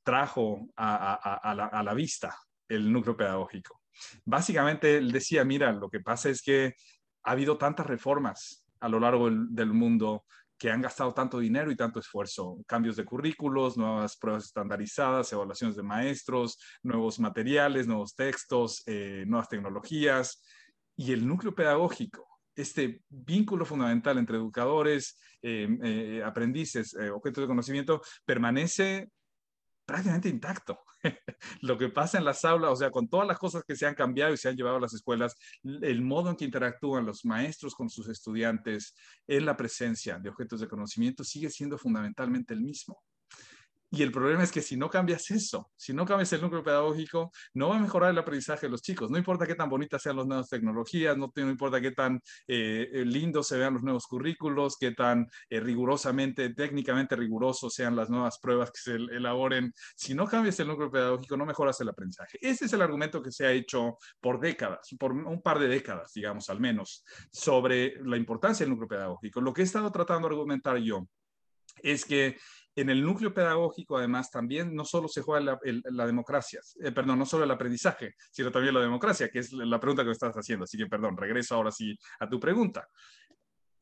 trajo 0.02 0.68
a 0.76 1.82
la 1.84 1.94
vista 1.94 2.34
el 2.70 2.90
núcleo 2.90 3.16
pedagógico 3.16 3.80
Básicamente 4.24 4.96
él 4.98 5.12
decía, 5.12 5.44
mira, 5.44 5.72
lo 5.72 5.90
que 5.90 6.00
pasa 6.00 6.28
es 6.28 6.42
que 6.42 6.74
ha 7.24 7.32
habido 7.32 7.58
tantas 7.58 7.86
reformas 7.86 8.64
a 8.80 8.88
lo 8.88 9.00
largo 9.00 9.30
del, 9.30 9.72
mundo 9.72 10.24
que 10.58 10.70
han 10.70 10.82
gastado 10.82 11.14
tanto 11.14 11.38
dinero 11.38 11.70
y 11.70 11.76
tanto 11.76 12.00
esfuerzo. 12.00 12.58
Cambios 12.66 12.96
de 12.96 13.04
currículos, 13.04 13.76
nuevas 13.76 14.16
pruebas 14.16 14.44
estandarizadas, 14.44 15.32
evaluaciones 15.32 15.76
de 15.76 15.82
maestros, 15.82 16.58
nuevos 16.82 17.18
materiales, 17.18 17.86
nuevos 17.86 18.14
textos, 18.14 18.82
eh, 18.86 19.24
nuevas 19.26 19.48
tecnologías. 19.48 20.42
Y 20.96 21.12
el 21.12 21.26
núcleo 21.26 21.54
pedagógico, 21.54 22.26
este 22.54 23.02
vínculo 23.08 23.64
fundamental 23.64 24.18
entre 24.18 24.36
educadores, 24.36 25.18
eh, 25.42 25.68
eh, 25.82 26.22
aprendices, 26.24 26.94
objetos 27.12 27.42
de 27.42 27.48
conocimiento, 27.48 28.02
permanece 28.26 29.08
prácticamente 29.90 30.28
intacto. 30.28 30.78
lo 31.62 31.76
que 31.76 31.88
pasa 31.88 32.18
en 32.18 32.24
las 32.24 32.44
aulas, 32.44 32.70
o 32.70 32.76
sea, 32.76 32.90
con 32.90 33.08
todas 33.08 33.26
las 33.26 33.38
cosas 33.38 33.64
que 33.66 33.74
se 33.74 33.86
han 33.86 33.94
cambiado 33.94 34.32
y 34.32 34.36
se 34.36 34.48
han 34.48 34.56
llevado 34.56 34.76
a 34.76 34.80
las 34.80 34.94
escuelas, 34.94 35.34
el 35.64 36.00
modo 36.02 36.30
en 36.30 36.36
que 36.36 36.44
interactúan 36.44 37.04
los 37.04 37.24
maestros 37.24 37.74
con 37.74 37.90
sus 37.90 38.08
estudiantes 38.08 38.94
en 39.26 39.44
la 39.44 39.56
presencia 39.56 40.18
de 40.18 40.28
objetos 40.28 40.60
de 40.60 40.68
conocimiento 40.68 41.24
sigue 41.24 41.50
siendo 41.50 41.76
fundamentalmente 41.76 42.54
el 42.54 42.60
mismo. 42.60 43.02
Y 43.92 44.02
el 44.02 44.12
problema 44.12 44.44
es 44.44 44.52
que 44.52 44.62
si 44.62 44.76
no 44.76 44.88
cambias 44.88 45.30
eso, 45.32 45.68
si 45.76 45.92
no 45.92 46.06
cambias 46.06 46.32
el 46.32 46.40
núcleo 46.40 46.62
pedagógico, 46.62 47.32
no 47.54 47.70
va 47.70 47.76
a 47.76 47.80
mejorar 47.80 48.10
el 48.10 48.18
aprendizaje 48.18 48.66
de 48.66 48.70
los 48.70 48.82
chicos. 48.82 49.10
No 49.10 49.18
importa 49.18 49.48
qué 49.48 49.56
tan 49.56 49.68
bonitas 49.68 50.00
sean 50.00 50.16
las 50.16 50.26
nuevas 50.26 50.48
tecnologías, 50.48 51.16
no, 51.16 51.32
importa 51.36 51.80
qué 51.80 51.90
tan 51.90 52.20
eh, 52.46 53.02
lindos 53.04 53.48
se 53.48 53.58
vean 53.58 53.74
los 53.74 53.82
nuevos 53.82 54.06
currículos, 54.06 54.76
qué 54.78 54.92
tan 54.92 55.26
eh, 55.48 55.58
rigurosamente, 55.58 56.54
técnicamente 56.54 57.16
rigurosos 57.16 57.74
sean 57.74 57.96
las 57.96 58.08
nuevas 58.08 58.38
pruebas 58.38 58.70
que 58.70 58.80
se 58.80 58.94
elaboren. 58.94 59.72
Si 59.96 60.14
no 60.14 60.24
cambias 60.26 60.60
el 60.60 60.68
núcleo 60.68 60.90
pedagógico, 60.90 61.36
no 61.36 61.44
mejoras 61.44 61.80
el 61.80 61.88
aprendizaje. 61.88 62.38
Ese 62.40 62.66
es 62.66 62.72
el 62.72 62.82
argumento 62.82 63.20
que 63.20 63.32
se 63.32 63.44
ha 63.44 63.50
hecho 63.50 63.98
por 64.20 64.38
décadas, 64.38 64.88
por 65.00 65.12
un 65.12 65.42
par 65.42 65.58
de 65.58 65.66
décadas, 65.66 66.12
digamos, 66.14 66.48
al 66.48 66.60
menos, 66.60 67.04
sobre 67.32 67.94
la 68.04 68.16
importancia 68.16 68.64
del 68.64 68.70
núcleo 68.70 68.88
pedagógico. 68.88 69.40
Lo 69.40 69.52
que 69.52 69.62
he 69.62 69.64
estado 69.64 69.90
tratando 69.90 70.28
de 70.28 70.34
argumentar 70.34 70.76
yo 70.78 71.08
es 71.82 72.04
que 72.04 72.36
en 72.76 72.88
el 72.88 73.04
núcleo 73.04 73.34
pedagógico, 73.34 73.98
además, 73.98 74.30
también 74.30 74.74
no 74.74 74.84
solo 74.84 75.08
se 75.08 75.22
juega 75.22 75.58
la, 75.60 76.06
democracia, 76.06 76.60
eh, 76.82 76.92
perdón, 76.92 77.18
no 77.18 77.26
solo 77.26 77.44
el 77.44 77.50
aprendizaje, 77.50 78.14
sino 78.30 78.50
también 78.50 78.74
la 78.74 78.80
democracia, 78.80 79.28
que 79.28 79.40
es 79.40 79.52
la 79.52 79.80
pregunta 79.80 80.02
que 80.02 80.08
me 80.08 80.12
estás 80.12 80.34
haciendo. 80.34 80.64
Así 80.64 80.78
que, 80.78 80.86
perdón, 80.86 81.16
regreso 81.16 81.56
ahora 81.56 81.72
sí 81.72 81.98
a 82.20 82.28
tu 82.28 82.38
pregunta. 82.38 82.88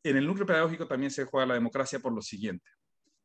En 0.03 0.17
el 0.17 0.27
núcleo 0.27 0.47
pedagógico 0.47 0.87
también 0.87 1.11
se 1.11 1.25
juega 1.25 1.47
la 1.47 1.55
democracia 1.55 2.01
por 2.01 2.13
lo 2.13 2.23
siguiente. 2.23 2.71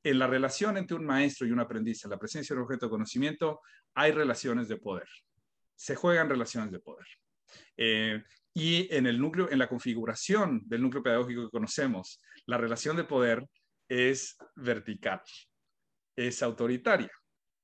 En 0.03 0.20
la 0.20 0.28
relación 0.28 0.76
entre 0.78 0.97
un 0.97 1.05
maestro 1.05 1.47
y 1.47 1.51
un 1.51 1.61
aprendiz, 1.61 2.03
en 2.03 2.11
la 2.11 2.18
presencia 2.18 2.53
de 2.53 2.59
un 2.59 2.66
objeto 2.66 2.88
de 2.88 2.91
conocimiento, 2.91 3.61
hay 3.93 4.11
relaciones 4.11 4.68
de 4.68 4.78
poder. 4.78 5.07
se 5.76 5.95
juegan 5.95 6.30
relaciones 6.30 6.72
de 6.72 6.80
poder. 6.80 7.07
Eh, 7.78 8.24
y 8.53 8.93
en 8.93 9.07
el 9.07 9.20
núcleo, 9.20 9.49
en 9.49 9.59
la 9.59 9.68
configuración 9.68 10.61
del 10.66 10.82
núcleo 10.82 11.01
pedagógico 11.01 11.45
que 11.45 11.49
conocemos, 11.49 12.22
la 12.45 12.57
relación 12.57 12.95
de 12.95 13.03
poder 13.03 13.45
es 13.89 14.38
vertical, 14.55 15.22
es 16.16 16.43
autoritaria. 16.43 17.11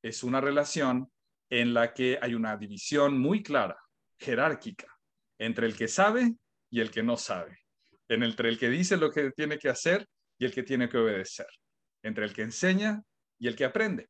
Es 0.02 0.24
una 0.24 0.42
relación 0.42 1.12
en 1.50 1.74
la 1.74 1.94
que 1.94 2.18
hay 2.22 2.34
una 2.34 2.56
división 2.58 3.20
muy 3.20 3.44
clara, 3.44 3.78
jerárquica, 4.18 4.88
entre 5.38 5.66
el 5.66 5.76
que 5.76 5.88
sabe 5.88 6.36
y 6.70 6.80
el 6.80 6.92
que 6.92 7.04
no 7.04 7.18
sabe, 7.18 7.58
entre 8.08 8.50
el 8.50 8.60
que 8.60 8.70
dice 8.70 8.98
lo 8.98 9.12
que 9.12 9.32
tiene 9.32 9.58
que 9.58 9.70
hacer 9.70 10.08
y 10.38 10.46
el 10.46 10.54
que 10.54 10.64
tiene 10.64 10.88
que 10.88 10.98
obedecer, 10.98 11.48
entre 12.04 12.26
el 12.26 12.34
que 12.34 12.44
enseña 12.44 13.02
y 13.40 13.48
el 13.48 13.56
que 13.56 13.66
aprende. 13.66 14.10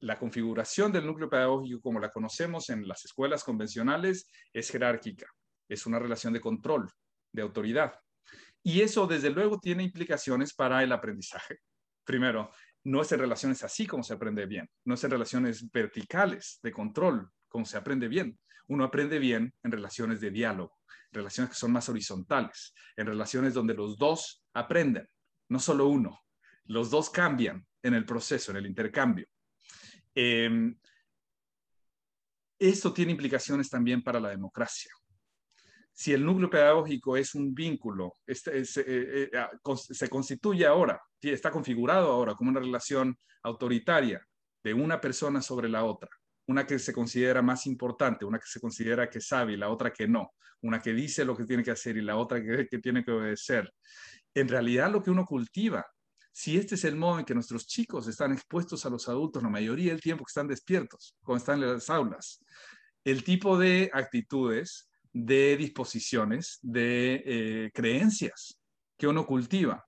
La 0.00 0.18
configuración 0.18 0.92
del 0.92 1.06
núcleo 1.06 1.28
pedagógico 1.28 1.80
como 1.80 2.00
la 2.00 2.10
conocemos 2.10 2.70
en 2.70 2.88
las 2.88 3.04
escuelas 3.04 3.44
convencionales 3.44 4.28
es 4.52 4.70
jerárquica 4.70 5.26
es 5.70 5.86
una 5.86 5.98
relación 5.98 6.32
de 6.32 6.40
control, 6.40 6.90
de 7.32 7.42
autoridad. 7.42 7.94
Y 8.62 8.82
eso, 8.82 9.06
desde 9.06 9.30
luego, 9.30 9.58
tiene 9.58 9.84
implicaciones 9.84 10.52
para 10.52 10.82
el 10.82 10.92
aprendizaje. 10.92 11.58
Primero, 12.04 12.50
no 12.84 13.02
es 13.02 13.12
en 13.12 13.20
relaciones 13.20 13.62
así 13.62 13.86
como 13.86 14.02
se 14.02 14.14
aprende 14.14 14.46
bien, 14.46 14.68
no 14.84 14.94
es 14.94 15.04
en 15.04 15.10
relaciones 15.10 15.70
verticales 15.70 16.58
de 16.62 16.72
control 16.72 17.30
como 17.48 17.64
se 17.64 17.76
aprende 17.76 18.08
bien. 18.08 18.38
Uno 18.68 18.84
aprende 18.84 19.18
bien 19.18 19.52
en 19.64 19.72
relaciones 19.72 20.20
de 20.20 20.30
diálogo, 20.30 20.78
relaciones 21.10 21.50
que 21.50 21.58
son 21.58 21.72
más 21.72 21.88
horizontales, 21.88 22.72
en 22.96 23.06
relaciones 23.06 23.54
donde 23.54 23.74
los 23.74 23.96
dos 23.96 24.44
aprenden, 24.54 25.08
no 25.48 25.58
solo 25.58 25.88
uno. 25.88 26.20
Los 26.66 26.90
dos 26.90 27.10
cambian 27.10 27.66
en 27.82 27.94
el 27.94 28.04
proceso, 28.06 28.52
en 28.52 28.58
el 28.58 28.66
intercambio. 28.66 29.26
Eh, 30.14 30.72
esto 32.58 32.92
tiene 32.92 33.12
implicaciones 33.12 33.68
también 33.68 34.02
para 34.02 34.20
la 34.20 34.28
democracia 34.28 34.92
si 36.00 36.14
el 36.14 36.24
núcleo 36.24 36.48
pedagógico 36.48 37.14
es 37.14 37.34
un 37.34 37.54
vínculo, 37.54 38.16
este, 38.26 38.60
eh, 38.60 38.64
eh, 39.30 39.30
se 39.74 40.08
constituye 40.08 40.64
ahora, 40.64 40.98
está 41.22 41.50
configurado 41.50 42.10
ahora 42.10 42.34
como 42.34 42.50
una 42.50 42.60
relación 42.60 43.18
autoritaria 43.42 44.26
de 44.62 44.74
una 44.74 45.00
persona 45.00 45.42
sobre 45.42 45.68
la 45.68 45.84
otra, 45.84 46.10
una 46.46 46.66
que 46.66 46.78
se 46.78 46.92
considera 46.92 47.42
más 47.42 47.66
importante, 47.66 48.24
una 48.24 48.38
que 48.38 48.46
se 48.46 48.60
considera 48.60 49.08
que 49.08 49.20
sabe 49.20 49.54
y 49.54 49.56
la 49.56 49.70
otra 49.70 49.92
que 49.92 50.08
no, 50.08 50.34
una 50.62 50.80
que 50.80 50.92
dice 50.92 51.24
lo 51.24 51.36
que 51.36 51.44
tiene 51.44 51.62
que 51.62 51.70
hacer 51.70 51.96
y 51.96 52.02
la 52.02 52.16
otra 52.16 52.42
que, 52.42 52.66
que 52.68 52.78
tiene 52.78 53.04
que 53.04 53.12
obedecer. 53.12 53.72
En 54.34 54.48
realidad 54.48 54.90
lo 54.90 55.02
que 55.02 55.10
uno 55.10 55.24
cultiva, 55.24 55.86
si 56.32 56.56
este 56.56 56.74
es 56.74 56.84
el 56.84 56.96
modo 56.96 57.18
en 57.18 57.24
que 57.24 57.34
nuestros 57.34 57.66
chicos 57.66 58.06
están 58.06 58.32
expuestos 58.32 58.86
a 58.86 58.90
los 58.90 59.08
adultos 59.08 59.42
la 59.42 59.48
mayoría 59.48 59.92
del 59.92 60.00
tiempo 60.00 60.24
que 60.24 60.30
están 60.30 60.48
despiertos, 60.48 61.16
cuando 61.22 61.38
están 61.38 61.62
en 61.62 61.72
las 61.72 61.90
aulas, 61.90 62.44
el 63.04 63.24
tipo 63.24 63.58
de 63.58 63.90
actitudes 63.92 64.90
de 65.12 65.56
disposiciones, 65.56 66.58
de 66.62 67.22
eh, 67.24 67.70
creencias 67.74 68.58
que 68.96 69.08
uno 69.08 69.26
cultiva, 69.26 69.84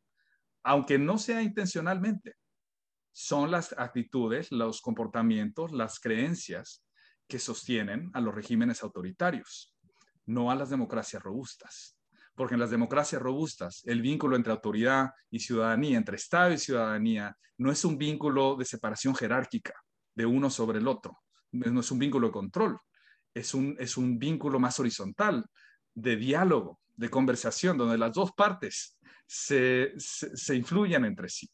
aunque 0.62 0.98
no 0.98 1.18
sea 1.18 1.42
intencionalmente. 1.42 2.36
Son 3.12 3.50
las 3.50 3.74
actitudes, 3.76 4.50
los 4.50 4.80
comportamientos, 4.80 5.72
las 5.72 6.00
creencias 6.00 6.84
que 7.28 7.38
sostienen 7.38 8.10
a 8.14 8.20
los 8.20 8.34
regímenes 8.34 8.82
autoritarios, 8.82 9.74
no 10.26 10.50
a 10.50 10.54
las 10.54 10.70
democracias 10.70 11.22
robustas. 11.22 11.98
Porque 12.34 12.54
en 12.54 12.60
las 12.60 12.70
democracias 12.70 13.20
robustas, 13.20 13.82
el 13.84 14.00
vínculo 14.00 14.36
entre 14.36 14.52
autoridad 14.52 15.10
y 15.30 15.40
ciudadanía, 15.40 15.98
entre 15.98 16.16
Estado 16.16 16.52
y 16.52 16.58
ciudadanía, 16.58 17.36
no 17.58 17.70
es 17.70 17.84
un 17.84 17.98
vínculo 17.98 18.56
de 18.56 18.64
separación 18.64 19.14
jerárquica 19.14 19.74
de 20.14 20.26
uno 20.26 20.48
sobre 20.48 20.78
el 20.78 20.88
otro, 20.88 21.18
no 21.52 21.80
es 21.80 21.90
un 21.90 21.98
vínculo 21.98 22.28
de 22.28 22.32
control, 22.32 22.78
es 23.34 23.54
un, 23.54 23.76
es 23.78 23.96
un 23.96 24.18
vínculo 24.18 24.58
más 24.58 24.78
horizontal, 24.80 25.46
de 25.94 26.16
diálogo, 26.16 26.80
de 26.96 27.10
conversación, 27.10 27.76
donde 27.76 27.98
las 27.98 28.12
dos 28.12 28.32
partes 28.32 28.98
se, 29.32 29.94
se, 29.96 30.54
influyen 30.54 31.06
entre 31.06 31.30
sí. 31.30 31.50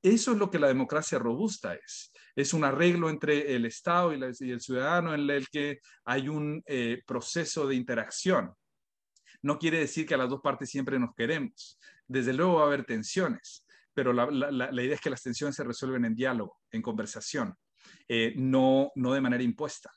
Eso 0.00 0.30
es 0.30 0.38
lo 0.38 0.48
que 0.48 0.60
la 0.60 0.68
democracia 0.68 1.18
robusta 1.18 1.74
es. 1.74 2.12
Es 2.36 2.54
un 2.54 2.62
arreglo 2.62 3.10
entre 3.10 3.56
el 3.56 3.66
Estado 3.66 4.14
y, 4.14 4.50
el 4.50 4.60
ciudadano 4.60 5.12
en 5.12 5.28
el 5.28 5.48
que 5.48 5.80
hay 6.04 6.28
un 6.28 6.62
eh, 6.66 7.02
proceso 7.04 7.66
de 7.66 7.74
interacción. 7.74 8.54
No 9.42 9.58
quiere 9.58 9.80
decir 9.80 10.06
que 10.06 10.14
a 10.14 10.18
las 10.18 10.30
dos 10.30 10.40
partes 10.40 10.70
siempre 10.70 11.00
nos 11.00 11.14
queremos. 11.16 11.80
Desde 12.06 12.32
luego 12.32 12.54
va 12.54 12.62
a 12.62 12.66
haber 12.66 12.84
tensiones, 12.84 13.66
pero 13.92 14.12
la, 14.12 14.30
idea 14.84 14.94
es 14.94 15.00
que 15.00 15.10
las 15.10 15.22
tensiones 15.22 15.56
se 15.56 15.64
resuelven 15.64 16.04
en 16.04 16.14
diálogo, 16.14 16.60
en 16.70 16.82
conversación, 16.82 17.56
eh, 18.06 18.34
no, 18.36 18.92
no 18.94 19.12
de 19.12 19.20
manera 19.20 19.42
impuesta. 19.42 19.90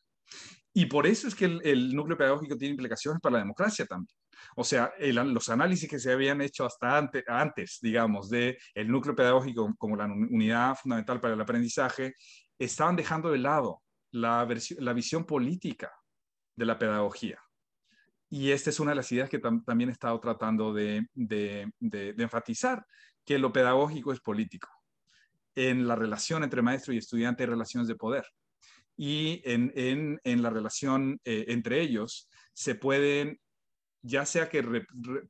Y 0.80 0.86
por 0.86 1.06
eso 1.06 1.28
es 1.28 1.36
que 1.36 1.44
el, 1.44 1.94
núcleo 1.94 2.18
pedagógico 2.18 2.56
tiene 2.56 2.72
implicaciones 2.72 3.20
para 3.20 3.34
la 3.34 3.40
democracia 3.40 3.86
también. 3.86 4.16
O 4.56 4.64
sea, 4.64 4.94
los 4.98 5.50
análisis 5.50 5.90
que 5.90 6.00
se 6.00 6.10
habían 6.10 6.40
hecho 6.40 6.66
hasta 6.66 6.98
antes, 6.98 7.80
digamos, 7.82 8.30
del 8.30 8.58
el 8.74 8.88
núcleo 8.88 9.14
pedagógico 9.14 9.76
como 9.78 9.98
la 9.98 10.06
unidad 10.06 10.78
fundamental 10.78 11.20
para 11.20 11.34
el 11.34 11.42
aprendizaje, 11.42 12.14
estaban 12.58 12.96
dejando 12.96 13.30
de 13.30 13.40
lado 13.40 13.82
la, 14.12 14.46
visión 14.46 15.26
política 15.26 15.92
de 16.56 16.66
la 16.66 16.80
pedagogía. 16.80 17.38
Y 18.30 18.52
esta 18.52 18.70
es 18.70 18.80
una 18.80 18.92
de 18.92 18.96
las 18.96 19.12
ideas 19.12 19.30
que 19.30 19.40
también 19.40 19.90
he 19.90 19.92
estado 19.92 20.18
tratando 20.22 20.74
de, 20.74 21.06
de 21.14 22.16
enfatizar, 22.18 22.86
que 23.26 23.38
lo 23.38 23.52
pedagógico 23.52 24.14
es 24.14 24.22
político. 24.22 24.70
En 25.56 25.90
la 25.90 25.98
relación 25.98 26.42
entre 26.46 26.62
maestro 26.62 26.94
y 26.94 27.00
estudiante 27.00 27.44
hay 27.44 27.50
relaciones 27.50 27.90
de 27.90 27.96
poder 27.96 28.24
y 29.02 29.42
en, 29.46 30.20
la 30.44 30.50
relación 30.50 31.22
eh, 31.24 31.46
entre 31.48 31.80
ellos 31.80 32.30
se 32.52 32.76
pueden, 32.76 33.40
ya 34.02 34.26
sea 34.26 34.50
que 34.50 34.62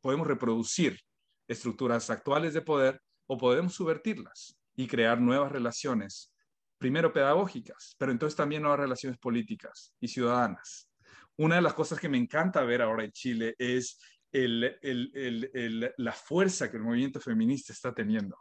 podemos 0.02 0.26
reproducir 0.26 1.00
estructuras 1.48 2.10
actuales 2.10 2.56
de 2.56 2.64
poder 2.64 3.00
o 3.28 3.38
podemos 3.38 3.76
subvertirlas 3.76 4.58
y 4.76 4.88
crear 4.88 5.22
nuevas 5.22 5.52
relaciones, 5.52 6.34
primero 6.80 7.14
pedagógicas, 7.14 7.96
pero 8.00 8.12
entonces 8.12 8.36
también 8.36 8.64
nuevas 8.64 8.80
relaciones 8.80 9.20
políticas 9.20 9.94
y 10.00 10.08
ciudadanas. 10.08 10.90
Una 11.38 11.58
de 11.58 11.62
las 11.62 11.76
cosas 11.76 12.00
que 12.00 12.10
me 12.10 12.18
encanta 12.18 12.64
ver 12.64 12.82
ahora 12.82 13.04
en 13.04 13.12
Chile 13.12 13.54
es 13.60 14.00
la 14.32 16.12
fuerza 16.14 16.72
que 16.72 16.78
el 16.78 16.84
movimiento 16.84 17.20
feminista 17.20 17.72
está 17.72 17.94
teniendo, 17.94 18.36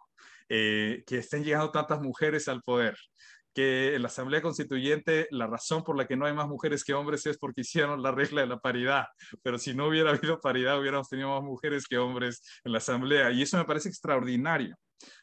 eh, 0.49 1.05
que 1.07 1.19
estén 1.19 1.45
llegando 1.45 1.71
tantas 1.71 2.01
mujeres 2.01 2.49
al 2.49 2.63
poder, 2.63 2.97
que 3.59 3.97
en 3.97 4.03
la 4.03 4.07
Asamblea 4.07 4.41
Constituyente 4.41 5.27
la 5.33 5.49
razón 5.49 5.83
por 5.83 5.97
la 5.97 6.07
que 6.07 6.17
no 6.17 6.27
hay 6.27 6.33
más 6.33 6.47
mujeres 6.47 6.85
que 6.85 6.95
hombres 6.95 7.27
es 7.27 7.39
porque 7.39 7.63
hicieron 7.63 8.01
la 8.01 8.13
regla 8.13 8.43
de 8.43 8.47
la 8.47 8.61
paridad, 8.61 9.07
pero 9.43 9.59
si 9.59 9.75
no 9.75 9.89
hubiera 9.89 10.11
habido 10.11 10.39
paridad 10.39 10.79
hubiéramos 10.79 11.09
tenido 11.09 11.31
más 11.31 11.43
mujeres 11.43 11.89
que 11.89 11.99
hombres 11.99 12.41
en 12.63 12.71
la 12.71 12.79
Asamblea 12.79 13.33
y 13.33 13.43
eso 13.43 13.59
me 13.59 13.65
parece 13.65 13.89
extraordinario. 13.89 14.77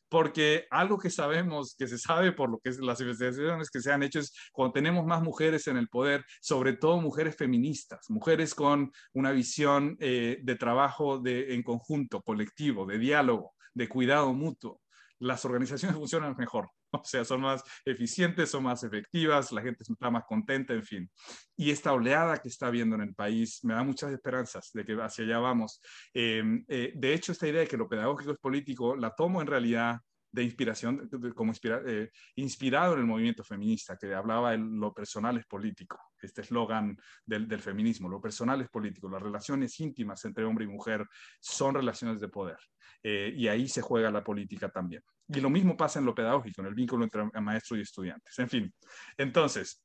Porque 0.10 0.68
algo 0.70 0.98
que 1.00 1.10
sabemos, 1.10 1.78
que 1.80 1.88
se 1.88 1.98
sabe 1.98 2.34
por 2.34 2.50
lo 2.50 2.60
que 2.60 2.72
es 2.72 2.80
las 2.80 3.00
investigaciones 3.00 3.70
que 3.70 3.80
se 3.80 3.94
han 3.94 4.04
hecho, 4.04 4.20
es 4.20 4.34
cuando 4.52 4.74
tenemos 4.74 5.06
más 5.06 5.24
mujeres 5.24 5.68
en 5.68 5.78
el 5.78 5.88
poder, 5.88 6.26
sobre 6.42 6.74
todo 6.74 7.00
mujeres 7.00 7.38
feministas, 7.38 8.10
mujeres 8.10 8.54
con 8.54 8.92
una 9.14 9.32
visión 9.32 9.96
eh, 10.02 10.40
de 10.44 10.56
trabajo 10.56 11.20
de, 11.20 11.54
en 11.54 11.64
conjunto, 11.64 12.22
colectivo, 12.22 12.86
de 12.86 12.98
diálogo, 12.98 13.56
de 13.74 13.88
cuidado 13.88 14.34
mutuo, 14.34 14.82
las 15.20 15.46
organizaciones 15.46 15.96
funcionan 15.98 16.36
mejor. 16.38 16.70
O 17.06 17.08
sea, 17.08 17.24
son 17.26 17.42
más 17.42 17.64
eficientes, 17.86 18.50
son 18.50 18.64
más 18.64 18.84
efectivas, 18.84 19.52
la 19.52 19.62
gente 19.62 19.84
está 19.84 20.10
más 20.10 20.24
contenta, 20.26 20.74
en 20.74 20.84
fin. 20.84 21.10
Y 21.56 21.72
esta 21.72 21.94
oleada 21.94 22.38
que 22.38 22.50
está 22.50 22.68
habiendo 22.68 22.96
en 22.96 23.02
el 23.02 23.14
país 23.14 23.64
me 23.64 23.74
da 23.74 23.84
muchas 23.84 24.12
esperanzas 24.12 24.72
de 24.74 24.86
que 24.86 24.94
hacia 25.02 25.26
allá 25.26 25.40
vamos. 25.40 25.82
Em, 26.14 26.66
eh, 26.68 26.94
de 26.96 27.14
hecho, 27.14 27.32
esta 27.32 27.48
idea 27.48 27.62
de 27.62 27.68
que 27.68 27.78
lo 27.78 27.88
pedagógico 27.88 28.32
es 28.32 28.40
político 28.40 28.96
la 28.96 29.14
tomo 29.16 29.42
en 29.42 29.48
realidad 29.48 30.00
de 30.36 30.44
inspiración, 30.44 31.10
como 31.34 31.54
eh, 31.64 32.12
inspirado 32.36 32.94
en 32.94 33.00
el 33.00 33.06
movimiento 33.06 33.42
feminista, 33.42 33.98
que 33.98 34.14
hablaba 34.14 34.52
de 34.52 34.58
lo 34.58 34.94
personal 34.94 35.38
es 35.38 35.46
político, 35.46 35.98
este 36.22 36.42
eslogan 36.42 36.98
del, 37.26 37.48
del, 37.48 37.62
feminismo, 37.62 38.10
lo 38.10 38.20
personal 38.20 38.60
es 38.60 38.68
político, 38.68 39.10
las 39.10 39.22
relaciones 39.22 39.80
íntimas 39.80 40.26
entre 40.26 40.44
hombre 40.44 40.66
y 40.66 40.68
mujer 40.68 41.06
son 41.40 41.76
relaciones 41.76 42.20
de 42.20 42.28
poder, 42.28 42.58
eh, 43.02 43.34
y 43.34 43.48
ahí 43.48 43.70
se 43.70 43.82
juega 43.82 44.12
la 44.12 44.26
política 44.26 44.68
también. 44.68 45.04
Y 45.28 45.40
lo 45.40 45.50
mismo 45.50 45.76
pasa 45.76 46.00
en 46.00 46.06
lo 46.06 46.14
pedagógico, 46.14 46.62
en 46.62 46.68
el 46.68 46.76
vínculo 46.76 47.04
entre 47.04 47.24
maestros 47.42 47.80
y 47.80 47.82
estudiantes. 47.82 48.38
En 48.38 48.50
fin, 48.50 48.74
entonces, 49.18 49.84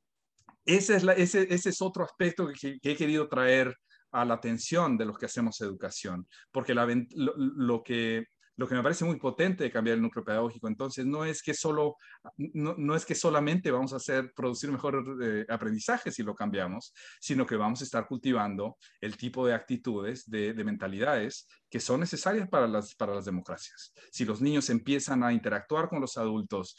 ese 0.64 0.96
es, 0.96 1.04
ese, 1.04 1.52
ese 1.52 1.70
es 1.70 1.82
otro 1.82 2.04
aspecto 2.04 2.46
que, 2.48 2.78
he 2.82 2.96
querido 2.96 3.28
traer 3.28 3.74
a 4.12 4.24
la 4.24 4.34
atención 4.34 4.98
de 4.98 5.04
los 5.06 5.16
que 5.16 5.26
hacemos 5.26 5.60
educación, 5.60 6.26
porque 6.50 6.74
lo, 6.74 7.82
que 7.82 8.26
lo 8.60 8.68
que 8.68 8.74
me 8.74 8.82
parece 8.82 9.06
muy 9.06 9.16
potente 9.16 9.64
de 9.64 9.70
cambiar 9.70 9.96
el 9.96 10.02
núcleo 10.02 10.22
pedagógico. 10.22 10.68
Entonces, 10.68 11.06
no 11.06 11.24
es 11.24 11.42
que, 11.42 11.54
solo, 11.54 11.96
no, 12.36 12.94
es 12.94 13.06
que 13.06 13.14
solamente 13.14 13.70
vamos 13.70 13.94
a 13.94 13.96
hacer, 13.96 14.34
producir 14.36 14.70
mejor 14.70 15.02
eh, 15.22 15.46
aprendizaje 15.48 16.12
si 16.12 16.22
lo 16.22 16.34
cambiamos, 16.34 16.92
sino 17.22 17.46
que 17.46 17.56
vamos 17.56 17.80
a 17.80 17.84
estar 17.84 18.06
cultivando 18.06 18.76
el 19.00 19.16
tipo 19.16 19.46
de 19.46 19.54
actitudes, 19.54 20.28
de, 20.28 20.52
mentalidades 20.62 21.48
que 21.70 21.80
son 21.80 22.00
necesarias 22.00 22.50
para 22.50 22.68
las, 22.68 22.94
para 22.96 23.14
las 23.14 23.24
democracias. 23.24 23.94
Si 24.12 24.26
los 24.26 24.42
niños 24.42 24.68
empiezan 24.68 25.24
a 25.24 25.32
interactuar 25.32 25.88
con 25.88 26.02
los 26.02 26.18
adultos 26.18 26.76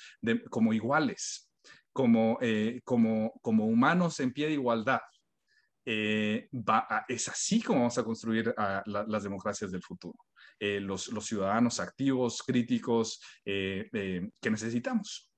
como 0.51 0.73
iguales, 0.73 1.49
como, 1.91 2.38
eh, 2.41 2.82
como, 2.84 3.34
como 3.41 3.65
humanos 3.65 4.19
en 4.19 4.34
pie 4.34 4.45
de 4.45 4.53
igualdad, 4.53 5.01
eh, 5.84 6.47
es 7.07 7.27
así 7.27 7.59
como 7.59 7.79
vamos 7.79 7.97
a 7.97 8.03
construir 8.03 8.53
las 8.86 9.23
democracias 9.23 9.71
del 9.71 9.82
futuro. 9.82 10.19
Eh, 10.64 10.80
los, 10.80 11.09
ciudadanos 11.22 11.80
activos, 11.80 12.43
críticos 12.43 13.20
que 13.43 14.30
necesitamos. 14.49 15.32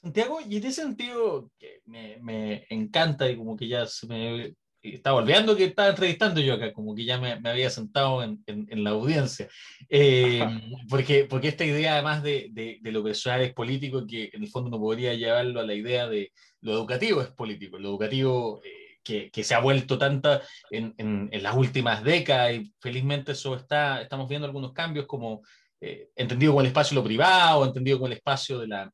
Santiago, 0.00 0.40
y 0.40 0.56
en 0.56 0.64
ese 0.64 0.82
sentido 0.82 1.50
que 1.58 1.82
me, 1.84 2.66
encanta 2.70 3.28
y 3.28 3.36
como 3.36 3.56
que 3.56 3.68
ya 3.68 3.84
se 3.86 4.06
me 4.06 4.54
estaba 4.80 5.18
olvidando 5.18 5.56
que 5.56 5.64
estaba 5.64 5.90
entrevistando 5.90 6.40
yo 6.40 6.54
acá, 6.54 6.72
como 6.72 6.94
que 6.94 7.04
ya 7.04 7.18
me, 7.18 7.32
había 7.32 7.68
sentado 7.68 8.22
en, 8.22 8.84
la 8.84 8.90
audiencia, 8.90 9.48
eh, 9.88 10.40
porque, 10.88 11.24
porque 11.24 11.48
esta 11.48 11.64
idea 11.64 11.94
además 11.94 12.22
de, 12.22 12.48
de, 12.52 12.92
lo 12.92 13.02
personal 13.02 13.42
es 13.42 13.52
político, 13.52 14.06
que 14.06 14.30
en 14.32 14.44
el 14.44 14.48
fondo 14.48 14.70
no 14.70 14.78
podría 14.78 15.14
llevarlo 15.14 15.60
a 15.60 15.66
la 15.66 15.74
idea 15.74 16.08
de 16.08 16.32
lo 16.60 16.72
educativo 16.72 17.20
es 17.20 17.28
político, 17.28 17.78
lo 17.78 17.88
educativo 17.88 18.60
eh, 18.64 18.87
que, 19.32 19.44
se 19.44 19.54
ha 19.54 19.60
vuelto 19.60 19.98
tanta 19.98 20.42
en, 20.70 21.30
las 21.32 21.56
últimas 21.56 22.02
décadas 22.04 22.52
y 22.54 22.72
felizmente 22.80 23.32
eso 23.32 23.54
está, 23.54 24.02
estamos 24.02 24.28
viendo 24.28 24.46
algunos 24.46 24.72
cambios 24.72 25.06
como 25.06 25.42
eh, 25.80 26.10
entendido 26.16 26.52
como 26.52 26.60
el 26.60 26.66
espacio 26.66 26.94
lo 26.94 27.04
privado, 27.04 27.64
entendido 27.64 27.98
como 27.98 28.08
el 28.08 28.14
espacio 28.14 28.58
de 28.58 28.68
la 28.68 28.90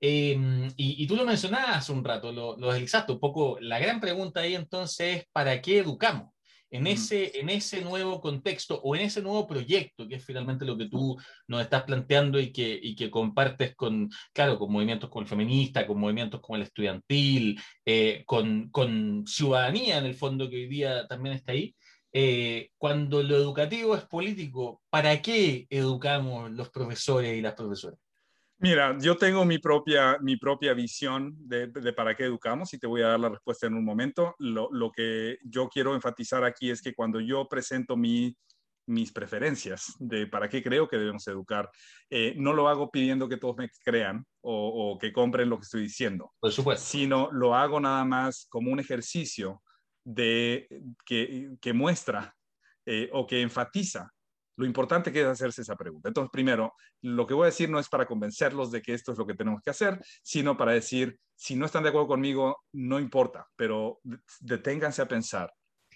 Em, 0.00 0.68
y, 0.76 1.06
tú 1.06 1.16
lo 1.16 1.24
mencionabas 1.24 1.78
hace 1.78 1.92
un 1.92 2.04
rato, 2.04 2.30
lo, 2.30 2.56
lo 2.56 2.70
deslizaste 2.72 3.12
un 3.12 3.20
poco. 3.20 3.58
La 3.60 3.78
gran 3.78 4.00
pregunta 4.00 4.40
ahí 4.40 4.54
entonces 4.54 5.18
es, 5.18 5.24
¿para 5.32 5.60
qué 5.60 5.78
educamos? 5.78 6.32
En 6.70 6.86
ese, 6.86 7.38
en 7.38 7.48
ese 7.48 7.80
nuevo 7.80 8.20
contexto 8.20 8.80
o 8.82 8.96
en 8.96 9.02
ese 9.02 9.22
nuevo 9.22 9.46
proyecto, 9.46 10.08
que 10.08 10.16
es 10.16 10.24
finalmente 10.24 10.64
lo 10.64 10.76
que 10.76 10.88
tú 10.88 11.16
nos 11.46 11.62
estás 11.62 11.84
planteando 11.84 12.40
y 12.40 12.52
que, 12.52 12.78
y 12.82 12.96
que 12.96 13.10
compartes 13.10 13.74
con, 13.76 14.10
claro, 14.32 14.58
con 14.58 14.72
movimientos 14.72 15.08
como 15.08 15.22
el 15.22 15.28
feminista, 15.28 15.86
con 15.86 16.00
movimientos 16.00 16.40
como 16.40 16.56
el 16.56 16.62
estudiantil, 16.62 17.60
eh, 17.84 18.24
con, 18.26 18.68
con, 18.70 19.24
ciudadanía 19.26 19.98
en 19.98 20.06
el 20.06 20.14
fondo 20.14 20.50
que 20.50 20.56
hoy 20.56 20.66
día 20.68 21.06
también 21.06 21.36
está 21.36 21.52
ahí. 21.52 21.74
Eh, 22.12 22.70
cuando 22.78 23.22
lo 23.22 23.36
educativo 23.36 23.94
es 23.94 24.04
político, 24.04 24.82
¿para 24.90 25.20
qué 25.20 25.66
educamos 25.70 26.50
los 26.50 26.70
profesores 26.70 27.36
y 27.36 27.42
las 27.42 27.54
profesoras? 27.54 28.05
Mira, 28.58 28.96
yo 28.98 29.16
tengo 29.16 29.44
mi 29.44 29.58
propia, 29.58 30.16
mi 30.22 30.36
propia 30.36 30.72
visión 30.72 31.34
de, 31.38 31.68
para 31.92 32.16
qué 32.16 32.24
educamos 32.24 32.72
y 32.72 32.78
te 32.78 32.86
voy 32.86 33.02
a 33.02 33.08
dar 33.08 33.20
la 33.20 33.28
respuesta 33.28 33.66
en 33.66 33.74
un 33.74 33.84
momento. 33.84 34.34
Lo, 34.38 34.90
que 34.92 35.38
yo 35.44 35.68
quiero 35.68 35.94
enfatizar 35.94 36.42
aquí 36.42 36.70
es 36.70 36.80
que 36.80 36.94
cuando 36.94 37.20
yo 37.20 37.46
presento 37.48 37.98
mi, 37.98 38.34
mis 38.86 39.12
preferencias 39.12 39.94
de 39.98 40.26
para 40.26 40.48
qué 40.48 40.62
creo 40.62 40.88
que 40.88 40.96
debemos 40.96 41.26
educar, 41.28 41.70
eh, 42.08 42.34
no 42.38 42.54
lo 42.54 42.68
hago 42.68 42.90
pidiendo 42.90 43.28
que 43.28 43.36
todos 43.36 43.56
me 43.58 43.68
crean 43.84 44.24
o, 44.40 44.96
que 44.98 45.12
compren 45.12 45.50
lo 45.50 45.58
que 45.58 45.64
estoy 45.64 45.82
diciendo, 45.82 46.32
Por 46.40 46.50
supuesto. 46.50 46.86
sino 46.86 47.30
lo 47.32 47.54
hago 47.54 47.78
nada 47.78 48.04
más 48.06 48.46
como 48.48 48.70
un 48.70 48.80
ejercicio 48.80 49.62
de, 50.02 50.66
que, 51.04 51.50
que 51.60 51.72
muestra 51.74 52.34
eh, 52.86 53.10
o 53.12 53.26
que 53.26 53.42
enfatiza 53.42 54.14
lo 54.56 54.66
importante 54.66 55.12
que 55.12 55.20
es 55.20 55.26
hacerse 55.26 55.62
esa 55.62 55.76
pregunta. 55.76 56.08
Entonces, 56.08 56.30
primero, 56.32 56.74
lo 57.02 57.26
que 57.26 57.34
voy 57.34 57.44
a 57.44 57.46
decir 57.46 57.70
no 57.70 57.78
es 57.78 57.88
para 57.88 58.06
convencerlos 58.06 58.70
de 58.70 58.82
que 58.82 58.94
esto 58.94 59.12
es 59.12 59.18
lo 59.18 59.26
que 59.26 59.34
tenemos 59.34 59.60
que 59.62 59.70
hacer, 59.70 60.00
sino 60.22 60.56
para 60.56 60.72
decir, 60.72 61.18
si 61.34 61.54
no 61.54 61.66
están 61.66 61.82
de 61.82 61.90
acuerdo 61.90 62.08
conmigo, 62.08 62.64
no 62.72 62.98
importa, 62.98 63.46
pero 63.54 64.00
deténganse 64.40 65.02
a 65.02 65.08
pensar, 65.08 65.52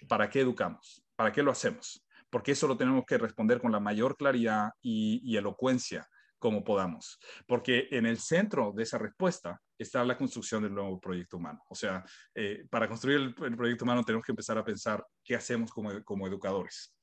¿para 0.07 0.29
qué 0.29 0.41
educamos? 0.41 1.03
¿Para 1.15 1.31
qué 1.31 1.41
lo 1.41 1.51
hacemos? 1.51 2.05
Porque 2.29 2.51
eso 2.51 2.67
lo 2.67 2.77
tenemos 2.77 3.03
que 3.05 3.17
responder 3.17 3.59
con 3.59 3.71
la 3.71 3.79
mayor 3.79 4.15
claridad 4.15 4.71
y, 4.81 5.35
elocuencia 5.35 6.07
como 6.37 6.63
podamos. 6.63 7.19
Porque 7.45 7.87
en 7.91 8.05
el 8.05 8.17
centro 8.17 8.71
de 8.71 8.83
esa 8.83 8.97
respuesta 8.97 9.59
está 9.77 10.03
la 10.03 10.17
construcción 10.17 10.63
del 10.63 10.73
nuevo 10.73 10.99
proyecto 10.99 11.37
humano. 11.37 11.61
O 11.67 11.75
sea, 11.75 12.03
eh, 12.33 12.65
para 12.69 12.87
construir 12.87 13.19
el, 13.19 13.55
proyecto 13.55 13.83
humano 13.83 14.03
tenemos 14.03 14.25
que 14.25 14.31
empezar 14.31 14.57
a 14.57 14.63
pensar 14.63 15.05
qué 15.23 15.35
hacemos 15.35 15.71
como, 15.71 16.03
como 16.03 16.27
educadores 16.27 16.95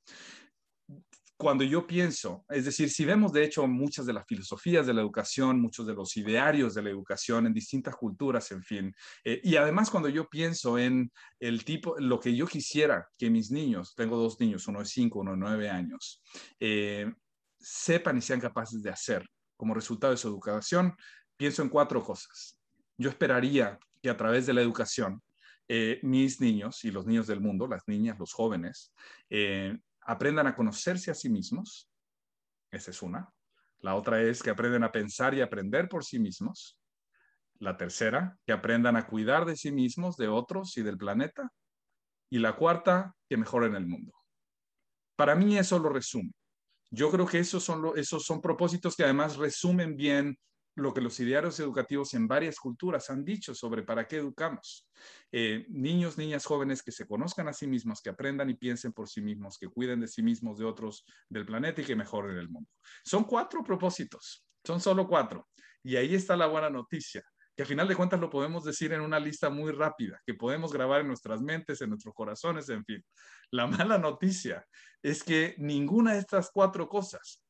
cuando 1.38 1.62
yo 1.62 1.86
pienso, 1.86 2.44
es 2.48 2.64
decir, 2.64 2.90
si 2.90 3.04
vemos 3.04 3.32
de 3.32 3.44
hecho 3.44 3.64
muchas 3.68 4.04
de 4.06 4.12
las 4.12 4.26
filosofías 4.26 4.88
de 4.88 4.92
la 4.92 5.02
educación, 5.02 5.60
muchos 5.60 5.86
de 5.86 5.94
los 5.94 6.16
idearios 6.16 6.74
de 6.74 6.82
la 6.82 6.90
educación 6.90 7.46
en 7.46 7.54
distintas 7.54 7.94
culturas, 7.94 8.50
en 8.50 8.64
fin, 8.64 8.92
eh, 9.22 9.40
y 9.44 9.54
además 9.54 9.88
cuando 9.88 10.08
yo 10.08 10.28
pienso 10.28 10.78
en 10.78 11.12
el 11.38 11.64
tipo, 11.64 11.94
lo 12.00 12.18
que 12.18 12.34
yo 12.34 12.44
quisiera 12.48 13.08
que 13.16 13.30
mis 13.30 13.52
niños, 13.52 13.94
tengo 13.94 14.16
dos 14.16 14.40
niños, 14.40 14.66
uno 14.66 14.80
de 14.80 14.86
cinco, 14.86 15.20
uno 15.20 15.30
de 15.30 15.36
nueve 15.36 15.70
años, 15.70 16.20
eh, 16.58 17.14
sepan 17.56 18.18
y 18.18 18.20
sean 18.20 18.40
capaces 18.40 18.82
de 18.82 18.90
hacer 18.90 19.24
como 19.56 19.74
resultado 19.74 20.12
de 20.12 20.16
su 20.16 20.26
educación, 20.26 20.96
pienso 21.36 21.62
en 21.62 21.68
cuatro 21.68 22.02
cosas. 22.02 22.58
Yo 22.96 23.10
esperaría 23.10 23.78
que 24.02 24.10
a 24.10 24.16
través 24.16 24.46
de 24.46 24.54
la 24.54 24.62
educación, 24.62 25.22
eh, 25.68 26.00
mis 26.02 26.40
niños 26.40 26.84
y 26.84 26.90
los 26.90 27.06
niños 27.06 27.28
del 27.28 27.40
mundo, 27.40 27.68
las 27.68 27.86
niñas, 27.86 28.18
los 28.18 28.32
jóvenes, 28.32 28.92
aprendan 30.08 30.46
a 30.46 30.56
conocerse 30.56 31.10
a 31.10 31.14
sí 31.14 31.28
mismos. 31.28 31.88
Esa 32.70 32.90
es 32.90 33.02
una. 33.02 33.28
La 33.80 33.94
otra 33.94 34.22
es 34.22 34.42
que 34.42 34.48
aprendan 34.48 34.82
a 34.82 34.90
pensar 34.90 35.34
y 35.34 35.42
aprender 35.42 35.86
por 35.86 36.02
sí 36.02 36.18
mismos. 36.18 36.78
La 37.58 37.76
tercera, 37.76 38.36
que 38.46 38.52
aprendan 38.52 38.96
a 38.96 39.06
cuidar 39.06 39.44
de 39.44 39.54
sí 39.54 39.70
mismos, 39.70 40.16
de 40.16 40.28
otros 40.28 40.76
y 40.78 40.82
del 40.82 40.96
planeta. 40.96 41.52
Y 42.30 42.38
la 42.38 42.56
cuarta, 42.56 43.14
que 43.28 43.36
mejoren 43.36 43.74
el 43.74 43.86
mundo. 43.86 44.12
Para 45.14 45.34
mí 45.34 45.58
eso 45.58 45.78
lo 45.78 45.90
resume. 45.90 46.32
Yo 46.90 47.10
creo 47.10 47.26
que 47.26 47.40
esos 47.40 47.62
son, 47.62 47.92
esos 47.96 48.24
son 48.24 48.40
propósitos 48.40 48.96
que 48.96 49.04
además 49.04 49.36
resumen 49.36 49.94
bien 49.94 50.38
lo 50.78 50.94
que 50.94 51.00
los 51.00 51.18
idearios 51.18 51.58
educativos 51.58 52.14
en 52.14 52.28
varias 52.28 52.58
culturas 52.58 53.10
han 53.10 53.24
dicho 53.24 53.54
sobre 53.54 53.82
para 53.82 54.06
qué 54.06 54.16
educamos. 54.16 54.88
Eh, 55.32 55.66
niños, 55.68 56.16
niñas, 56.16 56.44
jóvenes 56.44 56.82
que 56.82 56.92
se 56.92 57.06
conozcan 57.06 57.48
a 57.48 57.52
sí 57.52 57.66
mismos, 57.66 58.00
que 58.00 58.10
aprendan 58.10 58.48
y 58.48 58.54
piensen 58.54 58.92
por 58.92 59.08
sí 59.08 59.20
mismos, 59.20 59.58
que 59.58 59.68
cuiden 59.68 60.00
de 60.00 60.08
sí 60.08 60.22
mismos, 60.22 60.58
de 60.58 60.64
otros, 60.64 61.04
del 61.28 61.44
planeta 61.44 61.80
y 61.80 61.84
que 61.84 61.96
mejoren 61.96 62.36
el 62.36 62.48
mundo. 62.48 62.70
Son 63.04 63.24
cuatro 63.24 63.62
propósitos, 63.64 64.46
son 64.64 64.80
solo 64.80 65.08
cuatro. 65.08 65.48
Y 65.82 65.96
ahí 65.96 66.14
está 66.14 66.36
la 66.36 66.46
buena 66.46 66.70
noticia, 66.70 67.24
que 67.56 67.62
al 67.62 67.68
final 67.68 67.88
de 67.88 67.96
cuentas 67.96 68.20
lo 68.20 68.30
podemos 68.30 68.62
decir 68.62 68.92
en 68.92 69.00
una 69.00 69.18
lista 69.18 69.50
muy 69.50 69.72
rápida, 69.72 70.20
que 70.24 70.34
podemos 70.34 70.72
grabar 70.72 71.00
en 71.00 71.08
nuestras 71.08 71.40
mentes, 71.40 71.80
en 71.80 71.90
nuestros 71.90 72.14
corazones, 72.14 72.68
en 72.68 72.84
fin. 72.84 73.04
La 73.50 73.66
mala 73.66 73.98
noticia 73.98 74.64
es 75.02 75.24
que 75.24 75.56
ninguna 75.58 76.12
de 76.12 76.20
estas 76.20 76.50
cuatro 76.52 76.88
cosas 76.88 77.47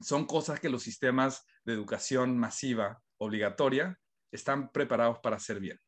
son 0.00 0.26
cosas 0.26 0.60
que 0.60 0.70
los 0.70 0.82
sistemas 0.82 1.44
de 1.64 1.74
educación 1.74 2.38
masiva 2.38 3.00
obligatoria 3.18 3.98
están 4.32 4.70
preparados 4.72 5.18
para 5.20 5.36
hacer 5.36 5.60
bien. 5.60 5.78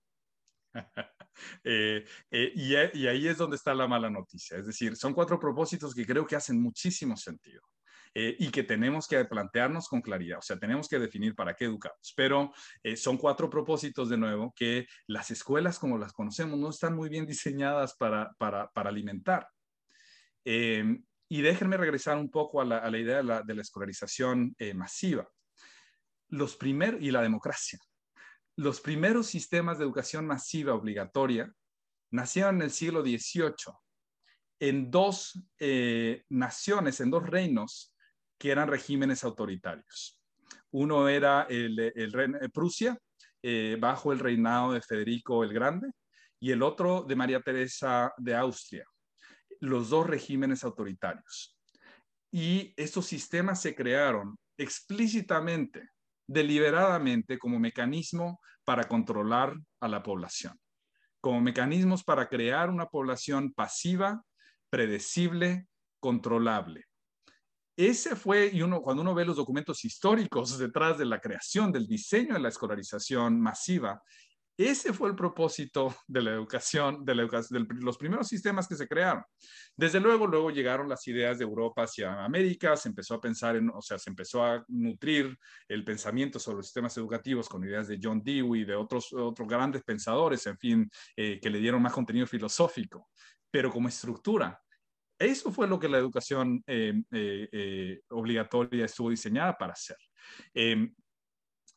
Eh, 1.64 2.04
eh, 2.30 2.52
y, 2.54 3.06
ahí 3.06 3.26
es 3.26 3.38
donde 3.38 3.56
está 3.56 3.74
la 3.74 3.88
mala 3.88 4.10
noticia. 4.10 4.58
Es 4.58 4.66
decir, 4.66 4.96
son 4.96 5.14
cuatro 5.14 5.40
propósitos 5.40 5.94
que 5.94 6.04
creo 6.04 6.26
que 6.26 6.36
hacen 6.36 6.60
muchísimo 6.60 7.16
sentido. 7.16 7.62
Eh, 8.14 8.36
y 8.38 8.50
que 8.50 8.62
tenemos 8.62 9.08
que 9.08 9.24
plantearnos 9.24 9.88
con 9.88 10.02
claridad, 10.02 10.40
o 10.40 10.42
sea, 10.42 10.58
tenemos 10.58 10.86
que 10.88 10.98
definir 10.98 11.34
para 11.34 11.54
qué 11.54 11.64
educamos. 11.64 12.12
Pero 12.14 12.52
son 12.96 13.16
cuatro 13.16 13.48
propósitos, 13.48 14.10
de 14.10 14.18
nuevo, 14.18 14.52
que 14.54 14.86
las 15.06 15.30
escuelas 15.30 15.78
como 15.78 15.96
las 15.96 16.12
conocemos 16.12 16.58
no 16.58 16.68
están 16.68 16.94
muy 16.94 17.08
bien 17.08 17.24
diseñadas 17.24 17.96
para, 17.96 18.30
para, 18.38 18.68
para 18.68 18.90
alimentar. 18.90 19.48
Y 21.32 21.40
déjenme 21.40 21.78
regresar 21.78 22.18
un 22.18 22.30
poco 22.30 22.60
a 22.60 22.64
la, 22.66 22.98
idea 22.98 23.22
de 23.42 23.54
la, 23.54 23.62
escolarización 23.62 24.54
eh, 24.58 24.74
masiva. 24.74 25.26
Los 26.28 26.56
primeros, 26.56 27.00
y 27.00 27.10
la 27.10 27.22
democracia. 27.22 27.78
Los 28.54 28.82
primeros 28.82 29.28
sistemas 29.28 29.78
de 29.78 29.84
educación 29.84 30.26
masiva 30.26 30.74
obligatoria 30.74 31.50
nacieron 32.10 32.56
en 32.56 32.62
el 32.64 32.70
siglo 32.70 33.00
XVIII 33.00 33.72
en 34.60 34.90
dos 34.90 35.42
eh, 35.58 36.22
naciones, 36.28 37.00
en 37.00 37.10
dos 37.10 37.26
reinos 37.26 37.96
que 38.38 38.50
eran 38.50 38.68
regímenes 38.68 39.24
autoritarios. 39.24 40.20
Uno 40.70 41.08
era 41.08 41.46
el, 41.48 41.78
el, 41.78 42.50
Prusia, 42.52 42.98
eh, 43.42 43.78
bajo 43.80 44.12
el 44.12 44.18
reinado 44.18 44.74
de 44.74 44.82
Federico 44.82 45.44
el 45.44 45.54
Grande, 45.54 45.92
y 46.38 46.50
el 46.50 46.62
otro 46.62 47.04
de 47.04 47.16
María 47.16 47.40
Teresa 47.40 48.12
de 48.18 48.34
Austria, 48.36 48.84
los 49.62 49.90
dos 49.90 50.06
regímenes 50.06 50.64
autoritarios. 50.64 51.56
Y 52.32 52.74
estos 52.76 53.06
sistemas 53.06 53.62
se 53.62 53.76
crearon 53.76 54.36
explícitamente, 54.58 55.90
deliberadamente, 56.26 57.38
como 57.38 57.60
mecanismo 57.60 58.40
para 58.64 58.84
controlar 58.84 59.56
a 59.80 59.88
la 59.88 60.02
población, 60.02 60.58
como 61.20 61.40
mecanismos 61.40 62.02
para 62.02 62.28
crear 62.28 62.70
una 62.70 62.86
población 62.86 63.52
pasiva, 63.52 64.22
predecible, 64.68 65.68
controlable. 66.00 66.84
Ese 67.76 68.16
fue, 68.16 68.50
y 68.52 68.60
cuando 68.80 69.02
uno 69.02 69.14
ve 69.14 69.24
los 69.24 69.36
documentos 69.36 69.84
históricos 69.84 70.58
detrás 70.58 70.98
de 70.98 71.04
la 71.04 71.20
creación, 71.20 71.70
del 71.70 71.86
diseño 71.86 72.34
de 72.34 72.40
la 72.40 72.48
escolarización 72.48 73.40
masiva, 73.40 74.02
Ese 74.64 74.92
fue 74.92 75.08
el 75.08 75.16
propósito 75.16 75.92
de 76.06 76.22
la 76.22 76.30
educación, 76.30 77.04
de, 77.04 77.16
la 77.16 77.22
educación, 77.22 77.66
de 77.66 77.74
los 77.82 77.98
primeros 77.98 78.28
sistemas 78.28 78.68
que 78.68 78.76
se 78.76 78.86
crearon. 78.86 79.24
Desde 79.76 79.98
luego, 79.98 80.26
luego 80.26 80.50
llegaron 80.50 80.88
las 80.88 81.06
ideas 81.08 81.38
de 81.38 81.44
Europa 81.44 81.82
hacia 81.82 82.24
América, 82.24 82.76
se 82.76 82.88
empezó 82.88 83.14
a 83.14 83.20
pensar 83.20 83.56
en, 83.56 83.70
o 83.70 83.82
sea, 83.82 83.98
se 83.98 84.10
empezó 84.10 84.44
a 84.44 84.64
nutrir 84.68 85.36
el 85.66 85.84
pensamiento 85.84 86.38
sobre 86.38 86.58
los 86.58 86.66
sistemas 86.66 86.96
educativos 86.96 87.48
con 87.48 87.64
ideas 87.64 87.88
de 87.88 87.98
John 88.00 88.22
Dewey, 88.22 88.64
de 88.64 88.76
otros, 88.76 89.12
otros 89.12 89.48
grandes 89.48 89.82
pensadores, 89.82 90.46
en 90.46 90.56
fin, 90.58 90.90
eh, 91.16 91.40
que 91.40 91.50
le 91.50 91.58
dieron 91.58 91.82
más 91.82 91.92
contenido 91.92 92.28
filosófico. 92.28 93.08
Pero 93.50 93.68
como 93.68 93.88
estructura, 93.88 94.60
eso 95.18 95.50
fue 95.50 95.66
lo 95.66 95.80
que 95.80 95.88
la 95.88 95.98
educación 95.98 96.62
eh, 96.68 97.02
eh, 97.10 98.00
obligatoria 98.10 98.84
estuvo 98.84 99.10
diseñada 99.10 99.58
para 99.58 99.72
hacer. 99.72 99.96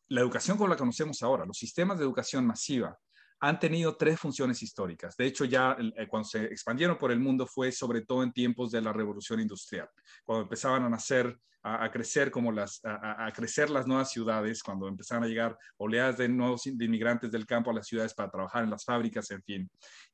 La 0.09 0.21
educación 0.21 0.57
como 0.57 0.69
la 0.69 0.77
conocemos 0.77 1.21
ahora, 1.23 1.45
los 1.45 1.57
sistemas 1.57 1.97
de 1.97 2.03
educación 2.03 2.45
masiva, 2.45 2.97
han 3.39 3.59
tenido 3.59 3.95
tres 3.95 4.19
funciones 4.19 4.61
históricas. 4.63 5.15
De 5.17 5.25
hecho, 5.25 5.45
ya 5.45 5.75
eh, 5.79 6.07
cuando 6.07 6.27
se 6.27 6.45
expandieron 6.45 6.97
por 6.97 7.11
el 7.11 7.19
mundo 7.19 7.45
fue 7.45 7.71
sobre 7.71 8.01
todo 8.01 8.23
en 8.23 8.31
tiempos 8.31 8.71
de 8.71 8.81
la 8.81 8.93
revolución 8.93 9.39
industrial, 9.39 9.89
cuando 10.23 10.43
empezaban 10.43 10.83
a 10.83 10.89
nacer, 10.89 11.37
a, 11.61 11.91
crecer 11.91 12.29
como 12.29 12.51
las, 12.51 12.79
a, 12.83 13.31
crecer 13.33 13.71
las 13.71 13.87
nuevas 13.87 14.11
ciudades, 14.11 14.61
cuando 14.61 14.87
empezaron 14.87 15.23
a 15.23 15.27
llegar 15.27 15.57
oleadas 15.77 16.17
de 16.17 16.29
nuevos 16.29 16.67
inmigrantes 16.67 17.31
del 17.31 17.47
campo 17.47 17.71
a 17.71 17.73
las 17.73 17.87
ciudades 17.87 18.13
para 18.13 18.29
trabajar 18.29 18.63
en 18.63 18.69
las 18.69 18.85
fábricas, 18.85 19.29
en 19.31 19.41
fin. 19.41 19.69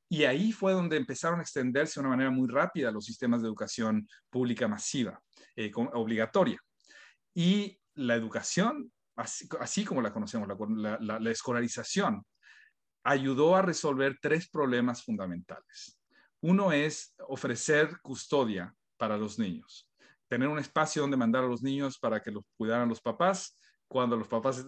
Y 0.09 0.23
ahí 0.23 0.53
fue 0.53 0.71
donde 0.71 0.95
empezaron 0.95 1.39
a 1.39 1.43
extenderse 1.43 1.99
de 1.99 2.07
una 2.07 2.15
manera 2.15 2.31
muy 2.31 2.47
rápida 2.47 2.91
los 2.91 3.05
sistemas 3.05 3.41
de 3.41 3.47
educación 3.49 4.07
pública 4.29 4.67
masiva, 4.67 5.21
eh, 5.55 5.71
obligatoria. 5.75 6.59
Y 7.33 7.77
la 7.95 8.15
educación 8.15 8.91
así, 9.21 9.85
como 9.85 10.01
la 10.01 10.13
conocemos, 10.13 10.47
la, 10.77 11.31
escolarización, 11.31 12.25
ayudó 13.03 13.55
a 13.55 13.61
resolver 13.61 14.17
tres 14.21 14.49
problemas 14.49 15.03
fundamentales. 15.03 15.99
Uno 16.41 16.71
es 16.71 17.15
ofrecer 17.27 17.99
custodia 18.01 18.73
para 18.97 19.17
los 19.17 19.39
niños, 19.39 19.89
tener 20.27 20.47
un 20.47 20.59
espacio 20.59 21.01
donde 21.01 21.17
mandar 21.17 21.43
a 21.43 21.47
los 21.47 21.63
niños 21.63 21.97
para 21.97 22.19
que 22.21 22.31
los 22.31 22.43
cuidaran 22.57 22.89
los 22.89 23.01
papás, 23.01 23.57
cuando 23.87 24.15
los 24.15 24.27
papás 24.27 24.65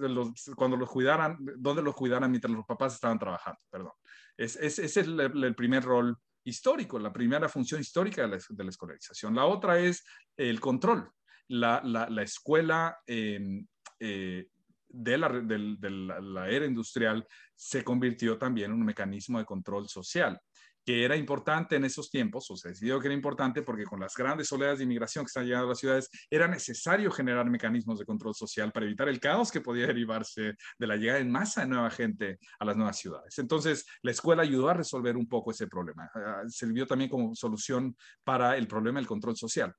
cuando 0.56 0.76
los 0.76 0.90
cuidaran, 0.90 1.38
donde 1.58 1.82
los 1.82 1.96
cuidaran 1.96 2.30
mientras 2.30 2.54
los 2.54 2.66
papás 2.66 2.96
estaban 2.96 3.18
trabajando, 3.18 3.60
perdón. 3.70 3.94
ese 4.36 4.66
es 4.66 4.98
el, 4.98 5.56
primer 5.56 5.84
rol 5.84 6.18
histórico, 6.44 7.00
la 7.00 7.14
primera 7.14 7.48
función 7.48 7.80
histórica 7.80 8.24
de 8.24 8.28
la, 8.28 8.70
escolarización. 8.70 9.36
La 9.36 9.46
otra 9.46 9.80
es 9.80 10.04
el 10.36 10.60
control. 10.60 11.10
La, 11.48 11.80
escuela 12.22 12.98
eh, 13.08 13.66
de, 14.04 15.18
la, 15.18 15.30
la, 15.30 16.50
era 16.50 16.66
industrial 16.66 17.26
se 17.56 17.84
convirtió 17.84 18.38
también 18.38 18.72
en 18.72 18.78
un 18.78 18.86
mecanismo 18.86 19.40
de 19.40 19.46
control 19.46 19.88
social 19.88 20.40
que 20.86 21.06
era 21.06 21.16
importante 21.16 21.76
en 21.76 21.86
esos 21.86 22.10
tiempos, 22.10 22.50
o 22.52 22.58
se 22.58 22.70
decidió 22.70 23.00
que 23.00 23.08
era 23.08 23.16
importante 23.16 23.62
porque 23.62 23.86
con 23.86 24.00
las 24.00 24.14
grandes 24.16 24.52
oleadas 24.52 24.80
de 24.80 24.84
inmigración 24.84 25.24
que 25.24 25.30
están 25.30 25.46
llegando 25.46 25.68
a 25.68 25.70
las 25.70 25.80
ciudades, 25.80 26.10
era 26.30 26.48
necesario 26.48 27.10
generar 27.12 27.50
mecanismos 27.50 28.00
de 28.00 28.06
control 28.06 28.36
social 28.36 28.72
para 28.72 28.86
evitar 28.86 29.08
el 29.08 29.20
caos 29.20 29.52
que 29.52 29.62
podía 29.62 29.88
derivarse 29.88 30.56
de 30.78 30.88
la 30.88 30.96
llegada 30.96 31.20
en 31.20 31.32
masa 31.32 31.62
de 31.62 31.68
nueva 31.68 31.90
gente 31.90 32.40
a 32.60 32.66
las 32.66 32.76
nuevas 32.76 32.98
ciudades. 32.98 33.38
Entonces, 33.40 33.86
la 34.02 34.12
escuela 34.12 34.44
ayudó 34.44 34.70
a 34.70 34.74
resolver 34.74 35.16
un 35.16 35.28
poco 35.28 35.52
ese 35.52 35.68
problema. 35.68 36.10
Ah, 36.14 36.44
sirvió 36.48 36.86
también 36.86 37.10
como 37.10 37.34
solución 37.34 37.96
para 38.24 38.58
el 38.58 38.68
problema 38.68 39.00
del 39.00 39.08
control 39.08 39.38
social. 39.38 39.74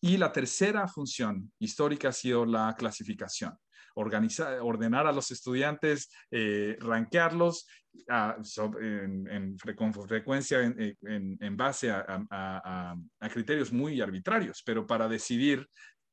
Y 0.00 0.16
la 0.16 0.32
tercera 0.32 0.86
función 0.88 1.52
histórica 1.58 2.08
ha 2.08 2.12
sido 2.12 2.44
la 2.44 2.74
clasificación. 2.76 3.56
Organizar, 3.94 4.60
ordenar 4.60 5.06
a 5.06 5.12
los 5.12 5.30
estudiantes, 5.30 6.10
eh, 6.30 6.76
rankearlos 6.80 7.66
en, 8.06 9.56
con 9.76 9.92
frecuencia 9.92 10.60
en, 10.62 11.56
base 11.56 11.90
a, 11.90 12.94
criterios 13.32 13.72
muy 13.72 14.00
arbitrarios, 14.00 14.62
pero 14.64 14.86
para 14.86 15.08
decidir 15.08 15.66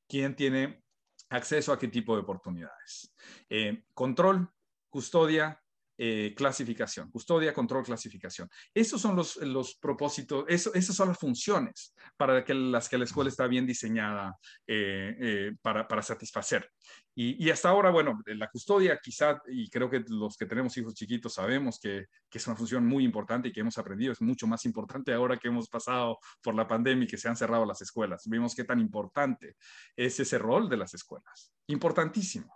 quién 0.07 0.35
tiene 0.35 0.81
acceso 1.29 1.73
a 1.73 1.79
qué 1.79 1.87
tipo 1.87 2.15
de 2.15 2.21
oportunidades. 2.21 3.13
Eh, 3.49 3.83
control, 3.93 4.49
custodia, 4.89 5.61
eh, 5.97 6.33
clasificación, 6.35 7.09
custodia, 7.09 7.53
control, 7.53 7.85
clasificación. 7.85 8.49
Esos 8.73 9.01
son 9.01 9.15
los, 9.15 9.37
los 9.37 9.75
propósitos, 9.75 10.43
eso, 10.47 10.73
esas 10.73 10.95
son 10.95 11.09
las 11.09 11.17
funciones 11.17 11.93
para 12.17 12.43
que 12.43 12.53
las 12.53 12.89
que 12.89 12.97
la 12.97 13.05
escuela 13.05 13.29
está 13.29 13.47
bien 13.47 13.65
diseñada 13.65 14.37
eh, 14.67 15.15
eh, 15.19 15.51
para, 15.61 15.87
para, 15.87 16.01
satisfacer. 16.01 16.69
Y, 17.15 17.45
y, 17.45 17.49
hasta 17.49 17.69
ahora, 17.69 17.91
bueno, 17.91 18.21
la 18.25 18.49
custodia 18.49 18.99
quizá, 19.01 19.41
y 19.47 19.69
creo 19.69 19.89
que 19.89 20.03
los 20.09 20.35
que 20.35 20.45
tenemos 20.45 20.75
hijos 20.77 20.93
chiquitos 20.93 21.33
sabemos 21.33 21.79
que, 21.79 22.07
que, 22.29 22.39
es 22.39 22.47
una 22.47 22.57
función 22.57 22.85
muy 22.85 23.05
importante 23.05 23.47
y 23.47 23.53
que 23.53 23.61
hemos 23.61 23.77
aprendido, 23.77 24.11
es 24.11 24.21
mucho 24.21 24.47
más 24.47 24.65
importante 24.65 25.13
ahora 25.13 25.37
que 25.37 25.47
hemos 25.47 25.69
pasado 25.69 26.19
por 26.41 26.55
la 26.55 26.67
pandemia 26.67 27.05
y 27.05 27.07
que 27.07 27.17
se 27.17 27.29
han 27.29 27.37
cerrado 27.37 27.65
las 27.65 27.81
escuelas. 27.81 28.23
Vemos 28.27 28.53
qué 28.53 28.65
tan 28.65 28.81
importante 28.81 29.55
es 29.95 30.19
ese 30.19 30.37
rol 30.37 30.67
de 30.67 30.75
las 30.75 30.93
escuelas. 30.93 31.53
Importantísimo. 31.67 32.53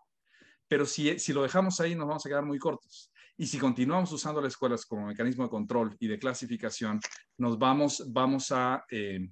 Pero 0.68 0.86
si, 0.86 1.18
si 1.18 1.34
lo 1.34 1.42
dejamos 1.42 1.80
ahí, 1.80 1.96
nos 1.96 2.08
vamos 2.08 2.26
a 2.26 2.30
quedar 2.30 2.46
muy 2.46 2.60
cortos. 2.60 3.12
Y 3.40 3.48
si 3.48 3.58
continuamos 3.58 4.12
usando 4.12 4.42
las 4.42 4.52
escuelas 4.52 4.86
como 4.86 5.08
mecanismo 5.08 5.46
de 5.46 5.50
control 5.50 5.96
y 6.02 6.10
de 6.10 6.20
clasificación, 6.20 7.00
nos 7.38 7.58
vamos, 7.58 8.04
vamos, 8.12 8.52
a, 8.52 8.84
eh, 8.92 9.30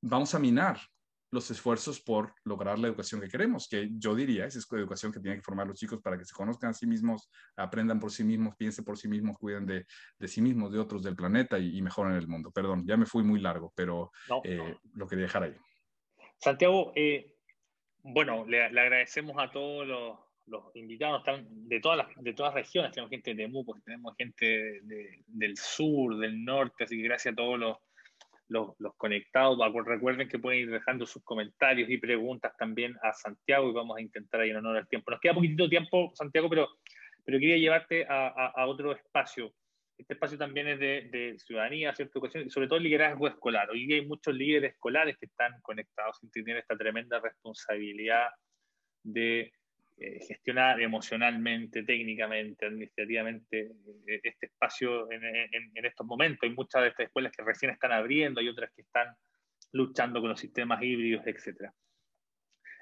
vamos 0.00 0.36
a 0.36 0.38
minar 0.38 0.78
los 1.32 1.50
esfuerzos 1.50 2.00
por 2.00 2.32
lograr 2.44 2.78
la 2.78 2.86
educación 2.86 3.20
que 3.20 3.26
queremos, 3.26 3.66
que 3.68 3.88
yo 3.98 4.14
diría 4.14 4.46
es 4.46 4.54
educación 4.70 5.10
que 5.10 5.18
tienen 5.18 5.40
que 5.40 5.42
formar 5.42 5.66
los 5.66 5.76
chicos 5.76 6.00
para 6.00 6.16
que 6.16 6.24
se 6.24 6.32
conozcan 6.32 6.70
a 6.70 6.74
sí 6.74 6.86
mismos, 6.86 7.28
aprendan 7.56 7.98
por 7.98 8.12
sí 8.12 8.22
mismos, 8.22 8.54
piensen 8.54 8.84
por 8.84 8.96
sí 8.96 9.08
mismos, 9.08 9.36
cuiden 9.36 9.66
de, 9.66 9.84
de 10.16 10.28
sí 10.28 10.40
mismos, 10.40 10.70
de 10.70 10.78
otros 10.78 11.02
del 11.02 11.16
planeta 11.16 11.58
y, 11.58 11.82
mejoren 11.82 12.14
el 12.14 12.28
mundo. 12.28 12.52
Perdón, 12.52 12.84
ya 12.86 12.96
me 12.96 13.04
fui 13.04 13.24
muy 13.24 13.40
largo, 13.40 13.72
pero 13.74 14.12
eh, 14.44 14.76
lo 14.92 15.08
quería 15.08 15.24
dejar 15.24 15.42
ahí. 15.42 15.56
Santiago, 16.38 16.92
eh, 16.94 17.34
bueno, 18.04 18.46
le, 18.46 18.70
le, 18.70 18.80
agradecemos 18.80 19.34
a 19.38 19.50
todos 19.50 19.88
los, 19.88 20.23
los 20.46 20.74
invitados 20.76 21.20
están 21.20 21.46
de 21.68 21.80
todas 21.80 21.98
las, 21.98 22.08
de 22.16 22.34
todas 22.34 22.54
regiones, 22.54 22.92
tenemos 22.92 23.10
gente 23.10 23.34
de 23.34 23.44
Temuco, 23.44 23.76
tenemos 23.84 24.14
gente 24.16 24.80
del 25.26 25.56
sur, 25.56 26.16
del 26.18 26.44
norte, 26.44 26.84
así 26.84 26.96
que 26.96 27.04
gracias 27.04 27.32
a 27.32 27.36
todos 27.36 27.58
los, 27.58 27.78
los, 28.48 28.74
los, 28.78 28.94
conectados. 28.96 29.58
Recuerden 29.84 30.28
que 30.28 30.38
pueden 30.38 30.60
ir 30.60 30.70
dejando 30.70 31.06
sus 31.06 31.22
comentarios 31.24 31.88
y 31.88 31.98
preguntas 31.98 32.52
también 32.58 32.94
a 33.02 33.12
Santiago 33.12 33.70
y 33.70 33.72
vamos 33.72 33.96
a 33.96 34.02
intentar 34.02 34.40
ahí 34.40 34.50
en 34.50 34.56
honor 34.56 34.76
al 34.76 34.88
tiempo. 34.88 35.10
Nos 35.10 35.20
queda 35.20 35.34
poquitito 35.34 35.68
tiempo, 35.68 36.12
Santiago, 36.14 36.48
pero, 36.50 36.68
pero 37.24 37.38
quería 37.38 37.56
llevarte 37.56 38.06
a, 38.06 38.28
a, 38.54 38.66
otro 38.66 38.92
espacio. 38.92 39.52
Este 39.96 40.14
espacio 40.14 40.36
también 40.36 40.68
es 40.68 40.78
de, 40.78 41.08
de, 41.10 41.38
ciudadanía, 41.38 41.94
cierta 41.94 42.18
educación 42.18 42.50
sobre 42.50 42.68
todo 42.68 42.80
liderazgo 42.80 43.28
escolar. 43.28 43.70
Hoy 43.70 43.90
hay 43.92 44.04
muchos 44.04 44.34
líderes 44.34 44.72
escolares 44.72 45.16
que 45.16 45.26
están 45.26 45.52
conectados 45.62 46.18
y 46.22 46.28
tienen 46.30 46.58
esta 46.58 46.76
tremenda 46.76 47.20
responsabilidad 47.20 48.28
de 49.04 49.52
eh, 49.96 50.18
gestionar 50.26 50.80
emocionalmente, 50.80 51.84
técnicamente, 51.84 52.66
administrativamente 52.66 53.70
eh, 54.08 54.20
este 54.24 54.46
espacio 54.46 55.08
en, 55.12 55.84
estos 55.84 56.04
momentos. 56.04 56.40
Hay 56.42 56.54
muchas 56.54 56.82
de 56.82 56.88
estas 56.88 57.06
escuelas 57.06 57.30
que 57.30 57.44
recién 57.44 57.70
están 57.70 57.92
abriendo, 57.92 58.40
hay 58.40 58.48
otras 58.48 58.72
que 58.74 58.82
están 58.82 59.14
luchando 59.72 60.20
con 60.20 60.30
los 60.30 60.40
sistemas 60.40 60.82
híbridos, 60.82 61.24
etc. 61.26 61.70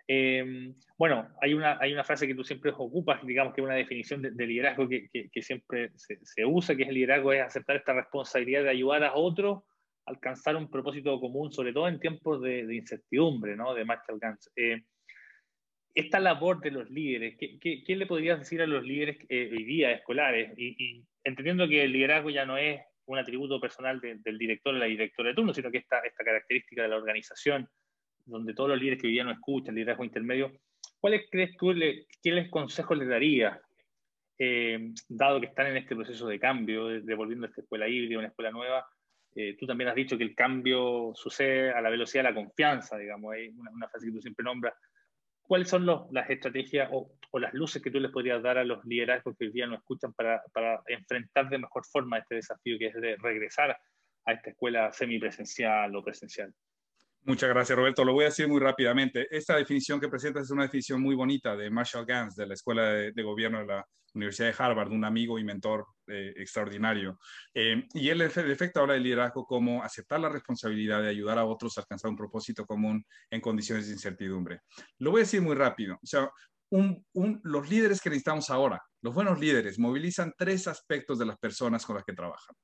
Em, 0.07 0.75
bueno, 0.97 1.29
hay 1.41 1.53
una, 1.53 1.79
hay 1.81 1.93
una 1.93 2.03
frase 2.03 2.27
que 2.27 2.35
tú 2.35 2.45
siempre 2.45 2.71
ocupas, 2.71 3.25
digamos 3.27 3.55
que 3.55 3.61
es 3.61 3.67
una 3.67 3.77
definición 3.77 4.23
de, 4.23 4.47
liderazgo 4.47 4.89
que, 4.89 5.09
que, 5.11 5.43
siempre 5.43 5.91
se, 5.97 6.19
se, 6.25 6.47
usa, 6.47 6.75
que 6.75 6.85
es 6.85 6.89
el 6.89 6.95
liderazgo 6.95 7.33
es 7.33 7.43
aceptar 7.43 7.77
esta 7.77 7.93
responsabilidad 7.93 8.65
de 8.65 8.71
ayudar 8.71 9.05
a 9.05 9.15
otros 9.15 9.65
a 10.07 10.11
alcanzar 10.11 10.57
un 10.57 10.71
propósito 10.71 11.21
común, 11.21 11.53
sobre 11.53 11.73
todo 11.73 11.89
en 11.89 12.01
tiempos 12.01 12.41
de, 12.41 12.75
incertidumbre, 12.75 13.55
¿no? 13.55 13.75
de 13.75 13.85
marcha 13.85 14.13
alcance. 14.13 14.51
Eh, 14.57 14.83
esta 15.95 16.21
labor 16.21 16.61
de 16.61 16.71
los 16.71 16.91
líderes, 16.91 17.37
¿qué, 17.39 17.59
qué, 17.61 17.97
le 17.97 18.07
podrías 18.07 18.39
decir 18.39 18.63
a 18.63 18.67
los 18.67 18.83
líderes 18.83 19.19
eh, 19.29 19.51
hoy 19.53 19.65
día 19.65 19.93
escolares? 19.93 20.53
Y, 20.57 21.05
entendiendo 21.25 21.69
que 21.69 21.85
el 21.85 21.93
liderazgo 21.93 22.31
ya 22.31 22.47
no 22.47 22.57
es 22.57 22.81
un 23.07 23.19
atributo 23.19 23.61
personal 23.61 24.01
del 24.01 24.39
director 24.39 24.75
o 24.75 24.79
la 24.79 24.87
directora 24.87 25.29
de 25.29 25.35
turno, 25.35 25.53
sino 25.53 25.71
que 25.71 25.79
esta, 25.79 25.99
esta 26.01 26.25
característica 26.25 26.83
de 26.83 26.89
la 26.89 26.97
organización, 26.97 27.69
donde 28.25 28.55
todos 28.55 28.71
los 28.71 28.79
líderes 28.79 29.01
que 29.01 29.09
hoy 29.09 29.13
día 29.13 29.25
no 29.25 29.33
escuchan, 29.33 29.75
liderazgo 29.75 30.05
intermedio, 30.05 30.53
¿cuáles 30.99 31.29
crees 31.31 31.57
tú, 31.57 31.73
le, 31.73 32.07
qué 32.23 32.49
consejos 32.49 32.97
les 32.97 33.09
darías, 33.09 33.59
eh, 34.39 34.93
dado 35.09 35.41
que 35.41 35.47
están 35.47 35.67
en 35.67 35.77
este 35.77 35.95
proceso 35.95 36.27
de 36.27 36.41
cambio, 36.41 36.87
devolviendo 36.89 37.47
esta 37.47 37.61
escuela 37.61 37.87
híbrida, 37.87 38.19
una 38.19 38.29
escuela 38.29 38.51
nueva? 38.51 38.87
Eh, 39.35 39.57
tú 39.59 39.67
también 39.67 39.91
has 39.91 39.97
dicho 39.97 40.17
que 40.17 40.25
el 40.25 40.35
cambio 40.35 41.13
sucede 41.15 41.71
a 41.71 41.81
la 41.81 41.91
velocidad 41.91 42.25
de 42.25 42.31
la 42.31 42.35
confianza, 42.35 42.99
digamos, 42.99 43.35
hay 43.35 43.49
una, 43.49 43.71
una 43.71 43.89
frase 43.89 44.07
que 44.07 44.13
tú 44.13 44.21
siempre 44.23 44.45
nombras 44.45 44.75
¿cuáles 45.43 45.69
son 45.69 45.87
las 45.87 46.31
estrategias 46.31 46.89
o, 46.93 47.11
las 47.39 47.55
luces 47.55 47.83
que 47.83 47.91
tú 47.91 47.99
les 47.99 48.11
podrías 48.11 48.43
dar 48.43 48.59
a 48.59 48.65
los 48.65 48.85
liderazgos 48.85 49.35
que 49.39 49.47
hoy 49.47 49.53
día 49.53 49.67
no 49.67 49.77
escuchan 49.77 50.13
para, 50.13 50.43
para, 50.53 50.83
enfrentar 50.87 51.49
de 51.49 51.59
mejor 51.59 51.83
forma 51.87 52.19
este 52.19 52.35
desafío 52.35 52.79
que 52.79 52.89
es 52.89 52.95
de 52.95 53.17
regresar 53.17 53.75
a 54.27 54.33
esta 54.33 54.51
escuela 54.51 54.93
semipresencial 54.93 55.97
o 55.97 56.05
presencial? 56.05 56.53
Muchas 57.25 57.51
gracias, 57.51 57.79
Roberto. 57.79 58.05
Lo 58.05 58.15
voy 58.15 58.25
a 58.25 58.29
decir 58.29 58.49
muy 58.49 58.59
rápidamente. 58.59 59.29
Esta 59.31 59.55
definición 59.55 60.01
que 60.01 60.09
presentas 60.09 60.43
es 60.43 60.51
una 60.51 60.65
definición 60.65 61.01
muy 61.01 61.15
bonita 61.15 61.55
de 61.55 61.71
Marshall 61.71 62.05
Gans, 62.05 62.35
de 62.35 62.49
la 62.49 62.55
Escuela 62.55 62.83
de, 62.83 63.23
Gobierno 63.23 63.61
de 63.61 63.67
la 63.67 63.87
Universidad 64.13 64.49
de 64.49 64.57
Harvard, 64.59 64.91
un 64.91 65.05
amigo 65.05 65.39
y 65.39 65.45
mentor 65.45 65.87
eh, 66.09 66.33
extraordinario. 66.37 67.21
Eh, 67.55 67.87
y 67.95 68.09
él, 68.09 68.23
en 68.23 68.51
efecto, 68.51 68.81
habla 68.81 68.95
de 68.95 69.01
liderazgo 69.01 69.47
como 69.47 69.85
aceptar 69.85 70.19
la 70.19 70.31
responsabilidad 70.31 71.01
de 71.01 71.11
ayudar 71.11 71.39
a 71.39 71.45
otros 71.45 71.79
a 71.79 71.83
alcanzar 71.83 72.11
un 72.11 72.17
propósito 72.17 72.67
común 72.67 73.07
en 73.31 73.41
condiciones 73.41 73.87
de 73.87 73.93
incertidumbre. 73.93 74.63
Lo 74.99 75.13
voy 75.13 75.21
a 75.21 75.25
decir 75.25 75.43
muy 75.43 75.55
rápido. 75.55 76.01
O 76.03 76.07
sea, 76.07 76.29
los 77.45 77.71
líderes 77.71 78.01
que 78.01 78.11
necesitamos 78.11 78.51
ahora, 78.51 78.83
los 79.01 79.15
buenos 79.15 79.39
líderes, 79.39 79.79
movilizan 79.79 80.33
tres 80.37 80.67
aspectos 80.67 81.21
de 81.21 81.27
las 81.27 81.39
personas 81.39 81.87
con 81.87 81.95
las 81.95 82.05
que 82.05 82.15
trabajan. 82.15 82.57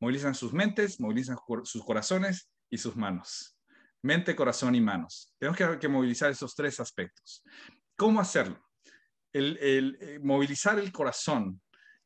Movilizan 0.00 0.34
sus 0.34 0.54
mentes, 0.54 0.98
movilizan 0.98 1.36
sus 1.64 1.84
corazones 1.84 2.50
y 2.70 2.78
sus 2.78 2.96
manos 2.96 3.57
mente, 4.02 4.36
corazón 4.36 4.74
y 4.74 4.80
manos. 4.80 5.34
Tenemos 5.38 5.78
que, 5.78 5.88
movilizar 5.88 6.30
esos 6.30 6.54
tres 6.54 6.78
aspectos. 6.80 7.42
¿Cómo 7.96 8.20
hacerlo? 8.20 8.60
El, 9.32 9.58
eh, 9.60 10.18
movilizar 10.22 10.78
el 10.78 10.90
corazón 10.92 11.60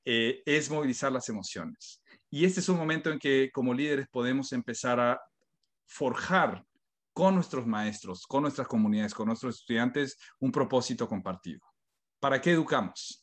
eh, 0.05 0.43
es 0.45 0.71
movilizar 0.71 1.13
las 1.13 1.29
emociones. 1.29 2.03
Y 2.31 2.45
este 2.45 2.61
es 2.61 2.69
un 2.69 2.79
momento 2.79 3.11
en 3.11 3.19
que 3.19 3.51
como 3.53 3.75
líderes 3.75 4.09
podemos 4.09 4.53
empezar 4.53 4.99
a 4.99 5.21
forjar 5.87 6.65
con 7.13 7.35
nuestros 7.35 7.67
maestros, 7.67 8.27
con 8.27 8.43
nuestras 8.43 8.67
comunidades, 8.67 9.15
con 9.15 9.27
nuestros 9.27 9.59
estudiantes, 9.59 10.17
un 10.41 10.51
propósito 10.51 11.07
compartido. 11.07 11.61
¿Para 12.19 12.41
qué 12.41 12.53
educamos? 12.53 13.22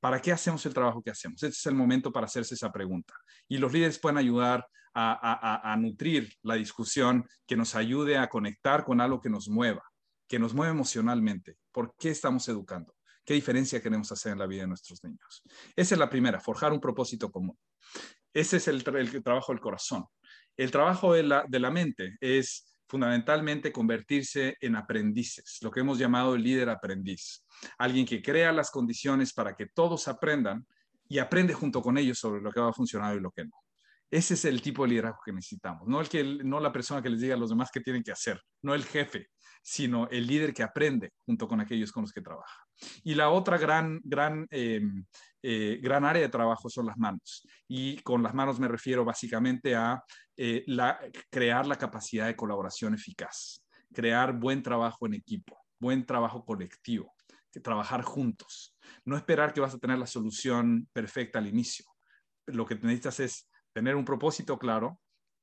¿Para 0.00 0.20
qué 0.20 0.32
hacemos 0.32 0.64
el 0.66 0.74
trabajo 0.74 1.02
que 1.02 1.10
hacemos? 1.10 1.42
Este 1.42 1.56
es 1.56 1.66
el 1.66 1.74
momento 1.74 2.10
para 2.10 2.26
hacerse 2.26 2.54
esa 2.54 2.72
pregunta. 2.72 3.14
Y 3.48 3.58
los 3.58 3.72
líderes 3.72 3.98
pueden 3.98 4.18
ayudar 4.18 4.66
a, 4.94 5.76
nutrir 5.78 6.32
la 6.42 6.54
discusión 6.54 7.28
que 7.46 7.56
nos 7.56 7.74
ayude 7.74 8.18
a 8.18 8.28
conectar 8.28 8.84
con 8.84 9.00
algo 9.00 9.20
que 9.20 9.30
nos 9.30 9.48
mueva, 9.48 9.84
que 10.26 10.38
nos 10.38 10.54
mueva 10.54 10.72
emocionalmente. 10.72 11.56
¿Por 11.70 11.94
qué 11.98 12.10
estamos 12.10 12.48
educando? 12.48 12.94
¿Qué 13.24 13.34
diferencia 13.34 13.80
queremos 13.80 14.10
hacer 14.10 14.32
en 14.32 14.38
la 14.38 14.46
vida 14.46 14.62
de 14.62 14.68
nuestros 14.68 15.04
niños? 15.04 15.42
Esa 15.76 15.94
es 15.94 15.98
la 15.98 16.10
primera, 16.10 16.40
forjar 16.40 16.72
un 16.72 16.80
propósito 16.80 17.30
común. 17.30 17.56
Ese 18.32 18.56
es 18.56 18.68
el, 18.68 18.82
trabajo 18.82 19.52
del 19.52 19.60
corazón. 19.60 20.06
El 20.56 20.70
trabajo 20.70 21.12
de 21.12 21.22
la 21.22 21.70
mente 21.70 22.16
es 22.20 22.69
fundamentalmente 22.90 23.70
convertirse 23.70 24.56
en 24.60 24.74
aprendices, 24.74 25.58
lo 25.62 25.70
que 25.70 25.80
hemos 25.80 25.96
llamado 25.96 26.34
el 26.34 26.42
líder 26.42 26.68
aprendiz 26.68 27.44
alguien 27.78 28.06
que 28.06 28.22
crea 28.22 28.52
las 28.52 28.70
condiciones 28.70 29.32
para 29.32 29.54
que 29.54 29.66
todos 29.66 30.08
aprendan 30.08 30.66
y 31.08 31.18
aprende 31.18 31.54
junto 31.54 31.82
con 31.82 31.98
ellos 31.98 32.18
sobre 32.18 32.40
lo 32.40 32.52
que 32.52 32.60
va 32.60 32.70
a 32.70 32.72
funcionar 32.72 33.16
y 33.16 33.20
lo 33.20 33.30
que 33.30 33.44
no. 33.44 33.52
Ese 34.10 34.34
es 34.34 34.44
el 34.44 34.60
tipo 34.60 34.82
de 34.82 34.90
liderazgo 34.90 35.20
que 35.24 35.32
necesitamos, 35.32 35.86
no, 35.86 36.00
el 36.00 36.08
que, 36.08 36.24
no 36.24 36.58
la 36.58 36.72
persona 36.72 37.00
que 37.00 37.10
les 37.10 37.20
diga 37.20 37.34
a 37.34 37.38
los 37.38 37.50
demás 37.50 37.70
qué 37.72 37.80
tienen 37.80 38.02
que 38.02 38.10
hacer, 38.10 38.40
no 38.62 38.74
el 38.74 38.84
jefe, 38.84 39.28
sino 39.62 40.08
el 40.08 40.26
líder 40.26 40.52
que 40.52 40.62
aprende 40.62 41.12
junto 41.24 41.46
con 41.46 41.60
aquellos 41.60 41.92
con 41.92 42.02
los 42.02 42.12
que 42.12 42.22
trabaja. 42.22 42.64
Y 43.04 43.14
la 43.14 43.30
otra 43.30 43.58
gran, 43.58 44.00
gran, 44.02 44.46
em, 44.50 45.04
eh, 45.42 45.78
gran 45.82 46.04
área 46.04 46.22
de 46.22 46.28
trabajo 46.28 46.68
son 46.68 46.86
las 46.86 46.96
manos. 46.96 47.46
Y 47.68 47.98
con 47.98 48.22
las 48.22 48.34
manos 48.34 48.58
me 48.58 48.68
refiero 48.68 49.04
básicamente 49.04 49.74
a 49.74 50.02
eh, 50.36 50.64
crear 51.30 51.66
la 51.66 51.76
capacidad 51.76 52.26
de 52.26 52.36
colaboración 52.36 52.94
eficaz, 52.94 53.64
crear 53.92 54.32
buen 54.32 54.62
trabajo 54.62 55.06
en 55.06 55.14
equipo, 55.14 55.58
buen 55.78 56.06
trabajo 56.06 56.44
colectivo, 56.44 57.14
que 57.52 57.60
trabajar 57.60 58.02
juntos. 58.02 58.76
No 59.04 59.16
esperar 59.16 59.52
que 59.52 59.60
vas 59.60 59.74
a 59.74 59.78
tener 59.78 59.98
la 59.98 60.06
solución 60.06 60.88
perfecta 60.92 61.38
al 61.38 61.48
inicio. 61.48 61.84
Lo 62.46 62.64
que 62.64 62.74
necesitas 62.76 63.20
es 63.20 63.49
tener 63.72 63.96
un 63.96 64.04
propósito 64.04 64.58
claro, 64.58 65.00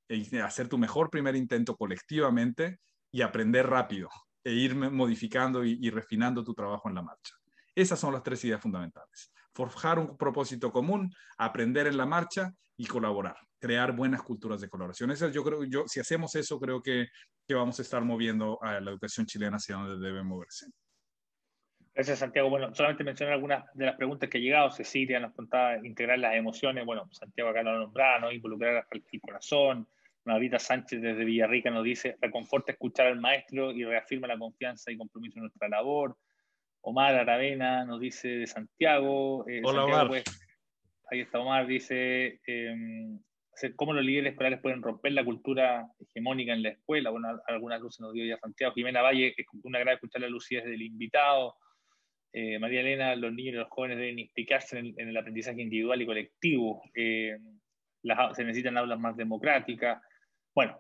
e 0.10 0.42
hacer 0.42 0.68
tu 0.68 0.78
mejor 0.78 1.10
primer 1.10 1.36
intento 1.36 1.76
colectivamente 1.76 2.80
y 3.12 3.22
aprender 3.22 3.68
rápido 3.68 4.10
e 4.44 4.54
ir 4.54 4.76
modificando 4.76 5.66
y, 5.66 5.90
refinando 5.90 6.44
tu 6.44 6.54
trabajo 6.54 6.88
en 6.88 6.96
la 6.96 7.02
marcha. 7.02 7.36
Esas 7.76 8.00
son 8.00 8.14
las 8.14 8.24
tres 8.24 8.44
ideas 8.46 8.62
fundamentales. 8.62 9.34
Forjar 9.54 10.00
un 10.00 10.16
propósito 10.18 10.72
común, 10.72 11.14
aprender 11.38 11.88
en 11.88 11.98
la 11.98 12.06
marcha 12.06 12.54
y 12.78 12.86
colaborar, 12.86 13.36
crear 13.60 13.94
buenas 13.94 14.22
culturas 14.22 14.62
de 14.62 14.70
colaboración. 14.70 15.14
yo 15.34 15.44
creo, 15.44 15.64
yo, 15.66 15.84
si 15.88 16.00
hacemos 16.00 16.34
eso, 16.36 16.60
creo 16.60 16.82
que, 16.82 17.08
que 17.46 17.56
vamos 17.56 17.78
a 17.80 17.82
estar 17.82 18.04
moviendo 18.06 18.58
a 18.62 18.80
la 18.80 18.92
educación 18.92 19.26
chilena 19.26 19.58
hacia 19.58 19.76
donde 19.76 20.06
debe 20.06 20.24
moverse. 20.24 20.68
Gracias, 21.98 22.20
Santiago. 22.20 22.52
Bueno, 22.52 22.76
solamente 22.76 23.04
mencionar 23.04 23.34
algunas 23.34 23.66
de 23.74 23.88
las 23.88 23.96
preguntas 23.96 24.30
que 24.30 24.38
han 24.38 24.44
llegado. 24.44 24.70
Cecilia 24.70 25.20
nos 25.20 25.34
contaba 25.34 25.84
integrar 25.84 26.20
las 26.20 26.36
emociones. 26.36 26.86
Bueno, 26.86 27.10
Santiago 27.12 27.50
acá 27.50 27.64
lo 27.64 27.76
nombraba, 27.80 28.20
¿no? 28.20 28.32
Involucrar 28.32 28.86
al 28.88 29.04
corazón. 29.20 29.88
Margarita 30.24 30.60
Sánchez 30.60 31.02
desde 31.02 31.26
Villarrica 31.26 31.72
nos 31.72 31.84
dice, 31.84 32.16
reconforta 32.22 32.72
escuchar 32.72 33.08
al 33.08 33.20
maestro 33.20 33.72
y 33.72 33.84
reafirma 33.84 34.28
la 34.28 34.38
confianza 34.38 34.92
y 34.92 34.98
compromiso 34.98 35.40
en 35.40 35.46
nuestra 35.46 35.70
labor. 35.70 36.16
Omar 36.82 37.16
Aravena 37.16 37.84
nos 37.84 38.00
dice 38.00 38.28
de 38.28 38.46
Santiago. 38.46 39.50
Eh, 39.50 39.64
Hola, 39.66 39.86
Omar. 39.86 40.08
Pues, 40.08 40.24
ahí 41.10 41.22
está 41.22 41.40
Omar, 41.40 41.66
dice, 41.66 42.40
eh, 42.46 42.76
cómo 43.76 43.94
los 43.94 44.06
líderes 44.06 44.34
escolares 44.34 44.62
pueden 44.62 44.84
romper 44.84 45.14
la 45.14 45.26
cultura 45.26 45.88
hegemónica 46.00 46.54
en 46.54 46.62
la 46.62 46.70
escuela. 46.70 47.10
Bueno, 47.10 47.42
algunas 47.48 47.82
luces 47.82 48.02
nos 48.02 48.14
dio 48.14 48.24
ya 48.24 48.38
Santiago. 48.38 48.76
Jimena 48.76 49.02
Valle, 49.02 49.34
es 49.36 49.48
una 49.64 49.80
gran 49.80 49.96
escuchar 49.96 50.22
la 50.22 50.30
lucidez 50.30 50.64
del 50.66 50.84
invitado. 50.84 51.56
Eh, 52.40 52.60
María 52.60 52.82
Elena, 52.82 53.16
los 53.16 53.34
niños 53.34 53.56
y 53.56 53.58
los 53.58 53.70
jóvenes 53.70 53.98
deben 53.98 54.20
implicarse 54.20 54.78
en 54.78 54.94
el, 54.96 55.18
aprendizaje 55.18 55.60
individual 55.60 56.00
y 56.00 56.06
colectivo. 56.06 56.84
Eh, 56.94 57.36
se 58.36 58.44
necesitan 58.44 58.78
aulas 58.78 59.00
más 59.00 59.18
democráticas. 59.18 60.00
Bueno, 60.54 60.78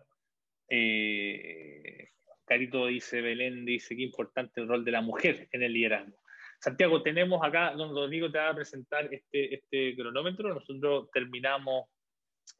eh, 0.69 2.09
Carito 2.45 2.85
dice, 2.85 3.21
Belén 3.21 3.65
dice, 3.65 3.95
qué 3.95 4.03
importante 4.03 4.61
el 4.61 4.67
rol 4.67 4.85
de 4.85 4.91
la 4.91 5.01
mujer 5.01 5.47
en 5.51 5.63
el 5.63 5.73
liderazgo. 5.73 6.19
Santiago, 6.59 7.01
tenemos 7.01 7.43
acá, 7.43 7.71
don 7.71 7.89
Rodrigo 7.89 8.31
te 8.31 8.37
va 8.37 8.49
a 8.49 8.55
presentar 8.55 9.11
este, 9.11 9.55
este 9.55 9.95
cronómetro. 9.95 10.53
Nosotros 10.53 11.09
terminamos, 11.11 11.87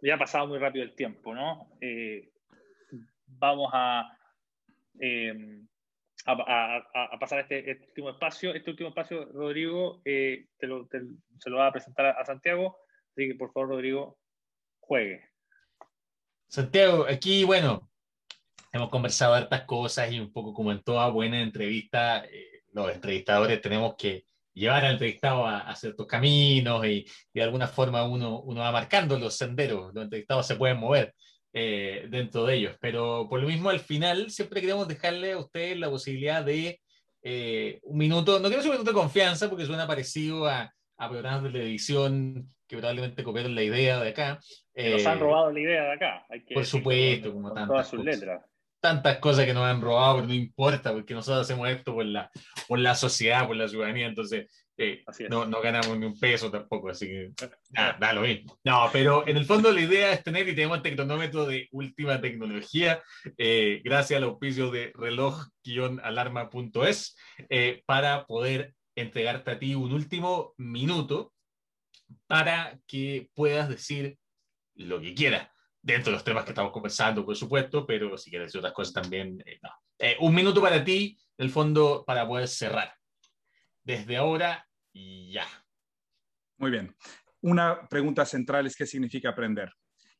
ya 0.01 0.15
ha 0.15 0.17
pasado 0.17 0.47
muy 0.47 0.57
rápido 0.57 0.83
el 0.83 0.95
tiempo, 0.95 1.35
¿no? 1.35 1.69
vamos 3.27 3.69
a 3.73 4.11
a, 6.27 7.17
pasar 7.19 7.39
a 7.39 7.41
este, 7.41 7.71
este, 7.71 7.85
último 7.87 8.09
espacio. 8.09 8.53
Este 8.53 8.69
último 8.69 8.89
espacio, 8.89 9.25
Rodrigo, 9.31 10.01
eh, 10.03 10.47
te 10.57 10.67
lo, 10.67 10.87
se 11.39 11.49
lo 11.49 11.57
va 11.57 11.67
a 11.67 11.71
presentar 11.71 12.07
a, 12.07 12.25
Santiago. 12.25 12.77
Así 13.11 13.29
que, 13.29 13.35
por 13.35 13.51
favor, 13.51 13.69
Rodrigo, 13.69 14.19
juegue. 14.79 15.23
Santiago, 16.47 17.05
aquí, 17.09 17.43
bueno, 17.43 17.89
hemos 18.71 18.89
conversado 18.89 19.33
hartas 19.33 19.63
cosas 19.63 20.11
y 20.11 20.19
un 20.19 20.31
poco 20.31 20.53
como 20.53 20.71
en 20.71 20.81
toda 20.81 21.09
buena 21.09 21.41
entrevista, 21.41 22.25
eh, 22.25 22.63
los 22.73 22.93
entrevistadores 22.93 23.61
tenemos 23.61 23.95
que 23.97 24.25
llevar 24.53 24.85
al 24.85 24.93
entrevistado 24.93 25.45
a, 25.45 25.75
ciertos 25.75 26.07
caminos 26.07 26.85
y, 26.85 27.05
de 27.33 27.43
alguna 27.43 27.67
forma 27.67 28.03
uno, 28.03 28.41
uno 28.41 28.61
va 28.61 28.71
marcando 28.71 29.17
los 29.17 29.35
senderos, 29.35 29.93
los 29.93 30.03
entrevistados 30.03 30.47
se 30.47 30.55
pueden 30.55 30.77
mover. 30.77 31.13
Eh, 31.59 32.05
dentro 32.09 32.45
de 32.45 32.53
ellos. 32.53 32.77
Pero 32.79 33.25
por 33.27 33.41
lo 33.41 33.47
mismo, 33.47 33.71
al 33.71 33.79
final, 33.79 34.29
siempre 34.29 34.61
queremos 34.61 34.87
dejarle 34.87 35.31
a 35.31 35.39
ustedes 35.39 35.75
la 35.79 35.89
posibilidad 35.89 36.45
de 36.45 36.79
eh, 37.23 37.79
un 37.81 37.97
minuto, 37.97 38.33
no 38.33 38.43
quiero 38.43 38.57
decir 38.57 38.69
un 38.69 38.77
minuto 38.77 38.91
de 38.91 38.99
confianza, 38.99 39.49
porque 39.49 39.65
suena 39.65 39.87
parecido 39.87 40.45
a, 40.45 40.71
a 40.97 41.09
programas 41.09 41.41
de 41.41 41.49
televisión 41.49 42.53
que 42.67 42.77
probablemente 42.77 43.23
copiaron 43.23 43.55
la 43.55 43.63
idea 43.63 43.99
de 43.99 44.09
acá. 44.09 44.39
nos 44.75 45.05
han 45.07 45.17
eh, 45.17 45.19
robado 45.19 45.51
la 45.51 45.59
idea 45.59 45.83
de 45.83 45.93
acá. 45.93 46.27
por 46.53 46.63
supuesto, 46.63 47.33
como 47.33 47.51
tantas 47.51 47.87
sus 47.87 48.05
letras 48.05 48.43
tantas 48.79 49.17
cosas 49.17 49.45
que 49.45 49.53
nos 49.55 49.63
han 49.63 49.81
robado, 49.81 50.17
pero 50.17 50.27
no 50.27 50.33
importa, 50.35 50.93
porque 50.93 51.15
nosotros 51.15 51.41
hacemos 51.41 51.67
esto 51.69 51.95
por 51.95 52.05
la, 52.05 52.29
por 52.67 52.77
la 52.77 52.93
sociedad, 52.93 53.47
por 53.47 53.55
la 53.55 53.67
ciudadanía, 53.67 54.05
entonces 54.05 54.66
no, 55.29 55.45
no, 55.45 55.61
ganamos 55.61 55.97
ni 55.97 56.05
un 56.05 56.19
peso 56.19 56.51
tampoco, 56.51 56.89
así 56.89 57.07
que 57.07 57.31
nada, 57.71 57.97
da 57.99 58.13
lo 58.13 58.21
mismo. 58.21 58.59
No, 58.63 58.87
pero 58.91 59.27
en 59.27 59.35
el 59.37 59.45
fondo 59.45 59.71
la 59.71 59.81
idea 59.81 60.13
es 60.13 60.23
tener 60.23 60.47
y 60.47 60.53
tenemos 60.53 60.77
el 60.77 60.83
tecnómetro 60.83 61.47
de 61.47 61.67
última 61.71 62.21
tecnología, 62.21 63.01
eh, 63.37 63.81
gracias 63.83 64.17
al 64.17 64.25
auspicio 64.25 64.69
de 64.69 64.91
reloj-alarma.es, 64.93 67.17
eh, 67.49 67.81
para 67.85 68.27
poder 68.27 68.75
entregarte 68.95 69.49
a 69.51 69.59
ti 69.59 69.73
un 69.73 69.93
último 69.93 70.53
minuto 70.57 71.33
para 72.27 72.79
que 72.85 73.31
puedas 73.33 73.69
decir 73.69 74.19
lo 74.75 75.01
que 75.01 75.15
quieras, 75.15 75.49
dentro 75.81 76.11
de 76.11 76.17
los 76.17 76.23
temas 76.23 76.43
que 76.43 76.51
estamos 76.51 76.71
conversando, 76.71 77.25
por 77.25 77.35
supuesto, 77.35 77.87
pero 77.87 78.15
si 78.15 78.29
quieres 78.29 78.49
decir 78.49 78.59
otras 78.59 78.73
cosas 78.73 78.93
también, 78.93 79.43
eh, 79.45 79.57
no. 79.63 79.71
un 80.19 80.35
minuto 80.35 80.61
para 80.61 80.83
ti, 80.83 81.17
en 81.35 81.45
el 81.45 81.51
fondo, 81.51 82.03
para 82.05 82.27
poder 82.27 82.47
cerrar. 82.47 82.93
Desde 83.83 84.17
ahora 84.17 84.66
ya. 85.31 85.47
Muy 86.57 86.71
bien. 86.71 86.95
Una 87.41 87.87
pregunta 87.87 88.25
central 88.25 88.65
es 88.65 88.75
qué 88.75 88.85
significa 88.85 89.29
aprender. 89.29 89.71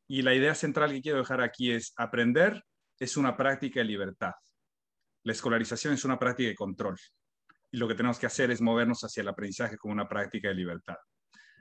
Y 0.08 0.22
la 0.22 0.34
idea 0.34 0.56
central 0.56 0.92
que 0.92 1.02
quiero 1.02 1.20
dejar 1.20 1.42
aquí 1.42 1.72
es 1.72 1.94
aprender 1.98 2.64
es 3.00 3.18
una 3.18 3.36
práctica 3.36 3.80
de 3.80 3.86
libertad. 3.86 4.32
La 5.24 5.34
escolarización 5.34 5.94
es 5.94 6.06
una 6.06 6.18
práctica 6.18 6.50
de 6.50 6.56
control. 6.56 6.98
Y 7.72 7.78
lo 7.78 7.88
que 7.88 7.96
tenemos 7.96 8.18
que 8.18 8.28
hacer 8.28 8.50
es 8.52 8.62
movernos 8.62 9.02
hacia 9.02 9.22
el 9.22 9.28
aprendizaje 9.28 9.78
como 9.78 9.94
una 9.94 10.08
práctica 10.08 10.48
de 10.48 10.56
libertad. 10.56 10.96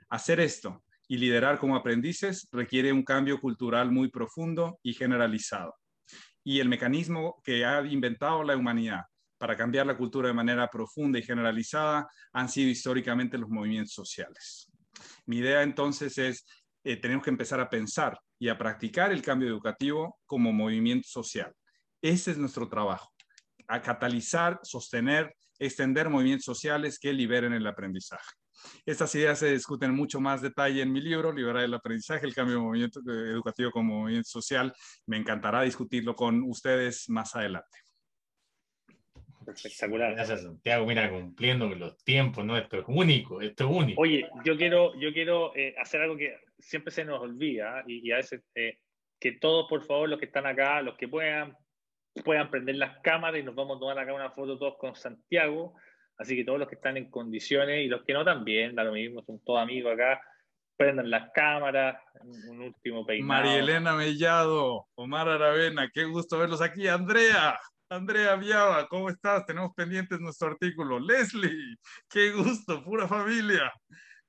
Hacer 0.09 0.39
esto 0.39 0.83
y 1.07 1.17
liderar 1.17 1.59
como 1.59 1.75
aprendices 1.75 2.47
requiere 2.51 2.93
un 2.93 3.03
cambio 3.03 3.39
cultural 3.39 3.91
muy 3.91 4.09
profundo 4.09 4.79
y 4.83 4.93
generalizado. 4.93 5.75
y 6.43 6.61
el 6.61 6.69
mecanismo 6.69 7.41
que 7.43 7.65
ha 7.65 7.81
inventado 7.85 8.41
la 8.41 8.55
humanidad 8.55 9.01
para 9.37 9.55
cambiar 9.55 9.85
la 9.85 9.97
cultura 9.97 10.27
de 10.27 10.33
manera 10.33 10.67
profunda 10.67 11.19
y 11.19 11.23
generalizada 11.23 12.07
han 12.33 12.49
sido 12.49 12.69
históricamente 12.69 13.37
los 13.37 13.49
movimientos 13.49 13.93
sociales. 13.93 14.71
Mi 15.25 15.37
idea 15.37 15.63
entonces 15.63 16.17
es, 16.17 16.45
eh, 16.83 16.97
tenemos 16.97 17.23
que 17.23 17.29
empezar 17.29 17.59
a 17.59 17.69
pensar 17.69 18.19
y 18.39 18.49
a 18.49 18.57
practicar 18.57 19.11
el 19.11 19.21
cambio 19.21 19.47
educativo 19.47 20.19
como 20.25 20.51
movimiento 20.51 21.07
social. 21.07 21.53
Ese 22.01 22.31
es 22.31 22.37
nuestro 22.37 22.67
trabajo, 22.69 23.11
a 23.67 23.81
catalizar, 23.81 24.59
sostener, 24.63 25.35
extender 25.59 26.09
movimientos 26.09 26.45
sociales 26.45 26.99
que 26.99 27.13
liberen 27.13 27.53
el 27.53 27.65
aprendizaje. 27.65 28.33
Estas 28.85 29.13
ideas 29.15 29.39
se 29.39 29.51
discuten 29.51 29.93
mucho 29.93 30.19
más 30.19 30.41
detalle 30.41 30.81
en 30.81 30.91
mi 30.91 31.01
libro, 31.01 31.31
Liberar 31.31 31.63
el 31.63 31.73
aprendizaje, 31.73 32.25
el 32.25 32.33
cambio 32.33 32.73
educativo 32.75 33.71
como 33.71 34.01
movimiento 34.01 34.29
social. 34.29 34.73
Me 35.05 35.17
encantará 35.17 35.61
discutirlo 35.61 36.15
con 36.15 36.43
ustedes 36.43 37.09
más 37.09 37.35
adelante. 37.35 37.86
Espectacular. 39.47 40.13
Gracias, 40.13 40.43
Santiago. 40.43 40.85
Mira, 40.85 41.09
cumpliendo 41.09 41.67
los 41.69 41.97
tiempos, 42.03 42.43
¿no? 42.43 42.57
Esto 42.57 42.79
es 42.79 42.85
único, 42.87 43.41
esto 43.41 43.65
es 43.65 43.69
único. 43.69 44.01
Oye, 44.01 44.27
yo 44.43 44.57
quiero, 44.57 44.93
yo 44.99 45.13
quiero 45.13 45.55
eh, 45.55 45.73
hacer 45.77 46.01
algo 46.01 46.17
que 46.17 46.37
siempre 46.59 46.91
se 46.91 47.05
nos 47.05 47.21
olvida 47.21 47.83
y, 47.87 48.11
a 48.11 48.17
veces 48.17 48.43
eh, 48.55 48.79
que 49.19 49.33
todos, 49.33 49.67
por 49.69 49.83
favor, 49.85 50.09
los 50.09 50.19
que 50.19 50.25
están 50.25 50.45
acá, 50.45 50.81
los 50.81 50.97
que 50.97 51.07
puedan, 51.07 51.55
puedan 52.25 52.49
prender 52.49 52.75
las 52.75 52.99
cámaras 53.01 53.39
y 53.39 53.43
nos 53.43 53.55
vamos 53.55 53.77
a 53.77 53.79
tomar 53.79 53.99
acá 53.99 54.13
una 54.13 54.31
foto 54.31 54.57
todos 54.57 54.75
con 54.77 54.95
Santiago. 54.95 55.75
Así 56.17 56.35
que 56.35 56.43
todos 56.43 56.59
los 56.59 56.67
que 56.67 56.75
están 56.75 56.97
en 56.97 57.09
condiciones 57.09 57.85
y 57.85 57.87
los 57.87 58.03
que 58.03 58.13
no 58.13 58.25
también, 58.25 58.75
da 58.75 58.83
lo 58.83 58.91
mismo, 58.91 59.23
son 59.23 59.39
todos 59.45 59.61
amigos 59.61 59.93
acá, 59.93 60.19
prendan 60.75 61.09
las 61.09 61.31
cámaras, 61.31 62.01
un 62.49 62.61
último 62.61 63.05
peinado. 63.05 63.27
María 63.27 63.59
Elena 63.59 63.95
Mellado, 63.95 64.87
Omar 64.95 65.29
Aravena, 65.29 65.89
qué 65.93 66.05
gusto 66.05 66.39
verlos 66.39 66.61
aquí. 66.61 66.87
Andrea, 66.87 67.59
Andrea 67.89 68.35
Viaba, 68.35 68.87
¿cómo 68.87 69.09
estás? 69.09 69.45
Tenemos 69.45 69.73
pendientes 69.73 70.19
nuestro 70.19 70.49
artículo. 70.49 70.99
Leslie, 70.99 71.77
qué 72.09 72.31
gusto, 72.31 72.83
pura 72.83 73.07
familia. 73.07 73.71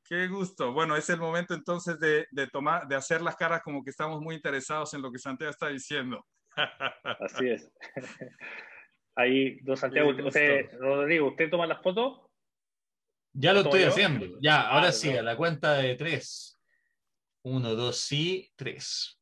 Qué 0.04 0.28
gusto. 0.28 0.72
Bueno, 0.72 0.96
es 0.96 1.10
el 1.10 1.18
momento 1.18 1.54
entonces 1.54 1.98
de, 1.98 2.26
de, 2.30 2.46
tomar, 2.46 2.86
de 2.86 2.94
hacer 2.94 3.20
las 3.20 3.36
caras 3.36 3.60
como 3.62 3.82
que 3.82 3.90
estamos 3.90 4.20
muy 4.20 4.36
interesados 4.36 4.94
en 4.94 5.02
lo 5.02 5.10
que 5.10 5.18
Santiago 5.18 5.50
está 5.50 5.68
diciendo. 5.68 6.24
Así 7.20 7.50
es. 7.50 7.70
Ahí, 9.16 9.58
don 9.62 9.76
Santiago, 9.76 10.10
usted, 10.10 10.70
Rodrigo, 10.78 11.28
¿usted 11.28 11.50
toma 11.50 11.66
las 11.66 11.82
fotos? 11.82 12.20
Ya 13.32 13.52
lo 13.52 13.60
estoy 13.60 13.82
haciendo. 13.82 14.38
Ya, 14.40 14.62
ah, 14.62 14.68
ahora 14.70 14.92
sí, 14.92 15.10
a 15.10 15.22
la 15.22 15.36
cuenta 15.36 15.74
de 15.74 15.96
tres. 15.96 16.56
Uno, 17.42 17.74
dos, 17.74 17.98
sí, 17.98 18.50
tres. 18.54 19.20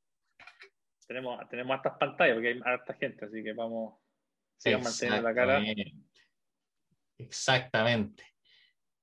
Tenemos, 1.07 1.49
tenemos 1.49 1.75
hartas 1.75 1.95
pantallas 1.99 2.35
porque 2.35 2.49
hay 2.49 2.61
harta 2.65 2.95
gente, 2.95 3.25
así 3.25 3.43
que 3.43 3.53
vamos, 3.55 3.99
sigan 4.57 4.83
manteniendo 4.83 5.29
la 5.29 5.35
cara. 5.35 5.63
Exactamente. 7.19 8.25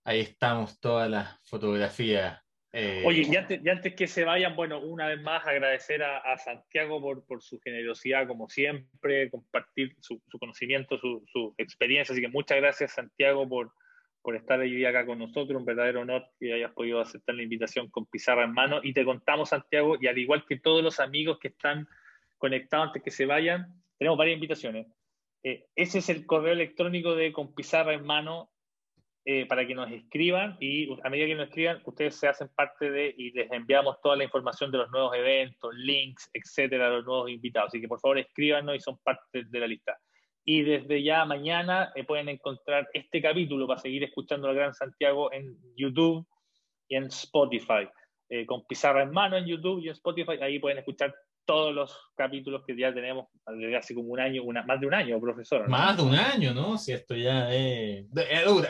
Ahí 0.06 0.20
estamos 0.20 0.80
todas 0.80 1.10
las 1.10 1.40
fotografías 1.48 2.44
eh, 2.76 3.04
Oye, 3.06 3.28
y 3.30 3.36
antes, 3.36 3.62
antes, 3.68 3.94
que 3.94 4.08
se 4.08 4.26
vayan, 4.26 4.56
bueno, 4.56 4.80
una 4.80 5.08
vez 5.08 5.22
más 5.22 5.46
agradecer 5.46 6.02
a, 6.02 6.36
Santiago 6.40 7.00
por, 7.00 7.24
por, 7.24 7.44
su 7.44 7.60
generosidad, 7.60 8.28
como 8.28 8.50
siempre, 8.50 9.30
compartir 9.30 9.96
su, 10.00 10.20
conocimiento, 10.40 10.98
su, 10.98 11.24
su, 11.32 11.54
experiencia. 11.60 12.14
Así 12.14 12.22
que 12.22 12.30
muchas 12.30 12.58
gracias, 12.58 12.94
Santiago, 12.94 13.48
por, 13.48 13.72
por 14.24 14.36
estar 14.36 14.60
hoy 14.60 14.84
acá 14.86 15.06
con 15.06 15.20
nosotros. 15.20 15.56
Un 15.60 15.66
verdadero 15.66 16.02
honor 16.02 16.26
que 16.40 16.52
hayas 16.52 16.72
podido 16.72 17.00
aceptar 17.00 17.36
la 17.36 17.44
invitación 17.44 17.92
con 17.92 18.08
pizarra 18.08 18.44
en 18.44 18.54
mano. 18.54 18.80
Y 18.82 18.92
te 18.92 19.06
contamos, 19.06 19.50
Santiago, 19.50 19.98
y 20.02 20.08
al 20.08 20.18
igual 20.18 20.44
que 20.48 20.58
todos 20.58 20.84
los 20.84 21.00
amigos 21.00 21.38
que 21.40 21.50
están 21.50 21.88
conectados 22.40 22.88
antes 22.88 23.04
que 23.04 23.12
se 23.12 23.28
vayan, 23.28 23.68
tenemos 24.00 24.18
varias 24.18 24.34
invitaciones. 24.34 24.88
Eh, 25.44 25.66
ese 25.76 26.00
es 26.00 26.10
el 26.10 26.26
correo 26.26 26.54
electrónico 26.54 27.16
de 27.16 27.34
con 27.34 27.54
pizarra 27.54 27.94
en 27.94 28.06
mano 28.06 28.50
eh, 29.26 29.46
para 29.46 29.68
que 29.68 29.76
nos 29.76 29.92
escriban 29.92 30.58
y 30.60 30.90
a 31.04 31.10
medida 31.10 31.28
que 31.28 31.36
nos 31.36 31.48
escriban, 31.48 31.82
ustedes 31.86 32.16
se 32.16 32.28
hacen 32.28 32.50
parte 32.56 32.90
de 32.90 33.14
y 33.18 33.32
les 33.32 33.52
enviamos 33.52 34.00
toda 34.02 34.16
la 34.16 34.24
información 34.24 34.72
de 34.72 34.80
los 34.80 34.92
nuevos 34.92 35.16
eventos, 35.16 35.74
links, 35.76 36.30
etcétera, 36.34 36.88
a 36.88 36.92
los 36.92 37.06
nuevos 37.06 37.30
invitados. 37.30 37.68
Así 37.68 37.82
que 37.82 37.88
por 37.88 38.00
favor 38.00 38.20
escríbanos 38.20 38.76
y 38.76 38.80
son 38.80 38.98
parte 39.04 39.44
de 39.46 39.60
la 39.60 39.68
lista. 39.68 39.98
Y 40.46 40.64
desde 40.64 41.04
ya 41.04 41.26
mañana 41.26 41.92
eh, 41.96 42.06
pueden 42.06 42.30
encontrar 42.30 42.90
este 42.94 43.22
capítulo 43.22 43.68
para 43.68 43.80
seguir 43.80 44.04
escuchando 44.04 44.48
al 44.48 44.56
Gran 44.56 44.74
Santiago 44.74 45.32
en 45.32 45.58
YouTube 45.76 46.26
y 46.88 46.96
en 46.96 47.06
Spotify. 47.06 47.88
Con 48.48 48.66
pizarra 48.66 49.04
en 49.04 49.12
mano 49.12 49.38
en 49.38 49.46
YouTube 49.46 49.80
y 49.84 49.90
en 49.90 49.94
Spotify, 49.94 50.40
ahí 50.42 50.58
pueden 50.58 50.80
escuchar 50.80 51.14
todos 51.46 51.74
los 51.74 51.98
capítulos 52.16 52.64
que 52.66 52.78
ya 52.78 52.94
tenemos 52.94 53.28
desde 53.48 53.76
hace 53.76 53.96
como 53.96 54.10
un 54.10 54.20
año, 54.20 54.44
una, 54.44 54.64
más 54.64 54.80
de 54.80 54.88
un 54.88 54.94
año, 54.94 55.20
profesor. 55.20 55.68
Más 55.68 55.98
de 55.98 56.04
un 56.04 56.16
año, 56.16 56.54
¿no? 56.54 56.78
Si 56.78 56.92
esto 56.92 57.16
ya 57.16 57.54
es... 57.54 58.06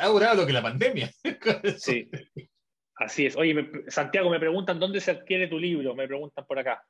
Ha 0.02 0.08
durado 0.08 0.42
lo 0.42 0.48
que 0.48 0.54
la 0.54 0.62
pandemia. 0.62 1.10
sí. 1.78 2.10
Así 2.96 3.26
es. 3.26 3.36
Oye, 3.36 3.70
Santiago, 3.88 4.30
me 4.30 4.40
preguntan 4.40 4.80
dónde 4.80 5.00
se 5.00 5.12
adquiere 5.12 5.48
tu 5.48 5.60
libro, 5.60 5.96
me 5.96 6.08
preguntan 6.08 6.46
por 6.46 6.60
acá. 6.60 6.84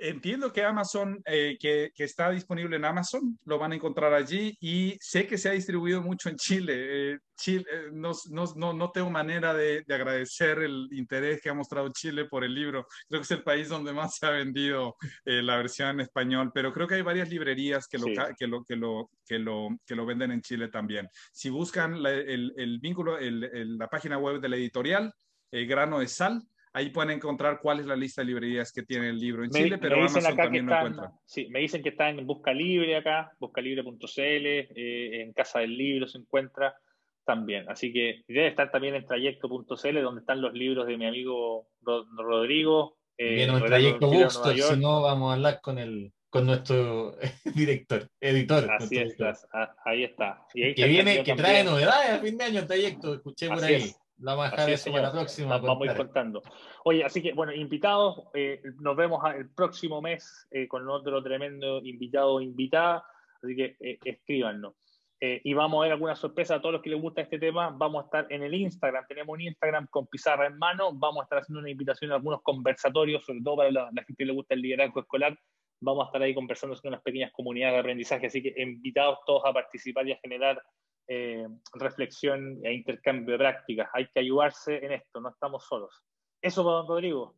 Entiendo 0.00 0.52
que 0.52 0.62
Amazon, 0.62 1.22
eh, 1.24 1.56
que, 1.58 1.90
está 1.96 2.30
disponible 2.30 2.76
en 2.76 2.84
Amazon, 2.84 3.38
lo 3.44 3.58
van 3.58 3.72
a 3.72 3.74
encontrar 3.76 4.12
allí 4.12 4.56
y 4.60 4.96
sé 5.00 5.26
que 5.26 5.38
se 5.38 5.48
ha 5.48 5.52
distribuido 5.52 6.02
mucho 6.02 6.28
en 6.28 6.36
Chile. 6.36 6.74
Eh, 6.76 7.18
Chile 7.36 7.64
eh, 7.70 7.88
no, 7.92 8.12
no, 8.30 8.72
no, 8.72 8.90
tengo 8.90 9.10
manera 9.10 9.54
de, 9.54 9.84
agradecer 9.88 10.58
el 10.58 10.88
interés 10.92 11.40
que 11.40 11.48
ha 11.48 11.54
mostrado 11.54 11.90
Chile 11.92 12.26
por 12.26 12.44
el 12.44 12.54
libro. 12.54 12.86
Creo 13.08 13.20
que 13.20 13.24
es 13.24 13.30
el 13.30 13.42
país 13.42 13.68
donde 13.68 13.92
más 13.92 14.16
se 14.16 14.26
ha 14.26 14.30
vendido 14.30 14.96
la 15.24 15.56
versión 15.56 15.88
en 15.90 16.00
español, 16.00 16.50
pero 16.54 16.72
creo 16.72 16.86
que 16.86 16.96
hay 16.96 17.02
varias 17.02 17.28
librerías 17.28 17.88
que 17.88 17.98
lo, 17.98 18.06
que 18.06 18.46
lo, 18.46 18.64
que 18.64 18.76
lo, 18.76 19.10
que 19.26 19.38
lo, 19.38 19.68
que 19.86 19.94
lo 19.94 20.06
venden 20.06 20.32
en 20.32 20.42
Chile 20.42 20.68
también. 20.68 21.08
Si 21.32 21.48
buscan 21.50 21.94
el, 21.94 22.52
el, 22.56 22.78
vínculo, 22.80 23.18
la 23.20 23.88
página 23.88 24.18
web 24.18 24.40
de 24.40 24.48
la 24.48 24.56
editorial, 24.56 25.12
Grano 25.50 26.00
de 26.00 26.08
Sal, 26.08 26.42
Ahí 26.76 26.90
pueden 26.90 27.12
encontrar 27.12 27.58
cuál 27.62 27.80
es 27.80 27.86
la 27.86 27.96
lista 27.96 28.20
de 28.20 28.26
librerías 28.26 28.70
que 28.70 28.82
tiene 28.82 29.08
el 29.08 29.18
libro 29.18 29.42
en 29.42 29.50
Chile, 29.50 29.78
pero 29.78 29.96
Amazon 29.96 30.36
también 30.36 30.66
lo 30.66 30.76
encuentra. 30.76 31.10
Sí, 31.24 31.48
me 31.48 31.60
dicen 31.60 31.82
que 31.82 31.88
está 31.88 32.10
en 32.10 32.26
Busca 32.26 32.52
Libre 32.52 32.96
acá, 32.96 33.32
buscalibre.cl, 33.38 33.96
eh, 34.20 35.22
en 35.22 35.32
Casa 35.32 35.60
del 35.60 35.74
Libro 35.74 36.06
se 36.06 36.18
encuentra 36.18 36.76
también. 37.24 37.66
Así 37.70 37.94
que 37.94 38.24
debe 38.28 38.48
estar 38.48 38.70
también 38.70 38.94
en 38.94 39.06
trayecto.cl, 39.06 40.02
donde 40.02 40.20
están 40.20 40.42
los 40.42 40.52
libros 40.52 40.86
de 40.86 40.98
mi 40.98 41.06
amigo 41.06 41.66
Rodrigo. 41.82 42.98
Eh, 43.16 43.44
en 43.44 43.58
trayecto 43.64 44.10
Bookstore, 44.10 44.60
si 44.60 44.76
no 44.78 45.00
vamos 45.00 45.30
a 45.30 45.34
hablar 45.36 45.60
con 45.62 45.78
el 45.78 46.12
con 46.28 46.44
nuestro 46.44 47.16
director, 47.54 48.06
editor. 48.20 48.70
Así 48.70 48.98
está, 48.98 49.34
ahí 49.82 50.04
está. 50.04 50.44
que 50.52 50.74
viene, 50.86 51.22
que 51.22 51.34
trae 51.34 51.64
novedades 51.64 52.10
a 52.10 52.18
fin 52.18 52.36
de 52.36 52.44
año 52.44 52.60
el 52.60 52.66
trayecto, 52.66 53.14
escuché 53.14 53.48
por 53.48 53.64
ahí. 53.64 53.94
La 54.18 54.34
vamos 54.34 54.58
a 54.58 54.66
dejar 54.66 54.92
para 54.92 55.02
la 55.02 55.12
próxima. 55.12 55.58
Vamos 55.58 55.88
a 55.88 55.90
ir 55.90 55.96
contando. 55.96 56.42
Oye, 56.84 57.04
así 57.04 57.22
que, 57.22 57.34
bueno, 57.34 57.52
invitados, 57.52 58.22
eh, 58.32 58.62
nos 58.80 58.96
vemos 58.96 59.22
el 59.34 59.50
próximo 59.50 60.00
mes 60.00 60.46
eh, 60.50 60.66
con 60.66 60.88
otro 60.88 61.22
tremendo 61.22 61.78
invitado 61.84 62.34
o 62.34 62.40
invitada, 62.40 63.04
así 63.42 63.54
que 63.54 63.76
eh, 63.80 63.98
escríbanos. 64.04 64.74
y 65.20 65.54
vamos 65.54 65.78
a 65.78 65.82
ver 65.84 65.92
alguna 65.92 66.14
sorpresa 66.14 66.56
a 66.56 66.60
todos 66.60 66.74
los 66.74 66.82
que 66.82 66.90
les 66.90 67.00
gusta 67.00 67.22
este 67.22 67.38
tema. 67.38 67.70
Vamos 67.70 68.02
a 68.02 68.06
estar 68.06 68.26
en 68.30 68.42
el 68.42 68.54
Instagram, 68.54 69.04
tenemos 69.06 69.34
un 69.34 69.42
Instagram 69.42 69.86
con 69.88 70.06
pizarra 70.06 70.46
en 70.46 70.58
mano, 70.58 70.92
vamos 70.94 71.20
a 71.20 71.24
estar 71.24 71.38
haciendo 71.40 71.60
una 71.60 71.70
invitación 71.70 72.12
a 72.12 72.16
algunos 72.16 72.42
conversatorios, 72.42 73.24
sobre 73.24 73.40
todo 73.42 73.56
para 73.56 73.70
la, 73.70 73.90
gente 73.94 74.14
que 74.16 74.24
le 74.24 74.32
gusta 74.32 74.54
el 74.54 74.62
liderazgo 74.62 75.00
escolar. 75.00 75.38
Vamos 75.80 76.04
a 76.04 76.06
estar 76.06 76.22
ahí 76.22 76.34
conversando 76.34 76.74
con 76.80 76.88
unas 76.88 77.02
pequeñas 77.02 77.32
comunidades 77.32 77.74
de 77.74 77.80
aprendizaje, 77.80 78.26
así 78.26 78.42
que 78.42 78.54
invitados 78.56 79.18
todos 79.26 79.42
a 79.44 79.52
participar 79.52 80.08
y 80.08 80.12
a 80.12 80.18
generar 80.18 80.62
eh, 81.08 81.46
reflexión 81.74 82.60
e 82.64 82.72
intercambio 82.72 83.32
de 83.32 83.38
prácticas. 83.38 83.88
Hay 83.92 84.08
que 84.08 84.20
ayudarse 84.20 84.84
en 84.84 84.92
esto, 84.92 85.20
no 85.20 85.30
estamos 85.30 85.64
solos. 85.64 86.02
Eso, 86.40 86.62
don 86.62 86.86
Rodrigo. 86.86 87.36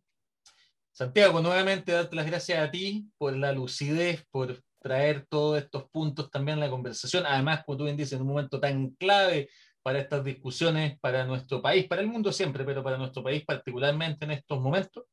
Santiago, 0.93 1.41
nuevamente 1.41 1.93
darte 1.93 2.16
las 2.16 2.27
gracias 2.27 2.59
a 2.59 2.71
ti 2.71 3.09
por 3.19 3.37
la 3.37 3.53
lucidez, 3.53 4.27
por 4.31 4.61
traer 4.81 5.27
todos 5.27 5.62
estos 5.62 5.89
puntos 5.91 6.31
también 6.31 6.59
a 6.59 6.62
la 6.62 6.71
conversación. 6.71 7.25
Además, 7.27 7.64
como 7.64 7.79
tú 7.79 7.85
bien 7.85 7.97
dices, 7.97 8.14
en 8.14 8.23
un 8.23 8.29
momento 8.29 8.59
tan 8.59 8.91
clave 8.91 9.49
para 9.83 10.01
estas 10.01 10.25
discusiones, 10.25 10.99
para 11.01 11.25
nuestro 11.25 11.62
país, 11.62 11.87
para 11.87 12.03
el 12.03 12.09
mundo 12.09 12.33
siempre, 12.33 12.64
pero 12.64 12.83
para 12.83 12.99
nuestro 12.99 13.23
país 13.23 13.45
particularmente 13.45 14.25
en 14.25 14.33
estos 14.33 14.61
momentos. 14.61 15.05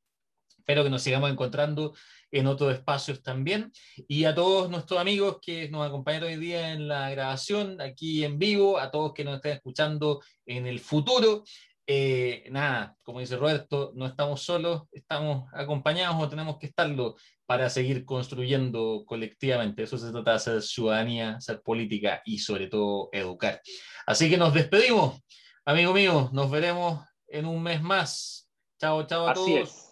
Espero 0.66 0.84
que 0.84 0.90
nos 0.90 1.04
sigamos 1.04 1.30
encontrando 1.30 1.94
en 2.32 2.48
otros 2.48 2.74
espacios 2.74 3.22
también. 3.22 3.72
Y 4.08 4.26
a 4.26 4.34
todos 4.34 4.68
nuestros 4.68 5.00
amigos 5.00 5.38
que 5.40 5.70
nos 5.70 5.86
acompañaron 5.86 6.30
hoy 6.30 6.38
día 6.38 6.74
en 6.74 6.88
la 6.88 7.12
grabación, 7.12 7.80
aquí 7.80 8.24
en 8.26 8.40
vivo, 8.40 8.80
a 8.80 8.90
todos 8.90 9.14
que 9.14 9.24
nos 9.24 9.36
estén 9.36 9.52
escuchando 9.52 10.24
en 10.44 10.66
el 10.66 10.80
futuro. 10.80 11.44
Eh, 11.86 12.48
nada, 12.50 12.96
como 13.04 13.20
dice 13.20 13.38
Roberto, 13.38 13.92
no 13.94 14.08
estamos 14.08 14.42
solos, 14.42 14.86
estamos 14.92 15.48
acompañados 15.54 16.18
o 16.20 16.28
tenemos 16.28 16.58
que 16.58 16.66
estarlo 16.66 17.16
para 17.46 17.70
seguir 17.70 18.04
construyendo 18.04 19.04
colectivamente. 19.06 19.84
Eso 19.84 20.00
se 20.00 20.12
trata 20.12 20.32
de 20.32 20.38
hacer 20.38 20.62
ciudadanía, 20.64 21.40
ser 21.42 21.62
política 21.62 22.24
y 22.26 22.40
sobre 22.40 22.70
todo 22.70 23.10
educar. 23.12 23.62
Así 24.08 24.32
que 24.32 24.38
nos 24.38 24.52
despedimos, 24.52 25.22
amigo 25.64 25.94
mío, 25.94 26.32
nos 26.34 26.50
veremos 26.50 27.06
en 27.28 27.46
un 27.46 27.62
mes 27.62 27.84
más. 27.84 28.45
Chao, 28.80 29.04
chao 29.08 29.28
a 29.28 29.34
todos. 29.34 29.90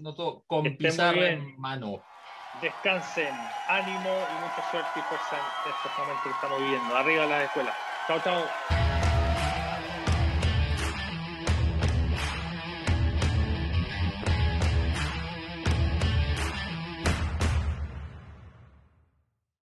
con 0.47 0.75
pizarra 0.77 1.29
en 1.29 1.59
mano. 1.59 2.03
Descansen, 2.61 3.34
ánimo 3.67 4.09
y 4.09 4.41
mucha 4.41 4.71
suerte 4.71 4.99
y 4.99 5.01
fuerza 5.03 5.36
en 5.65 5.71
estos 5.71 5.91
momentos 5.97 6.23
que 6.23 6.29
estamos 6.29 6.59
viviendo. 6.59 6.95
Arriba 6.95 7.25
las 7.25 7.43
escuelas. 7.43 7.75
Chao, 8.07 8.19
chao. 8.23 9.03